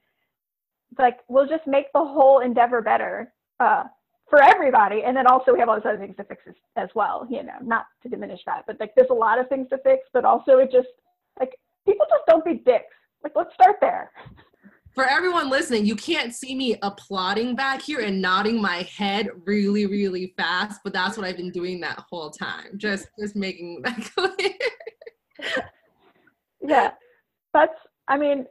like 0.97 1.19
we'll 1.27 1.47
just 1.47 1.67
make 1.67 1.87
the 1.93 2.03
whole 2.03 2.39
endeavor 2.39 2.81
better 2.81 3.33
uh, 3.59 3.83
for 4.29 4.41
everybody. 4.43 5.03
And 5.05 5.15
then 5.15 5.27
also 5.27 5.53
we 5.53 5.59
have 5.59 5.69
all 5.69 5.75
these 5.75 5.85
other 5.85 5.97
things 5.97 6.15
to 6.17 6.23
fix 6.23 6.43
as, 6.47 6.55
as 6.75 6.89
well, 6.95 7.27
you 7.29 7.43
know, 7.43 7.57
not 7.61 7.85
to 8.03 8.09
diminish 8.09 8.41
that, 8.45 8.63
but 8.67 8.79
like 8.79 8.93
there's 8.95 9.09
a 9.09 9.15
lot 9.15 9.39
of 9.39 9.47
things 9.49 9.67
to 9.69 9.77
fix, 9.79 10.07
but 10.13 10.25
also 10.25 10.57
it 10.57 10.71
just 10.71 10.87
like 11.39 11.51
people 11.85 12.05
just 12.09 12.23
don't 12.27 12.43
be 12.43 12.55
dicks. 12.65 12.85
Like 13.23 13.33
let's 13.35 13.53
start 13.53 13.77
there. 13.81 14.11
For 14.93 15.05
everyone 15.05 15.49
listening, 15.51 15.85
you 15.85 15.95
can't 15.95 16.33
see 16.33 16.55
me 16.55 16.75
applauding 16.81 17.55
back 17.55 17.83
here 17.83 17.99
and 17.99 18.19
nodding 18.19 18.59
my 18.59 18.87
head 18.97 19.29
really, 19.45 19.85
really 19.85 20.33
fast, 20.37 20.81
but 20.83 20.91
that's 20.91 21.15
what 21.15 21.25
I've 21.27 21.37
been 21.37 21.51
doing 21.51 21.79
that 21.81 22.03
whole 22.09 22.31
time. 22.31 22.77
Just 22.77 23.07
just 23.19 23.35
making 23.35 23.81
that 23.83 24.11
clear. 24.15 25.53
Yeah. 26.67 26.91
That's, 27.53 27.73
I 28.07 28.17
mean, 28.17 28.45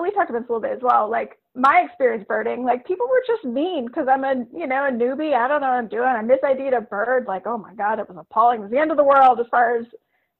we 0.00 0.10
talked 0.10 0.30
about 0.30 0.40
this 0.40 0.48
a 0.48 0.52
little 0.52 0.60
bit 0.60 0.72
as 0.72 0.82
well. 0.82 1.10
Like 1.10 1.38
my 1.54 1.84
experience 1.86 2.24
birding, 2.26 2.64
like 2.64 2.86
people 2.86 3.06
were 3.08 3.22
just 3.26 3.44
mean 3.44 3.86
because 3.86 4.06
I'm 4.08 4.24
a, 4.24 4.34
you 4.56 4.66
know, 4.66 4.86
a 4.86 4.90
newbie. 4.90 5.34
I 5.34 5.48
don't 5.48 5.60
know 5.60 5.68
what 5.68 5.76
I'm 5.76 5.88
doing. 5.88 6.04
I 6.04 6.22
misidentified 6.22 6.76
a 6.78 6.80
bird. 6.80 7.26
Like, 7.28 7.46
oh 7.46 7.58
my 7.58 7.74
God, 7.74 7.98
it 7.98 8.08
was 8.08 8.16
appalling. 8.18 8.60
It 8.60 8.62
was 8.62 8.70
the 8.70 8.78
end 8.78 8.90
of 8.90 8.96
the 8.96 9.04
world 9.04 9.38
as 9.38 9.46
far 9.50 9.76
as 9.76 9.86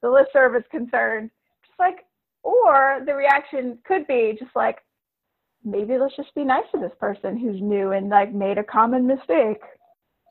the 0.00 0.08
listserv 0.08 0.56
is 0.56 0.64
concerned. 0.70 1.30
Just 1.66 1.78
like, 1.78 2.06
or 2.42 3.02
the 3.06 3.14
reaction 3.14 3.78
could 3.84 4.06
be 4.06 4.36
just 4.38 4.56
like, 4.56 4.78
maybe 5.64 5.98
let's 5.98 6.16
just 6.16 6.34
be 6.34 6.44
nice 6.44 6.64
to 6.74 6.80
this 6.80 6.92
person 6.98 7.36
who's 7.36 7.60
new 7.60 7.92
and 7.92 8.08
like 8.08 8.32
made 8.32 8.58
a 8.58 8.64
common 8.64 9.06
mistake. 9.06 9.60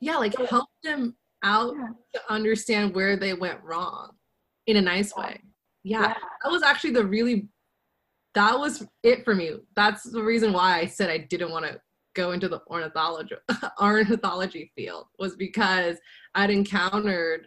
yeah, 0.00 0.16
like 0.16 0.36
help 0.50 0.68
them 0.82 1.14
out 1.44 1.74
Yeah. 1.76 1.88
to 2.14 2.32
understand 2.32 2.94
where 2.94 3.16
they 3.16 3.34
went 3.34 3.62
wrong 3.62 4.10
in 4.66 4.76
a 4.76 4.82
nice 4.82 5.14
way. 5.16 5.40
Yeah, 5.84 6.14
that 6.42 6.50
was 6.52 6.62
actually 6.62 6.90
the 6.92 7.04
really 7.06 7.48
that 8.34 8.58
was 8.58 8.86
it 9.02 9.24
for 9.24 9.34
me. 9.34 9.52
That's 9.76 10.02
the 10.04 10.22
reason 10.22 10.52
why 10.52 10.78
I 10.78 10.86
said 10.86 11.10
I 11.10 11.18
didn't 11.18 11.50
want 11.50 11.66
to 11.66 11.80
go 12.14 12.32
into 12.32 12.48
the 12.48 12.60
ornithology 12.68 13.34
ornithology 13.80 14.70
field 14.76 15.06
was 15.18 15.36
because 15.36 15.96
I'd 16.34 16.50
encountered 16.50 17.46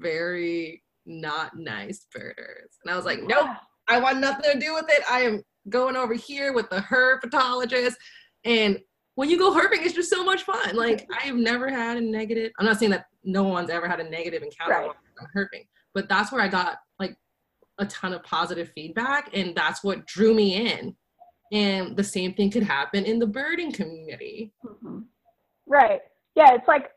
very 0.00 0.82
not 1.04 1.56
nice 1.58 2.06
birders. 2.12 2.78
And 2.84 2.92
I 2.92 2.96
was 2.96 3.04
like, 3.04 3.22
nope, 3.22 3.48
I 3.88 4.00
want 4.00 4.18
nothing 4.18 4.52
to 4.52 4.58
do 4.58 4.74
with 4.74 4.86
it. 4.88 5.02
I 5.10 5.20
am 5.20 5.42
going 5.68 5.96
over 5.96 6.14
here 6.14 6.52
with 6.52 6.68
the 6.70 6.78
herpetologist. 6.80 7.94
And 8.44 8.78
when 9.14 9.30
you 9.30 9.38
go 9.38 9.52
herping, 9.54 9.84
it's 9.84 9.94
just 9.94 10.10
so 10.10 10.24
much 10.24 10.42
fun. 10.42 10.76
Like 10.76 11.08
I've 11.22 11.36
never 11.36 11.68
had 11.70 11.96
a 11.96 12.00
negative. 12.00 12.52
I'm 12.58 12.66
not 12.66 12.78
saying 12.78 12.90
that 12.92 13.06
no 13.24 13.42
one's 13.44 13.70
ever 13.70 13.88
had 13.88 14.00
a 14.00 14.08
negative 14.08 14.42
encounter 14.42 14.88
Right. 14.88 14.90
herping, 15.36 15.66
but 15.94 16.08
that's 16.08 16.32
where 16.32 16.40
I 16.42 16.48
got 16.48 16.78
like 16.98 17.16
a 17.78 17.86
ton 17.86 18.12
of 18.12 18.22
positive 18.22 18.70
feedback, 18.74 19.30
and 19.32 19.54
that's 19.54 19.84
what 19.84 20.06
drew 20.06 20.34
me 20.34 20.70
in. 20.70 20.96
And 21.52 21.96
the 21.96 22.04
same 22.04 22.34
thing 22.34 22.50
could 22.50 22.62
happen 22.62 23.04
in 23.04 23.18
the 23.18 23.26
birding 23.26 23.72
community. 23.72 24.52
Mhm. 24.64 25.06
Right. 25.66 26.02
Yeah, 26.34 26.54
it's 26.54 26.66
like 26.68 26.92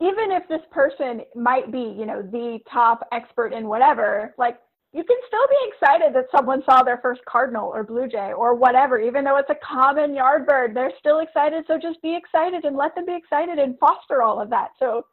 even 0.00 0.30
if 0.30 0.46
this 0.48 0.62
person 0.70 1.22
might 1.34 1.72
be, 1.72 1.80
you 1.80 2.06
know, 2.06 2.22
the 2.22 2.60
top 2.70 3.06
expert 3.10 3.52
in 3.52 3.66
whatever, 3.66 4.34
like 4.38 4.60
you 4.92 5.02
can 5.04 5.16
still 5.26 5.46
be 5.48 5.68
excited 5.68 6.14
that 6.14 6.30
someone 6.30 6.62
saw 6.64 6.82
their 6.82 6.98
first 6.98 7.22
cardinal 7.24 7.68
or 7.68 7.82
blue 7.82 8.08
jay 8.08 8.32
or 8.32 8.54
whatever, 8.54 8.98
even 8.98 9.24
though 9.24 9.36
it's 9.36 9.50
a 9.50 9.56
common 9.56 10.14
yard 10.14 10.46
bird. 10.46 10.74
They're 10.74 10.92
still 10.98 11.18
excited, 11.18 11.64
so 11.66 11.78
just 11.78 12.00
be 12.00 12.14
excited 12.16 12.64
and 12.64 12.76
let 12.76 12.94
them 12.94 13.06
be 13.06 13.14
excited 13.14 13.58
and 13.58 13.78
foster 13.78 14.22
all 14.22 14.40
of 14.40 14.50
that. 14.50 14.70
So 14.78 15.04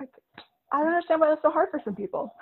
like, 0.00 0.10
I 0.72 0.78
don't 0.78 0.88
understand 0.88 1.20
why 1.20 1.28
that's 1.28 1.42
so 1.42 1.50
hard 1.50 1.68
for 1.70 1.80
some 1.84 1.94
people. 1.94 2.34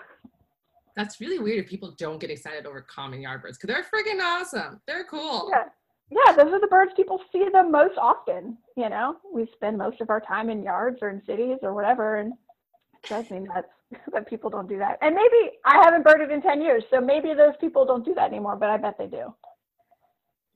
That's 0.99 1.20
really 1.20 1.38
weird 1.38 1.64
if 1.64 1.70
people 1.70 1.94
don't 1.96 2.18
get 2.18 2.28
excited 2.28 2.66
over 2.66 2.80
common 2.80 3.22
yard 3.22 3.40
birds 3.40 3.57
because 3.57 3.72
they're 3.72 3.84
freaking 3.84 4.20
awesome. 4.20 4.80
They're 4.88 5.05
cool. 5.05 5.49
Yeah. 5.49 5.66
yeah, 6.11 6.32
those 6.32 6.53
are 6.53 6.61
the 6.61 6.66
birds 6.66 6.90
people 6.96 7.20
see 7.30 7.46
the 7.53 7.62
most 7.62 7.96
often. 7.96 8.59
You 8.76 8.88
know, 8.88 9.14
we 9.32 9.46
spend 9.55 9.78
most 9.78 10.01
of 10.01 10.11
our 10.11 10.20
time 10.20 10.51
in 10.51 10.64
yards 10.64 10.99
or 11.01 11.11
in 11.11 11.22
cities 11.24 11.59
or 11.62 11.72
whatever, 11.72 12.16
and 12.16 12.32
it 12.32 13.09
does 13.09 13.30
mean 13.30 13.46
that 13.55 13.66
that 14.12 14.28
people 14.28 14.51
don't 14.51 14.68
do 14.68 14.76
that. 14.78 14.99
And 15.01 15.14
maybe 15.14 15.53
I 15.64 15.80
haven't 15.84 16.03
birded 16.03 16.32
in 16.32 16.42
ten 16.42 16.61
years, 16.61 16.82
so 16.90 17.01
maybe 17.01 17.32
those 17.32 17.55
people 17.61 17.84
don't 17.86 18.05
do 18.05 18.12
that 18.14 18.32
anymore. 18.32 18.57
But 18.57 18.70
I 18.70 18.76
bet 18.76 18.99
they 18.99 19.07
do. 19.07 19.32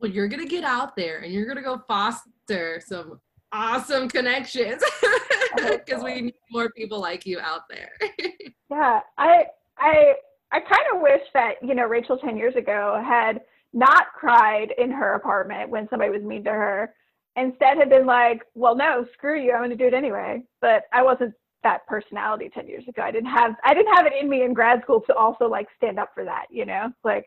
Well, 0.01 0.11
you're 0.11 0.27
gonna 0.27 0.45
get 0.45 0.65
out 0.65 0.97
there 0.97 1.21
and 1.21 1.33
you're 1.33 1.47
gonna 1.47 1.63
go 1.63 1.81
foster 1.87 2.83
some 2.85 3.21
awesome 3.53 4.09
connections 4.09 4.83
because 5.57 6.03
we 6.03 6.21
need 6.21 6.35
more 6.51 6.69
people 6.71 7.01
like 7.01 7.27
you 7.27 7.39
out 7.39 7.69
there. 7.71 7.93
yeah, 8.73 9.03
I 9.17 9.45
I 9.79 10.15
I 10.53 10.61
kind 10.61 10.85
of 10.95 11.01
wish 11.01 11.23
that 11.35 11.55
you 11.63 11.75
know 11.75 11.87
Rachel 11.87 12.19
ten 12.19 12.37
years 12.37 12.55
ago 12.57 13.03
had 13.07 13.41
not 13.73 14.07
cried 14.15 14.75
in 14.79 14.91
her 14.91 15.15
apartment 15.15 15.71
when 15.71 15.89
somebody 15.89 16.11
was 16.11 16.23
mean 16.23 16.45
to 16.45 16.51
her. 16.51 16.95
Instead, 17.37 17.79
had 17.79 17.89
been 17.89 18.07
like, 18.07 18.43
"Well, 18.55 18.77
no, 18.77 19.07
screw 19.15 19.41
you. 19.41 19.53
I'm 19.53 19.61
going 19.61 19.71
to 19.71 19.77
do 19.77 19.87
it 19.87 19.95
anyway." 19.95 20.43
But 20.61 20.85
I 20.93 21.03
wasn't 21.03 21.35
that 21.63 21.87
personality 21.87 22.51
10 22.53 22.67
years 22.69 22.85
ago. 22.89 23.03
I 23.03 23.11
didn't 23.11 23.31
have 23.31 23.55
I 23.65 23.75
didn't 23.75 23.95
have 23.95 24.07
it 24.07 24.13
in 24.21 24.29
me 24.29 24.43
in 24.43 24.53
grad 24.53 24.83
school 24.83 25.01
to 25.03 25.15
also 25.15 25.47
like 25.47 25.69
stand 25.77 25.99
up 25.99 26.11
for 26.15 26.25
that, 26.25 26.47
you 26.51 26.67
know? 26.67 26.93
Like 27.05 27.27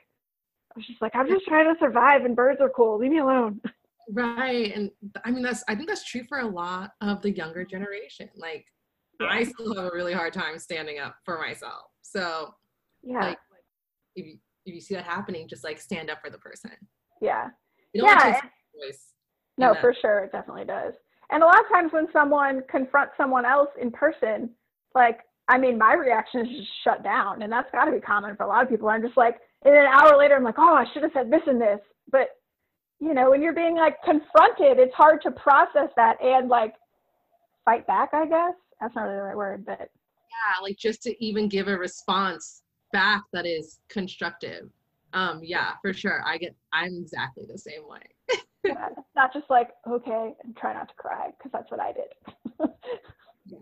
I 0.71 0.79
was 0.79 0.87
just 0.87 1.01
like, 1.01 1.15
I'm 1.15 1.27
just 1.27 1.45
trying 1.45 1.73
to 1.73 1.79
survive 1.79 2.25
and 2.25 2.35
birds 2.35 2.59
are 2.61 2.69
cool. 2.69 2.99
Leave 2.99 3.11
me 3.11 3.19
alone. 3.19 3.61
Right. 4.11 4.71
And 4.75 4.91
I 5.23 5.31
mean 5.31 5.41
that's 5.41 5.63
I 5.67 5.75
think 5.75 5.87
that's 5.87 6.03
true 6.03 6.23
for 6.27 6.39
a 6.39 6.47
lot 6.47 6.91
of 7.01 7.21
the 7.21 7.31
younger 7.31 7.65
generation. 7.65 8.29
Like 8.35 8.65
yeah. 9.19 9.27
I 9.29 9.43
still 9.43 9.73
have 9.75 9.85
a 9.85 9.95
really 9.95 10.13
hard 10.13 10.33
time 10.33 10.59
standing 10.59 10.99
up 10.99 11.15
for 11.23 11.39
myself. 11.39 11.85
So 12.01 12.53
yeah. 13.05 13.19
Like 13.19 13.37
if 14.15 14.25
you 14.25 14.37
if 14.65 14.73
you 14.73 14.81
see 14.81 14.95
that 14.95 15.05
happening, 15.05 15.47
just 15.47 15.63
like 15.63 15.79
stand 15.79 16.09
up 16.09 16.21
for 16.21 16.29
the 16.29 16.39
person. 16.39 16.71
Yeah. 17.21 17.49
yeah. 17.93 18.41
no, 19.57 19.75
for 19.79 19.93
sure, 20.01 20.25
it 20.25 20.31
definitely 20.31 20.65
does. 20.65 20.93
And 21.29 21.43
a 21.43 21.45
lot 21.45 21.59
of 21.59 21.69
times 21.71 21.93
when 21.93 22.07
someone 22.11 22.63
confronts 22.69 23.13
someone 23.17 23.45
else 23.45 23.69
in 23.79 23.91
person, 23.91 24.49
like 24.93 25.19
I 25.47 25.57
mean, 25.59 25.77
my 25.77 25.93
reaction 25.93 26.41
is 26.41 26.47
just 26.47 26.69
shut 26.83 27.03
down, 27.03 27.43
and 27.43 27.51
that's 27.51 27.69
got 27.71 27.85
to 27.85 27.91
be 27.91 27.99
common 27.99 28.35
for 28.35 28.43
a 28.43 28.47
lot 28.47 28.63
of 28.63 28.69
people. 28.69 28.89
I'm 28.89 29.03
just 29.03 29.17
like, 29.17 29.37
and 29.63 29.75
an 29.75 29.85
hour 29.85 30.17
later, 30.17 30.35
I'm 30.35 30.43
like, 30.43 30.57
oh, 30.57 30.75
I 30.75 30.85
should 30.91 31.03
have 31.03 31.11
said 31.13 31.31
this 31.31 31.41
and 31.45 31.61
this. 31.61 31.79
But 32.11 32.29
you 32.99 33.13
know, 33.13 33.29
when 33.29 33.41
you're 33.41 33.53
being 33.53 33.75
like 33.75 34.01
confronted, 34.03 34.79
it's 34.79 34.95
hard 34.95 35.21
to 35.23 35.31
process 35.31 35.89
that 35.95 36.21
and 36.21 36.49
like 36.49 36.73
fight 37.65 37.85
back. 37.85 38.09
I 38.13 38.25
guess 38.25 38.53
that's 38.81 38.95
not 38.95 39.03
really 39.03 39.17
the 39.17 39.23
right 39.23 39.37
word, 39.37 39.65
but 39.65 39.79
yeah, 39.79 40.61
like 40.61 40.77
just 40.77 41.03
to 41.03 41.23
even 41.23 41.47
give 41.47 41.67
a 41.67 41.77
response 41.77 42.63
back 42.95 43.23
that 43.33 43.45
is 43.45 43.81
constructive. 43.89 44.69
Um, 45.11 45.41
yeah, 45.43 45.73
for 45.81 45.93
sure. 45.93 46.23
I 46.25 46.37
get. 46.37 46.55
I'm 46.71 46.95
exactly 46.95 47.45
the 47.45 47.57
same 47.57 47.87
way. 47.87 47.99
yeah, 48.63 48.89
not 49.15 49.33
just 49.33 49.49
like 49.49 49.71
okay 49.87 50.33
and 50.43 50.55
try 50.55 50.73
not 50.73 50.87
to 50.87 50.95
cry 50.95 51.31
because 51.37 51.51
that's 51.51 51.69
what 51.69 51.81
I 51.81 51.91
did. 51.91 52.13
yeah. 53.45 53.57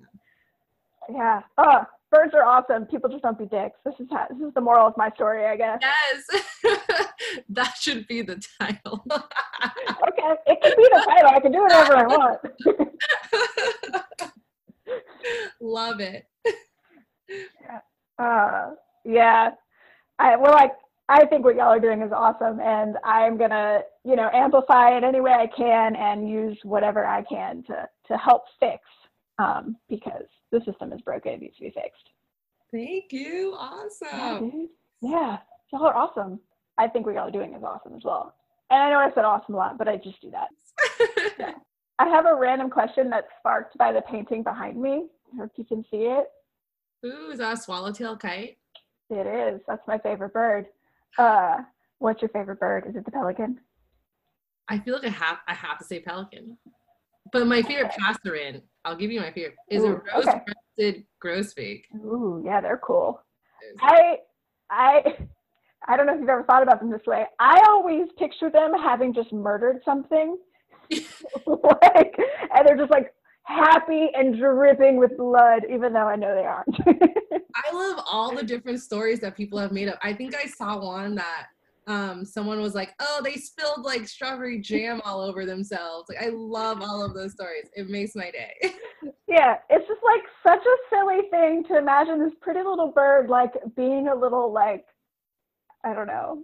Yeah. 1.09 1.41
Oh, 1.57 1.81
birds 2.11 2.33
are 2.35 2.43
awesome. 2.43 2.85
People 2.85 3.09
just 3.09 3.23
don't 3.23 3.37
be 3.37 3.45
dicks. 3.45 3.79
This 3.83 3.95
is 3.99 4.07
how, 4.11 4.27
this 4.29 4.39
is 4.39 4.53
the 4.53 4.61
moral 4.61 4.87
of 4.87 4.95
my 4.97 5.09
story, 5.15 5.45
I 5.45 5.57
guess. 5.57 5.79
Yes. 5.81 6.43
that 7.49 7.75
should 7.79 8.07
be 8.07 8.21
the 8.21 8.41
title. 8.61 9.03
okay, 9.11 10.35
it 10.45 10.61
can 10.61 10.73
be 10.77 10.87
the 10.91 11.03
title. 11.07 11.29
I 11.29 11.39
can 11.39 11.51
do 11.51 11.61
whatever 11.61 11.97
I 11.97 12.07
want. 12.07 12.39
Love 15.59 15.99
it. 15.99 16.25
Yeah. 17.27 17.79
Uh, 18.17 18.71
yeah. 19.03 19.51
I, 20.19 20.37
we're 20.37 20.51
like, 20.51 20.71
I 21.09 21.25
think 21.25 21.43
what 21.43 21.55
y'all 21.55 21.65
are 21.65 21.79
doing 21.79 22.01
is 22.01 22.11
awesome, 22.11 22.59
and 22.59 22.97
I'm 23.03 23.37
gonna, 23.37 23.81
you 24.05 24.15
know, 24.15 24.29
amplify 24.33 24.97
it 24.97 25.03
any 25.03 25.19
way 25.19 25.31
I 25.31 25.47
can 25.47 25.95
and 25.95 26.29
use 26.29 26.57
whatever 26.63 27.05
I 27.05 27.23
can 27.23 27.63
to 27.63 27.89
to 28.07 28.17
help 28.17 28.43
fix, 28.59 28.79
um, 29.37 29.75
because 29.89 30.25
the 30.51 30.61
system 30.65 30.93
is 30.93 31.01
broken; 31.01 31.33
it 31.33 31.41
needs 31.41 31.57
to 31.57 31.63
be 31.63 31.71
fixed. 31.71 32.09
Thank 32.71 33.11
you. 33.11 33.53
Awesome. 33.57 34.69
Yeah, 35.01 35.09
yeah. 35.09 35.37
y'all 35.71 35.85
are 35.85 35.95
awesome. 35.95 36.39
I 36.77 36.87
think 36.87 37.05
what 37.05 37.15
y'all 37.15 37.27
are 37.27 37.31
doing 37.31 37.53
is 37.53 37.63
awesome 37.63 37.95
as 37.95 38.03
well. 38.03 38.33
And 38.69 38.81
I 38.81 38.89
know 38.89 38.97
I 38.97 39.13
said 39.13 39.25
awesome 39.25 39.55
a 39.55 39.57
lot, 39.57 39.77
but 39.77 39.87
I 39.87 39.97
just 39.97 40.21
do 40.21 40.31
that. 40.31 40.47
yeah. 41.39 41.51
I 41.99 42.07
have 42.09 42.25
a 42.25 42.35
random 42.35 42.69
question 42.69 43.09
that's 43.09 43.27
sparked 43.37 43.77
by 43.77 43.91
the 43.91 44.01
painting 44.01 44.41
behind 44.41 44.81
me. 44.81 45.07
I 45.33 45.41
hope 45.41 45.51
you 45.57 45.63
can 45.63 45.83
see 45.91 46.07
it. 46.07 46.25
Ooh, 47.05 47.31
is 47.31 47.39
that 47.39 47.53
a 47.53 47.57
swallowtail 47.57 48.17
kite? 48.17 48.57
It 49.09 49.27
is. 49.27 49.61
That's 49.67 49.85
my 49.87 49.97
favorite 49.97 50.33
bird. 50.33 50.67
Uh, 51.17 51.57
what's 51.99 52.21
your 52.21 52.29
favorite 52.29 52.59
bird? 52.59 52.85
Is 52.87 52.95
it 52.95 53.05
the 53.05 53.11
pelican? 53.11 53.59
I 54.69 54.79
feel 54.79 54.95
like 54.95 55.05
I 55.05 55.09
have 55.09 55.37
I 55.47 55.53
have 55.53 55.77
to 55.79 55.83
say 55.83 55.99
pelican. 55.99 56.57
But 57.31 57.47
my 57.47 57.61
favorite 57.61 57.87
okay. 57.87 58.01
passerine, 58.01 58.61
I'll 58.85 58.95
give 58.95 59.11
you 59.11 59.19
my 59.19 59.31
favorite, 59.31 59.55
is 59.69 59.83
Ooh, 59.83 59.87
a 59.87 60.15
rose-breasted 60.15 60.45
okay. 60.77 61.05
grosbeak. 61.23 61.83
Ooh, 61.95 62.43
yeah, 62.45 62.61
they're 62.61 62.81
cool. 62.83 63.21
I 63.81 64.17
I 64.69 65.17
I 65.87 65.97
don't 65.97 66.05
know 66.05 66.13
if 66.13 66.19
you've 66.21 66.29
ever 66.29 66.43
thought 66.43 66.63
about 66.63 66.79
them 66.79 66.91
this 66.91 67.05
way. 67.05 67.25
I 67.39 67.61
always 67.67 68.07
picture 68.17 68.49
them 68.49 68.71
having 68.73 69.13
just 69.13 69.33
murdered 69.33 69.81
something. 69.83 70.37
like 70.91 72.15
and 72.55 72.67
they're 72.67 72.77
just 72.77 72.91
like 72.91 73.13
happy 73.43 74.09
and 74.15 74.37
dripping 74.37 74.97
with 74.97 75.17
blood, 75.17 75.63
even 75.71 75.93
though 75.93 76.07
I 76.07 76.15
know 76.15 76.35
they 76.35 76.45
aren't. 76.45 76.75
I 77.55 77.73
love 77.73 78.03
all 78.09 78.35
the 78.35 78.43
different 78.43 78.81
stories 78.81 79.19
that 79.19 79.35
people 79.35 79.59
have 79.59 79.71
made 79.71 79.87
up. 79.87 79.99
I 80.01 80.13
think 80.13 80.35
I 80.35 80.45
saw 80.45 80.83
one 80.83 81.15
that 81.15 81.47
um, 81.87 82.25
someone 82.25 82.61
was 82.61 82.73
like, 82.73 82.93
"Oh, 82.99 83.21
they 83.23 83.35
spilled 83.35 83.83
like 83.83 84.07
strawberry 84.07 84.59
jam 84.61 85.01
all 85.03 85.21
over 85.21 85.45
themselves." 85.45 86.09
Like, 86.09 86.23
I 86.23 86.29
love 86.29 86.81
all 86.81 87.03
of 87.03 87.13
those 87.13 87.33
stories. 87.33 87.69
It 87.75 87.89
makes 87.89 88.15
my 88.15 88.31
day. 88.31 88.53
yeah, 89.27 89.57
it's 89.69 89.87
just 89.87 90.01
like 90.03 90.21
such 90.45 90.65
a 90.65 90.95
silly 90.95 91.29
thing 91.29 91.63
to 91.65 91.77
imagine 91.77 92.19
this 92.19 92.33
pretty 92.41 92.61
little 92.61 92.91
bird 92.91 93.29
like 93.29 93.53
being 93.75 94.07
a 94.07 94.15
little 94.15 94.51
like, 94.51 94.85
I 95.83 95.93
don't 95.93 96.07
know, 96.07 96.43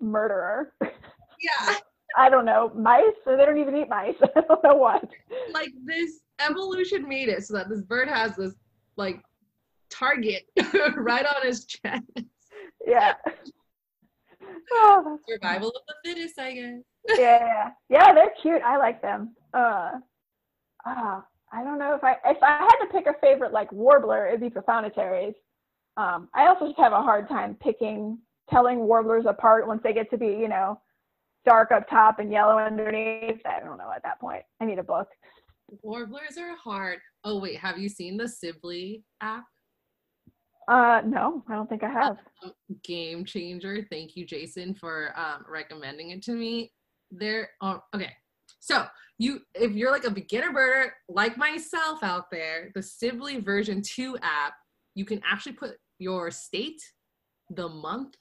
murderer. 0.00 0.72
Yeah. 0.82 1.76
I 2.18 2.28
don't 2.28 2.44
know, 2.44 2.72
mice, 2.74 3.04
or 3.26 3.36
they 3.36 3.44
don't 3.46 3.58
even 3.58 3.76
eat 3.76 3.88
mice. 3.88 4.16
I 4.36 4.40
don't 4.40 4.62
know 4.64 4.74
what. 4.74 5.08
Like 5.52 5.70
this 5.84 6.20
evolution 6.40 7.08
made 7.08 7.28
it 7.28 7.44
so 7.44 7.54
that 7.54 7.68
this 7.68 7.80
bird 7.82 8.08
has 8.08 8.34
this 8.36 8.54
like 8.96 9.22
target 9.88 10.42
right 10.96 11.24
on 11.24 11.46
his 11.46 11.64
chest. 11.64 12.02
Yeah. 12.86 13.14
Oh, 14.70 15.18
Survival 15.28 15.68
of 15.68 15.82
the 15.86 15.94
fittest, 16.04 16.38
I 16.38 16.52
guess. 16.52 17.18
yeah, 17.18 17.70
yeah, 17.88 18.12
they're 18.14 18.32
cute. 18.40 18.62
I 18.62 18.76
like 18.76 19.00
them. 19.02 19.34
Uh, 19.52 19.92
uh, 20.86 21.20
I 21.52 21.64
don't 21.64 21.78
know 21.78 21.94
if 21.94 22.04
I 22.04 22.16
if 22.26 22.42
I 22.42 22.58
had 22.58 22.76
to 22.82 22.86
pick 22.92 23.06
a 23.06 23.14
favorite 23.20 23.52
like 23.52 23.70
warbler, 23.72 24.26
it'd 24.26 24.40
be 24.40 24.50
prothonotary. 24.50 25.34
Um, 25.96 26.28
I 26.34 26.46
also 26.46 26.66
just 26.66 26.78
have 26.78 26.92
a 26.92 27.02
hard 27.02 27.28
time 27.28 27.56
picking 27.60 28.18
telling 28.50 28.80
warblers 28.80 29.26
apart 29.26 29.66
once 29.66 29.82
they 29.82 29.92
get 29.92 30.10
to 30.10 30.18
be, 30.18 30.26
you 30.28 30.48
know, 30.48 30.80
dark 31.48 31.72
up 31.72 31.88
top 31.88 32.18
and 32.18 32.30
yellow 32.30 32.58
underneath. 32.58 33.40
I 33.46 33.60
don't 33.60 33.78
know 33.78 33.90
at 33.94 34.02
that 34.02 34.20
point. 34.20 34.42
I 34.60 34.66
need 34.66 34.78
a 34.78 34.82
book. 34.82 35.08
Warblers 35.82 36.36
are 36.38 36.54
hard. 36.56 36.98
Oh 37.24 37.40
wait, 37.40 37.56
have 37.56 37.78
you 37.78 37.88
seen 37.88 38.18
the 38.18 38.28
Sibley 38.28 39.02
app? 39.22 39.44
Uh, 40.68 41.00
no, 41.06 41.42
I 41.48 41.54
don't 41.54 41.68
think 41.68 41.82
I 41.82 41.88
have. 41.88 42.18
Um, 42.44 42.52
game 42.84 43.24
changer. 43.24 43.86
Thank 43.90 44.16
you, 44.16 44.26
Jason, 44.26 44.74
for 44.74 45.18
um, 45.18 45.46
recommending 45.48 46.10
it 46.10 46.22
to 46.24 46.32
me. 46.32 46.70
There. 47.10 47.48
Oh, 47.62 47.80
okay. 47.94 48.12
So 48.60 48.84
you, 49.16 49.40
if 49.54 49.72
you're 49.72 49.90
like 49.90 50.04
a 50.04 50.10
beginner 50.10 50.52
birder 50.52 50.90
like 51.08 51.38
myself 51.38 52.02
out 52.02 52.26
there, 52.30 52.70
the 52.74 52.82
Sibley 52.82 53.40
version 53.40 53.80
two 53.80 54.18
app, 54.20 54.52
you 54.94 55.06
can 55.06 55.22
actually 55.26 55.52
put 55.52 55.76
your 55.98 56.30
state, 56.30 56.82
the 57.50 57.68
month, 57.68 58.14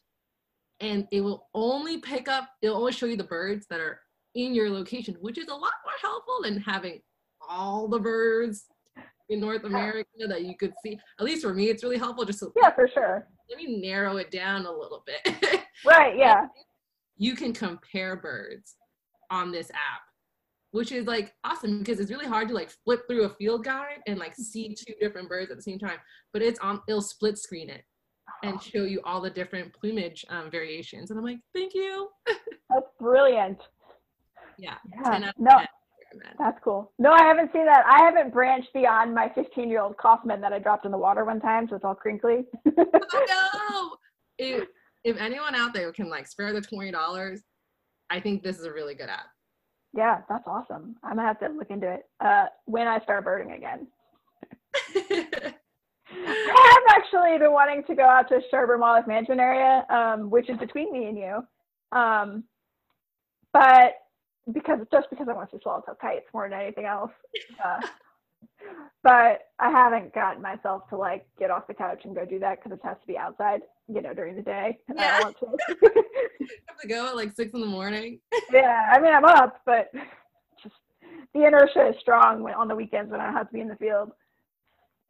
and 0.79 1.07
it 1.11 1.21
will 1.21 1.47
only 1.53 1.99
pick 1.99 2.27
up, 2.27 2.49
it'll 2.61 2.77
only 2.77 2.91
show 2.91 3.05
you 3.05 3.17
the 3.17 3.23
birds 3.23 3.65
that 3.69 3.79
are 3.79 3.99
in 4.35 4.53
your 4.53 4.69
location, 4.69 5.15
which 5.19 5.37
is 5.37 5.47
a 5.47 5.53
lot 5.53 5.61
more 5.61 5.93
helpful 6.01 6.39
than 6.43 6.59
having 6.61 7.01
all 7.49 7.87
the 7.87 7.99
birds 7.99 8.65
in 9.29 9.39
North 9.39 9.63
America 9.63 10.07
that 10.27 10.45
you 10.45 10.55
could 10.55 10.73
see. 10.83 10.99
At 11.19 11.25
least 11.25 11.41
for 11.41 11.53
me, 11.53 11.69
it's 11.69 11.83
really 11.83 11.97
helpful 11.97 12.25
just 12.25 12.39
to 12.39 12.51
Yeah, 12.61 12.71
for 12.73 12.87
sure. 12.87 13.27
Let 13.49 13.57
me 13.57 13.81
narrow 13.81 14.17
it 14.17 14.31
down 14.31 14.65
a 14.65 14.71
little 14.71 15.03
bit. 15.05 15.63
right, 15.85 16.17
yeah. 16.17 16.47
You 17.17 17.35
can 17.35 17.53
compare 17.53 18.15
birds 18.15 18.75
on 19.31 19.51
this 19.51 19.71
app, 19.71 20.01
which 20.71 20.91
is 20.91 21.07
like 21.07 21.33
awesome 21.43 21.79
because 21.79 21.99
it's 21.99 22.11
really 22.11 22.27
hard 22.27 22.47
to 22.49 22.53
like 22.53 22.69
flip 22.83 23.01
through 23.07 23.23
a 23.23 23.29
field 23.29 23.63
guide 23.63 23.99
and 24.05 24.19
like 24.19 24.35
see 24.35 24.65
mm-hmm. 24.65 24.73
two 24.85 24.93
different 25.01 25.27
birds 25.27 25.49
at 25.49 25.57
the 25.57 25.63
same 25.63 25.79
time. 25.79 25.97
But 26.33 26.41
it's 26.41 26.59
on 26.59 26.81
it'll 26.87 27.01
split 27.01 27.37
screen 27.37 27.69
it 27.69 27.83
and 28.43 28.61
show 28.61 28.83
you 28.83 29.01
all 29.03 29.21
the 29.21 29.29
different 29.29 29.73
plumage 29.73 30.25
um, 30.29 30.49
variations. 30.51 31.09
And 31.09 31.19
I'm 31.19 31.25
like, 31.25 31.39
thank 31.53 31.73
you. 31.73 32.09
That's 32.69 32.87
brilliant. 32.99 33.59
Yeah. 34.59 34.75
yeah. 35.03 35.31
No, 35.37 35.61
that's 36.39 36.57
cool. 36.63 36.91
No, 36.97 37.11
I 37.11 37.23
haven't 37.23 37.51
seen 37.53 37.65
that. 37.65 37.85
I 37.85 38.03
haven't 38.03 38.33
branched 38.33 38.73
beyond 38.73 39.13
my 39.13 39.29
15 39.35 39.69
year 39.69 39.81
old 39.81 39.97
Kaufman 39.97 40.41
that 40.41 40.53
I 40.53 40.57
dropped 40.57 40.85
in 40.85 40.91
the 40.91 40.97
water 40.97 41.25
one 41.25 41.39
time, 41.39 41.67
so 41.69 41.75
it's 41.75 41.85
all 41.85 41.93
crinkly. 41.93 42.45
oh, 42.65 43.25
no. 43.69 43.97
If, 44.39 44.67
if 45.03 45.17
anyone 45.17 45.53
out 45.53 45.73
there 45.73 45.91
can 45.91 46.09
like 46.09 46.27
spare 46.27 46.53
the 46.53 46.61
$20, 46.61 47.39
I 48.09 48.19
think 48.19 48.41
this 48.41 48.57
is 48.57 48.65
a 48.65 48.71
really 48.71 48.95
good 48.95 49.09
app. 49.09 49.27
Yeah, 49.93 50.21
that's 50.29 50.47
awesome. 50.47 50.95
I'm 51.03 51.15
gonna 51.15 51.27
have 51.27 51.39
to 51.39 51.49
look 51.49 51.69
into 51.69 51.91
it 51.91 52.03
uh, 52.19 52.45
when 52.65 52.87
I 52.87 52.99
start 52.99 53.25
birding 53.25 53.53
again. 53.53 53.87
I 56.87 56.93
have 56.93 57.03
actually 57.03 57.37
been 57.37 57.51
wanting 57.51 57.83
to 57.85 57.95
go 57.95 58.03
out 58.03 58.29
to 58.29 58.39
Sherburne 58.49 58.79
Wildlife 58.79 59.07
Management 59.07 59.41
Area, 59.41 59.85
um, 59.89 60.29
which 60.29 60.49
is 60.49 60.57
between 60.57 60.91
me 60.91 61.05
and 61.05 61.17
you. 61.17 61.97
Um, 61.97 62.43
but 63.53 63.93
because 64.53 64.79
just 64.91 65.09
because 65.09 65.27
I 65.29 65.33
want 65.33 65.49
to 65.51 65.57
see 65.57 65.61
swallowtail 65.61 65.97
kites 65.99 66.25
more 66.33 66.49
than 66.49 66.59
anything 66.59 66.85
else. 66.85 67.11
Uh, 67.63 67.81
but 69.03 69.49
I 69.59 69.71
haven't 69.71 70.13
gotten 70.13 70.41
myself 70.41 70.87
to 70.89 70.97
like 70.97 71.25
get 71.39 71.49
off 71.49 71.67
the 71.67 71.73
couch 71.73 72.01
and 72.03 72.15
go 72.15 72.25
do 72.25 72.39
that 72.39 72.61
because 72.61 72.77
it 72.77 72.83
has 72.83 72.97
to 73.01 73.07
be 73.07 73.17
outside, 73.17 73.61
you 73.87 74.01
know, 74.01 74.13
during 74.13 74.35
the 74.35 74.41
day. 74.41 74.77
And 74.87 74.97
Yeah. 74.99 75.17
I 75.17 75.23
don't 75.23 75.41
want 75.41 75.61
to. 75.67 75.75
have 76.67 76.77
to 76.81 76.87
go 76.87 77.07
at 77.07 77.15
like 77.15 77.35
six 77.35 77.53
in 77.53 77.61
the 77.61 77.67
morning. 77.67 78.19
yeah, 78.51 78.89
I 78.91 78.99
mean 78.99 79.13
I'm 79.13 79.25
up, 79.25 79.61
but 79.65 79.91
just 80.61 80.75
the 81.33 81.45
inertia 81.45 81.89
is 81.89 81.95
strong 81.99 82.43
when, 82.43 82.53
on 82.53 82.67
the 82.67 82.75
weekends 82.75 83.11
when 83.11 83.21
I 83.21 83.25
don't 83.25 83.33
have 83.33 83.47
to 83.47 83.53
be 83.53 83.61
in 83.61 83.67
the 83.67 83.75
field. 83.75 84.11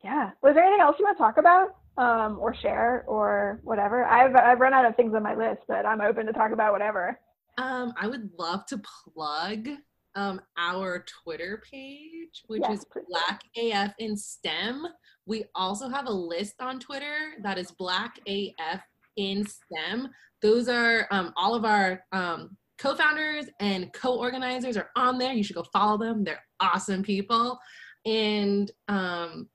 Yeah. 0.04 0.32
Was 0.42 0.54
there 0.56 0.64
anything 0.64 0.82
else 0.82 0.96
you 1.00 1.06
want 1.06 1.18
to 1.18 1.24
talk 1.24 1.38
about, 1.38 1.76
um, 1.98 2.38
or 2.40 2.54
share, 2.56 3.04
or 3.08 3.60
whatever? 3.64 4.06
I've 4.06 4.36
I've 4.36 4.60
run 4.60 4.74
out 4.74 4.86
of 4.86 4.96
things 4.96 5.14
on 5.16 5.24
my 5.24 5.36
list, 5.36 5.62
but 5.68 5.86
I'm 5.86 6.02
open 6.02 6.26
to 6.28 6.34
talk 6.34 6.52
about 6.52 6.72
whatever. 6.72 7.20
Um, 7.58 7.94
I 8.00 8.08
would 8.08 8.30
love 8.38 8.66
to 8.68 8.80
plug 9.14 9.68
um, 10.16 10.40
our 10.58 11.04
Twitter 11.24 11.62
page, 11.70 12.44
which 12.48 12.62
Yes, 12.68 12.80
is 12.80 12.86
please. 12.86 13.06
Black 13.10 13.42
AF 13.58 13.94
in 14.00 14.16
STEM. 14.16 14.86
We 15.26 15.46
also 15.56 15.90
have 15.90 16.08
a 16.08 16.12
list 16.12 16.62
on 16.62 16.80
Twitter 16.80 17.34
that 17.44 17.58
is 17.58 17.72
Black 17.72 18.20
AF 18.28 18.82
in 19.18 19.46
STEM. 19.46 20.10
Those 20.42 20.70
are 20.70 21.08
um, 21.12 21.34
all 21.36 21.56
of 21.56 21.66
our 21.66 22.04
um, 22.12 22.56
co-founders 22.78 23.46
and 23.60 23.92
co-organizers 23.94 24.78
are 24.78 24.90
on 24.96 25.18
there. 25.18 25.34
You 25.34 25.44
should 25.44 25.56
go 25.56 25.66
follow 25.74 25.98
them. 25.98 26.24
They're 26.24 26.44
awesome 26.60 27.02
people. 27.02 27.60
And 28.06 28.72
um, 28.88 29.50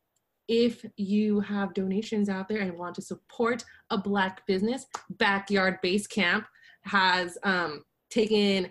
if 0.53 0.85
you 0.99 1.41
have 1.41 1.73
donations 1.73 2.29
out 2.29 2.47
there 2.47 2.61
and 2.61 2.77
want 2.77 2.95
to 2.95 3.01
support 3.01 3.65
a 3.89 3.97
Black 3.97 4.47
business, 4.47 4.85
Backyard 5.09 5.79
Base 5.81 6.07
Camp 6.07 6.45
has 6.83 7.39
um, 7.43 7.83
taken 8.11 8.69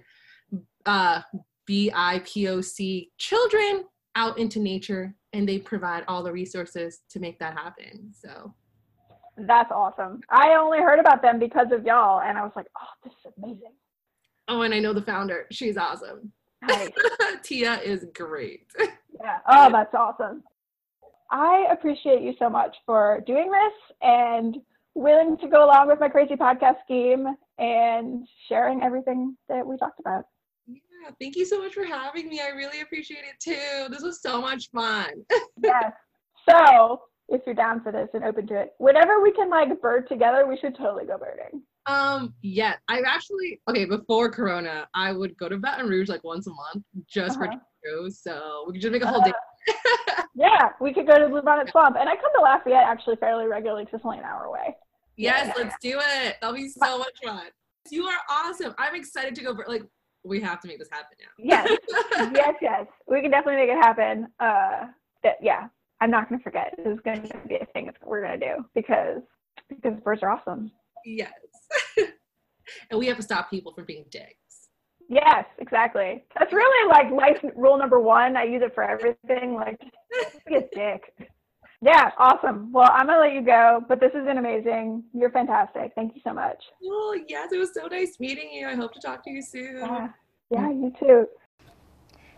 uh, 0.86 1.22
BIPOC 1.68 3.08
children 3.18 3.86
out 4.16 4.38
into 4.38 4.60
nature 4.60 5.16
and 5.34 5.50
they 5.50 5.58
provide 5.58 6.04
all 6.08 6.22
the 6.22 6.32
resources 6.32 7.00
to 7.10 7.20
make 7.20 7.40
that 7.40 7.58
happen. 7.58 8.12
So, 8.14 8.54
That's 9.36 9.72
awesome. 9.72 10.22
I 10.30 10.54
only 10.54 10.82
heard 10.82 11.00
about 11.00 11.24
them 11.24 11.40
because 11.40 11.72
of 11.72 11.84
y'all, 11.84 12.22
and 12.22 12.38
I 12.38 12.44
was 12.44 12.52
like, 12.56 12.68
oh, 12.80 12.88
this 13.04 13.14
is 13.26 13.34
amazing. 13.42 13.74
oh, 14.50 14.62
and 14.62 14.72
I 14.72 14.78
know 14.78 14.94
the 14.94 15.02
founder. 15.02 15.48
She's 15.52 15.78
awesome. 15.78 16.32
Nice. 16.62 16.92
Tia 17.44 17.80
is 17.80 18.06
great. 18.14 18.68
Yeah. 18.80 19.38
Oh, 19.48 19.72
that's 19.72 19.96
awesome. 19.96 20.44
I 21.32 21.68
appreciate 21.72 22.22
you 22.22 22.34
so 22.38 22.50
much 22.50 22.76
for 22.86 23.24
doing 23.26 23.50
this 23.50 23.74
and 24.02 24.58
willing 24.96 25.38
to 25.38 25.48
go 25.48 25.64
along 25.66 25.88
with 25.88 26.00
my 26.00 26.10
crazy 26.10 26.36
podcast 26.36 26.76
scheme 26.84 27.26
and 27.58 28.28
sharing 28.50 28.84
everything 28.84 29.38
that 29.48 29.66
we 29.66 29.78
talked 29.78 30.00
about. 30.00 30.26
Yeah, 30.68 31.10
thank 31.20 31.36
you 31.38 31.46
so 31.46 31.60
much 31.62 31.74
for 31.74 31.86
having 31.86 32.28
me. 32.28 32.42
I 32.42 32.50
really 32.50 32.82
appreciate 32.82 33.24
it 33.24 33.40
too. 33.42 33.90
This 33.90 34.04
was 34.04 34.22
so 34.22 34.42
much 34.42 34.70
fun. 34.72 35.10
yes. 35.64 35.94
So, 36.50 37.02
if 37.30 37.42
you're 37.46 37.56
down 37.56 37.82
for 37.82 37.92
this 37.94 38.10
and 38.14 38.24
open 38.26 38.46
to 38.48 38.56
it, 38.60 38.74
whenever 38.78 39.22
we 39.22 39.32
can 39.32 39.50
like 39.50 39.82
bird 39.82 40.10
together, 40.10 40.46
we 40.46 40.58
should 40.58 40.76
totally 40.76 41.06
go 41.06 41.18
birding. 41.18 41.62
Um, 41.88 42.34
yeah, 42.42 42.76
I've 42.90 43.06
actually 43.06 43.62
okay, 43.70 43.86
before 43.86 44.30
Corona, 44.30 44.88
I 44.94 45.14
would 45.14 45.38
go 45.38 45.48
to 45.50 45.58
Baton 45.58 45.88
Rouge 45.88 46.10
like 46.10 46.24
once 46.24 46.46
a 46.48 46.52
month 46.52 46.84
just 47.08 47.40
Uh-huh. 47.40 47.52
for 47.54 47.62
shows. 47.86 48.22
So 48.22 48.66
we 48.68 48.74
could 48.74 48.82
just 48.82 48.92
make 48.92 49.02
a 49.02 49.08
whole 49.08 49.22
day. 49.22 49.32
Yeah, 50.34 50.70
we 50.80 50.94
could 50.94 51.06
go 51.08 51.16
to 51.20 51.26
Bluebonnet 51.26 51.70
Swamp, 51.72 51.98
and 52.00 52.08
I 52.10 52.16
come 52.16 52.32
to 52.36 52.42
Lafayette 52.42 52.84
actually 52.86 53.18
fairly 53.18 53.46
regularly 53.48 53.84
because 53.84 53.98
it's 54.00 54.06
only 54.06 54.18
an 54.20 54.24
hour 54.24 54.46
away. 54.46 54.76
Yes, 55.18 55.48
Yeah. 55.48 55.64
let's 55.64 55.76
do 55.82 56.00
it. 56.00 56.38
That'll 56.42 56.56
be 56.56 56.70
so 56.70 56.98
much 56.98 57.14
fun. 57.24 57.48
You 57.92 58.06
are 58.06 58.18
awesome. 58.30 58.74
I'm 58.80 58.96
excited 58.96 59.36
to 59.36 59.44
go. 59.44 59.56
For, 59.56 59.66
like, 59.68 59.84
we 60.24 60.40
have 60.40 60.60
to 60.62 60.68
make 60.68 60.80
this 60.80 60.88
happen 60.92 61.18
now. 61.20 61.28
Yes, 61.38 61.78
yes, 62.34 62.56
yes. 62.62 62.86
We 63.08 63.22
can 63.22 63.30
definitely 63.30 63.62
make 63.66 63.70
it 63.70 63.84
happen. 63.84 64.28
Uh, 64.40 64.88
that, 65.24 65.36
yeah, 65.42 65.68
I'm 66.00 66.10
not 66.10 66.30
going 66.30 66.40
to 66.40 66.44
forget. 66.44 66.74
This 66.78 66.88
is 66.94 67.00
going 67.04 67.22
to 67.24 67.38
be 67.48 67.56
a 67.58 67.66
thing 67.74 67.88
that 67.88 67.96
we're 68.04 68.26
going 68.26 68.40
to 68.40 68.46
do 68.56 68.66
because 68.74 69.22
because 69.70 70.00
birds 70.04 70.24
are 70.24 70.30
awesome. 70.30 70.72
yes. 71.06 71.32
and 72.90 73.00
we 73.00 73.06
have 73.08 73.18
to 73.18 73.24
stop 73.24 73.50
people 73.50 73.74
from 73.74 73.86
being 73.86 74.06
dicks. 74.10 74.36
Yes, 75.12 75.46
exactly. 75.60 76.24
That's 76.40 76.54
really 76.54 76.90
like 76.90 77.12
life 77.12 77.44
rule 77.58 77.78
number 77.78 78.00
one. 78.00 78.38
I 78.38 78.44
use 78.44 78.62
it 78.62 78.74
for 78.74 78.82
everything. 78.82 79.56
Like, 79.56 79.78
just 80.14 80.46
be 80.46 80.56
a 80.56 80.62
dick. 80.74 81.14
Yeah, 81.82 82.12
awesome. 82.18 82.72
Well, 82.72 82.90
I'm 82.94 83.08
gonna 83.08 83.20
let 83.20 83.34
you 83.34 83.42
go, 83.42 83.84
but 83.90 84.00
this 84.00 84.14
has 84.14 84.24
been 84.24 84.38
amazing. 84.38 85.04
You're 85.14 85.30
fantastic. 85.30 85.92
Thank 85.96 86.16
you 86.16 86.22
so 86.24 86.32
much. 86.32 86.64
Oh 86.86 87.20
yes, 87.28 87.52
it 87.52 87.58
was 87.58 87.74
so 87.74 87.88
nice 87.88 88.22
meeting 88.22 88.54
you. 88.54 88.70
I 88.70 88.76
hope 88.76 88.94
to 88.94 89.02
talk 89.02 89.22
to 89.26 89.30
you 89.30 89.42
soon. 89.42 89.80
Yeah, 89.80 90.08
yeah, 90.50 90.70
you 90.70 90.94
too. 90.98 91.28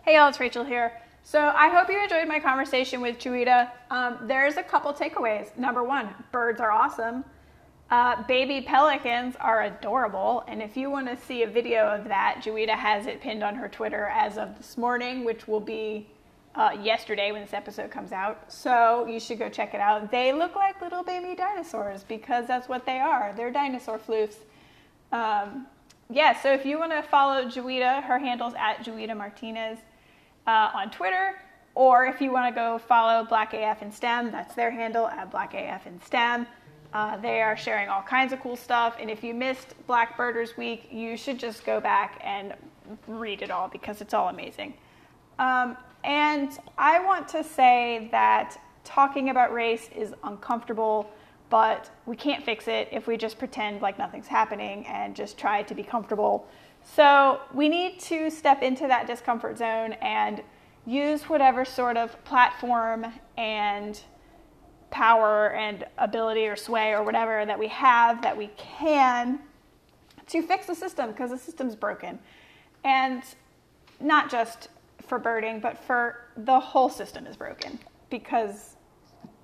Hey 0.02 0.16
y'all, 0.16 0.28
it's 0.28 0.40
Rachel 0.40 0.64
here. 0.64 1.00
So 1.22 1.52
I 1.54 1.68
hope 1.68 1.88
you 1.88 2.02
enjoyed 2.02 2.26
my 2.26 2.40
conversation 2.40 3.00
with 3.00 3.18
Juita. 3.18 3.70
Um, 3.90 4.18
there's 4.22 4.56
a 4.56 4.64
couple 4.64 4.92
takeaways. 4.92 5.56
Number 5.56 5.84
one, 5.84 6.08
birds 6.32 6.60
are 6.60 6.72
awesome. 6.72 7.24
Uh, 7.90 8.22
baby 8.24 8.62
pelicans 8.62 9.36
are 9.40 9.64
adorable, 9.64 10.42
and 10.48 10.62
if 10.62 10.76
you 10.76 10.90
want 10.90 11.06
to 11.06 11.16
see 11.26 11.42
a 11.42 11.46
video 11.46 11.86
of 11.86 12.04
that, 12.04 12.40
Juita 12.42 12.72
has 12.74 13.06
it 13.06 13.20
pinned 13.20 13.44
on 13.44 13.54
her 13.54 13.68
Twitter 13.68 14.06
as 14.06 14.38
of 14.38 14.56
this 14.56 14.78
morning, 14.78 15.24
which 15.24 15.46
will 15.46 15.60
be 15.60 16.08
uh, 16.54 16.70
yesterday 16.82 17.30
when 17.30 17.42
this 17.42 17.52
episode 17.52 17.90
comes 17.90 18.12
out. 18.12 18.52
So 18.52 19.06
you 19.06 19.20
should 19.20 19.38
go 19.38 19.48
check 19.48 19.74
it 19.74 19.80
out. 19.80 20.10
They 20.10 20.32
look 20.32 20.54
like 20.54 20.80
little 20.80 21.02
baby 21.02 21.34
dinosaurs 21.34 22.04
because 22.04 22.46
that's 22.46 22.68
what 22.68 22.86
they 22.86 22.98
are. 22.98 23.34
They're 23.36 23.50
dinosaur 23.50 23.98
floofs. 23.98 24.36
Um, 25.12 25.66
yeah, 26.10 26.40
so 26.40 26.52
if 26.52 26.64
you 26.64 26.78
want 26.78 26.92
to 26.92 27.02
follow 27.02 27.48
Juita, 27.48 28.02
her 28.02 28.18
handle's 28.18 28.54
at 28.58 28.84
Juita 28.84 29.14
Martinez 29.14 29.78
uh, 30.46 30.70
on 30.74 30.90
Twitter, 30.90 31.40
or 31.74 32.06
if 32.06 32.20
you 32.20 32.32
want 32.32 32.54
to 32.54 32.58
go 32.58 32.78
follow 32.78 33.24
Black 33.24 33.52
AF 33.52 33.82
in 33.82 33.90
STEM, 33.90 34.30
that's 34.30 34.54
their 34.54 34.70
handle 34.70 35.06
at 35.06 35.30
Black 35.30 35.54
AF 35.54 35.86
in 35.86 36.00
STEM. 36.02 36.46
Uh, 36.94 37.16
they 37.16 37.42
are 37.42 37.56
sharing 37.56 37.88
all 37.88 38.02
kinds 38.02 38.32
of 38.32 38.40
cool 38.40 38.54
stuff, 38.54 38.96
and 39.00 39.10
if 39.10 39.24
you 39.24 39.34
missed 39.34 39.74
Black 39.88 40.16
Birders 40.16 40.56
Week, 40.56 40.88
you 40.92 41.16
should 41.16 41.40
just 41.40 41.66
go 41.66 41.80
back 41.80 42.20
and 42.22 42.54
read 43.08 43.42
it 43.42 43.50
all 43.50 43.66
because 43.68 44.00
it's 44.00 44.14
all 44.14 44.28
amazing. 44.28 44.74
Um, 45.40 45.76
and 46.04 46.56
I 46.78 47.00
want 47.04 47.26
to 47.28 47.42
say 47.42 48.08
that 48.12 48.60
talking 48.84 49.30
about 49.30 49.52
race 49.52 49.90
is 49.96 50.14
uncomfortable, 50.22 51.10
but 51.50 51.90
we 52.06 52.14
can't 52.14 52.44
fix 52.44 52.68
it 52.68 52.88
if 52.92 53.08
we 53.08 53.16
just 53.16 53.38
pretend 53.40 53.82
like 53.82 53.98
nothing's 53.98 54.28
happening 54.28 54.86
and 54.86 55.16
just 55.16 55.36
try 55.36 55.62
to 55.64 55.74
be 55.74 55.82
comfortable. 55.82 56.46
So 56.84 57.40
we 57.52 57.68
need 57.68 57.98
to 58.00 58.30
step 58.30 58.62
into 58.62 58.86
that 58.86 59.08
discomfort 59.08 59.58
zone 59.58 59.94
and 59.94 60.42
use 60.86 61.24
whatever 61.24 61.64
sort 61.64 61.96
of 61.96 62.22
platform 62.24 63.06
and 63.36 64.00
power 64.94 65.50
and 65.54 65.84
ability 65.98 66.46
or 66.46 66.54
sway 66.54 66.92
or 66.92 67.02
whatever 67.02 67.44
that 67.44 67.58
we 67.58 67.66
have 67.66 68.22
that 68.22 68.36
we 68.36 68.48
can 68.56 69.40
to 70.28 70.40
fix 70.40 70.66
the 70.66 70.74
system 70.74 71.10
because 71.10 71.30
the 71.30 71.38
system's 71.38 71.74
broken. 71.74 72.16
And 72.84 73.24
not 74.00 74.30
just 74.30 74.68
for 75.08 75.18
birding, 75.18 75.58
but 75.58 75.76
for 75.76 76.20
the 76.36 76.60
whole 76.60 76.88
system 76.88 77.26
is 77.26 77.34
broken 77.34 77.76
because, 78.08 78.76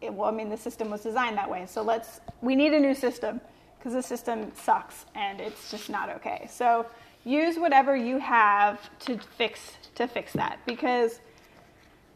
it, 0.00 0.14
well, 0.14 0.28
I 0.28 0.32
mean, 0.32 0.50
the 0.50 0.56
system 0.56 0.88
was 0.88 1.02
designed 1.02 1.36
that 1.36 1.50
way. 1.50 1.66
So 1.66 1.82
let's, 1.82 2.20
we 2.42 2.54
need 2.54 2.72
a 2.72 2.80
new 2.80 2.94
system 2.94 3.40
because 3.76 3.92
the 3.92 4.02
system 4.02 4.52
sucks 4.54 5.06
and 5.16 5.40
it's 5.40 5.68
just 5.68 5.90
not 5.90 6.10
okay. 6.10 6.48
So 6.48 6.86
use 7.24 7.58
whatever 7.58 7.96
you 7.96 8.18
have 8.18 8.78
to 9.00 9.18
fix 9.36 9.72
to 9.96 10.06
fix 10.06 10.32
that 10.34 10.60
because 10.64 11.18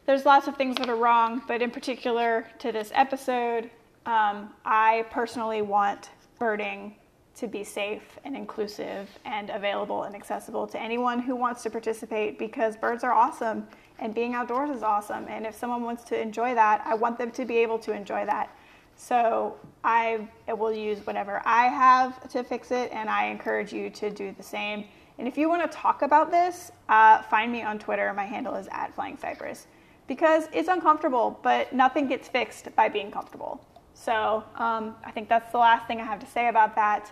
there's 0.07 0.27
lots 0.27 0.49
of 0.49 0.57
things 0.57 0.77
that 0.77 0.89
are 0.89 0.97
wrong, 0.97 1.43
but 1.49 1.63
in 1.63 1.71
particular 1.71 2.47
to 2.59 2.73
this 2.73 2.91
episode, 2.95 3.71
um, 4.07 4.53
I 4.65 5.07
personally 5.11 5.63
want 5.63 6.11
birding 6.39 6.97
to 7.37 7.49
be 7.49 7.65
safe 7.65 8.19
and 8.25 8.37
inclusive 8.37 9.09
and 9.25 9.51
available 9.51 10.05
and 10.05 10.15
accessible 10.15 10.67
to 10.69 10.81
anyone 10.81 11.19
who 11.19 11.35
wants 11.35 11.63
to 11.63 11.71
participate 11.71 12.39
because 12.39 12.77
birds 12.77 13.03
are 13.03 13.13
awesome 13.13 13.67
and 13.99 14.15
being 14.15 14.35
outdoors 14.35 14.71
is 14.71 14.83
awesome. 14.83 15.27
And 15.29 15.47
if 15.47 15.55
someone 15.55 15.83
wants 15.83 16.05
to 16.05 16.21
enjoy 16.21 16.55
that, 16.55 16.83
I 16.85 16.95
want 16.95 17.19
them 17.19 17.31
to 17.33 17.45
be 17.45 17.59
able 17.59 17.79
to 17.81 17.93
enjoy 17.93 18.27
that. 18.27 18.55
So 18.97 19.57
I 19.83 20.29
will 20.47 20.73
use 20.73 21.05
whatever 21.07 21.43
I 21.45 21.67
have 21.67 22.29
to 22.29 22.45
fix 22.45 22.71
it, 22.71 22.93
and 22.93 23.11
I 23.11 23.27
encourage 23.27 23.73
you 23.73 23.91
to 23.91 24.11
do 24.11 24.33
the 24.37 24.43
same. 24.43 24.85
And 25.19 25.27
if 25.27 25.37
you 25.37 25.49
want 25.49 25.69
to 25.69 25.77
talk 25.77 26.03
about 26.03 26.31
this, 26.31 26.71
uh, 26.89 27.23
find 27.23 27.51
me 27.51 27.63
on 27.63 27.79
Twitter. 27.79 28.13
My 28.15 28.25
handle 28.25 28.55
is 28.55 28.69
at 28.71 28.95
Flying 28.95 29.17
Cypress 29.17 29.67
because 30.07 30.49
it's 30.53 30.69
uncomfortable, 30.69 31.39
but 31.43 31.73
nothing 31.73 32.07
gets 32.09 32.29
fixed 32.29 32.75
by 32.77 32.89
being 32.89 33.11
comfortable. 33.11 33.65
So 33.95 34.45
um, 34.57 34.95
I 35.05 35.11
think 35.13 35.29
that's 35.29 35.51
the 35.53 35.59
last 35.59 35.87
thing 35.87 36.01
I 36.01 36.05
have 36.05 36.21
to 36.21 36.27
say 36.27 36.49
about 36.49 36.75
that. 36.77 37.11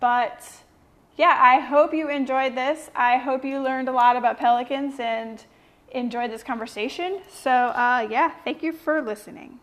But 0.00 0.44
yeah, 1.16 1.36
I 1.40 1.58
hope 1.58 1.92
you 1.92 2.08
enjoyed 2.08 2.54
this. 2.54 2.90
I 2.94 3.16
hope 3.16 3.44
you 3.44 3.60
learned 3.60 3.88
a 3.88 3.92
lot 3.92 4.16
about 4.16 4.38
pelicans 4.38 5.00
and 5.00 5.42
enjoyed 5.90 6.30
this 6.30 6.42
conversation. 6.42 7.20
So, 7.28 7.50
uh, 7.50 8.06
yeah, 8.08 8.30
thank 8.44 8.62
you 8.62 8.72
for 8.72 9.02
listening. 9.02 9.58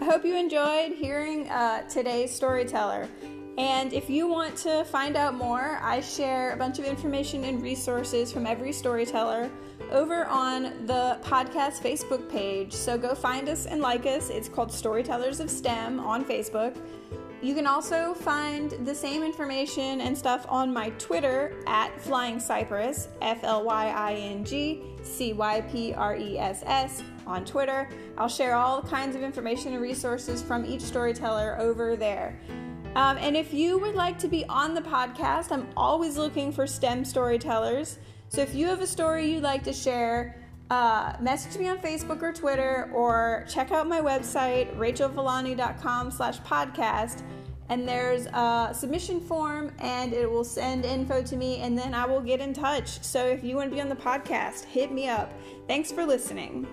I 0.00 0.04
hope 0.04 0.24
you 0.24 0.36
enjoyed 0.36 0.92
hearing 0.92 1.48
uh, 1.48 1.82
today's 1.88 2.34
storyteller. 2.34 3.06
And 3.58 3.92
if 3.92 4.08
you 4.08 4.28
want 4.28 4.56
to 4.58 4.84
find 4.84 5.16
out 5.16 5.34
more, 5.34 5.80
I 5.82 6.00
share 6.00 6.52
a 6.52 6.56
bunch 6.56 6.78
of 6.78 6.84
information 6.84 7.42
and 7.42 7.60
resources 7.60 8.32
from 8.32 8.46
every 8.46 8.72
storyteller 8.72 9.50
over 9.90 10.26
on 10.26 10.86
the 10.86 11.18
podcast 11.24 11.80
Facebook 11.80 12.30
page. 12.30 12.72
So 12.72 12.96
go 12.96 13.16
find 13.16 13.48
us 13.48 13.66
and 13.66 13.80
like 13.80 14.06
us. 14.06 14.30
It's 14.30 14.48
called 14.48 14.70
Storytellers 14.70 15.40
of 15.40 15.50
STEM 15.50 15.98
on 15.98 16.24
Facebook. 16.24 16.76
You 17.42 17.52
can 17.52 17.66
also 17.66 18.14
find 18.14 18.70
the 18.86 18.94
same 18.94 19.24
information 19.24 20.02
and 20.02 20.16
stuff 20.16 20.46
on 20.48 20.72
my 20.72 20.90
Twitter 20.90 21.60
at 21.66 22.00
Flying 22.00 22.38
Cypress, 22.38 23.08
F 23.22 23.42
L 23.42 23.64
Y 23.64 23.88
I 23.88 24.14
N 24.14 24.44
G 24.44 24.84
C 25.02 25.32
Y 25.32 25.62
P 25.62 25.94
R 25.94 26.16
E 26.16 26.38
S 26.38 26.62
S 26.64 27.02
on 27.26 27.44
Twitter. 27.44 27.88
I'll 28.16 28.28
share 28.28 28.54
all 28.54 28.82
kinds 28.82 29.16
of 29.16 29.22
information 29.22 29.72
and 29.72 29.82
resources 29.82 30.42
from 30.42 30.64
each 30.64 30.80
storyteller 30.80 31.56
over 31.58 31.96
there. 31.96 32.38
Um, 32.94 33.16
and 33.18 33.36
if 33.36 33.52
you 33.52 33.78
would 33.78 33.94
like 33.94 34.18
to 34.18 34.28
be 34.28 34.44
on 34.46 34.74
the 34.74 34.80
podcast, 34.80 35.52
I'm 35.52 35.68
always 35.76 36.16
looking 36.16 36.52
for 36.52 36.66
STEM 36.66 37.04
storytellers. 37.04 37.98
So 38.28 38.40
if 38.42 38.54
you 38.54 38.66
have 38.66 38.80
a 38.80 38.86
story 38.86 39.32
you'd 39.32 39.42
like 39.42 39.62
to 39.64 39.72
share, 39.72 40.42
uh, 40.70 41.14
message 41.20 41.58
me 41.58 41.68
on 41.68 41.78
Facebook 41.78 42.22
or 42.22 42.32
Twitter, 42.32 42.90
or 42.94 43.46
check 43.48 43.72
out 43.72 43.88
my 43.88 44.00
website, 44.00 44.74
rachelvillani.com 44.76 46.10
slash 46.10 46.40
podcast. 46.40 47.22
And 47.70 47.86
there's 47.86 48.26
a 48.26 48.70
submission 48.74 49.20
form, 49.20 49.72
and 49.78 50.14
it 50.14 50.30
will 50.30 50.44
send 50.44 50.86
info 50.86 51.22
to 51.22 51.36
me, 51.36 51.58
and 51.58 51.76
then 51.76 51.94
I 51.94 52.06
will 52.06 52.22
get 52.22 52.40
in 52.40 52.54
touch. 52.54 53.02
So 53.02 53.26
if 53.26 53.44
you 53.44 53.56
want 53.56 53.70
to 53.70 53.74
be 53.74 53.80
on 53.80 53.90
the 53.90 53.96
podcast, 53.96 54.64
hit 54.64 54.90
me 54.90 55.08
up. 55.08 55.32
Thanks 55.66 55.92
for 55.92 56.06
listening. 56.06 56.66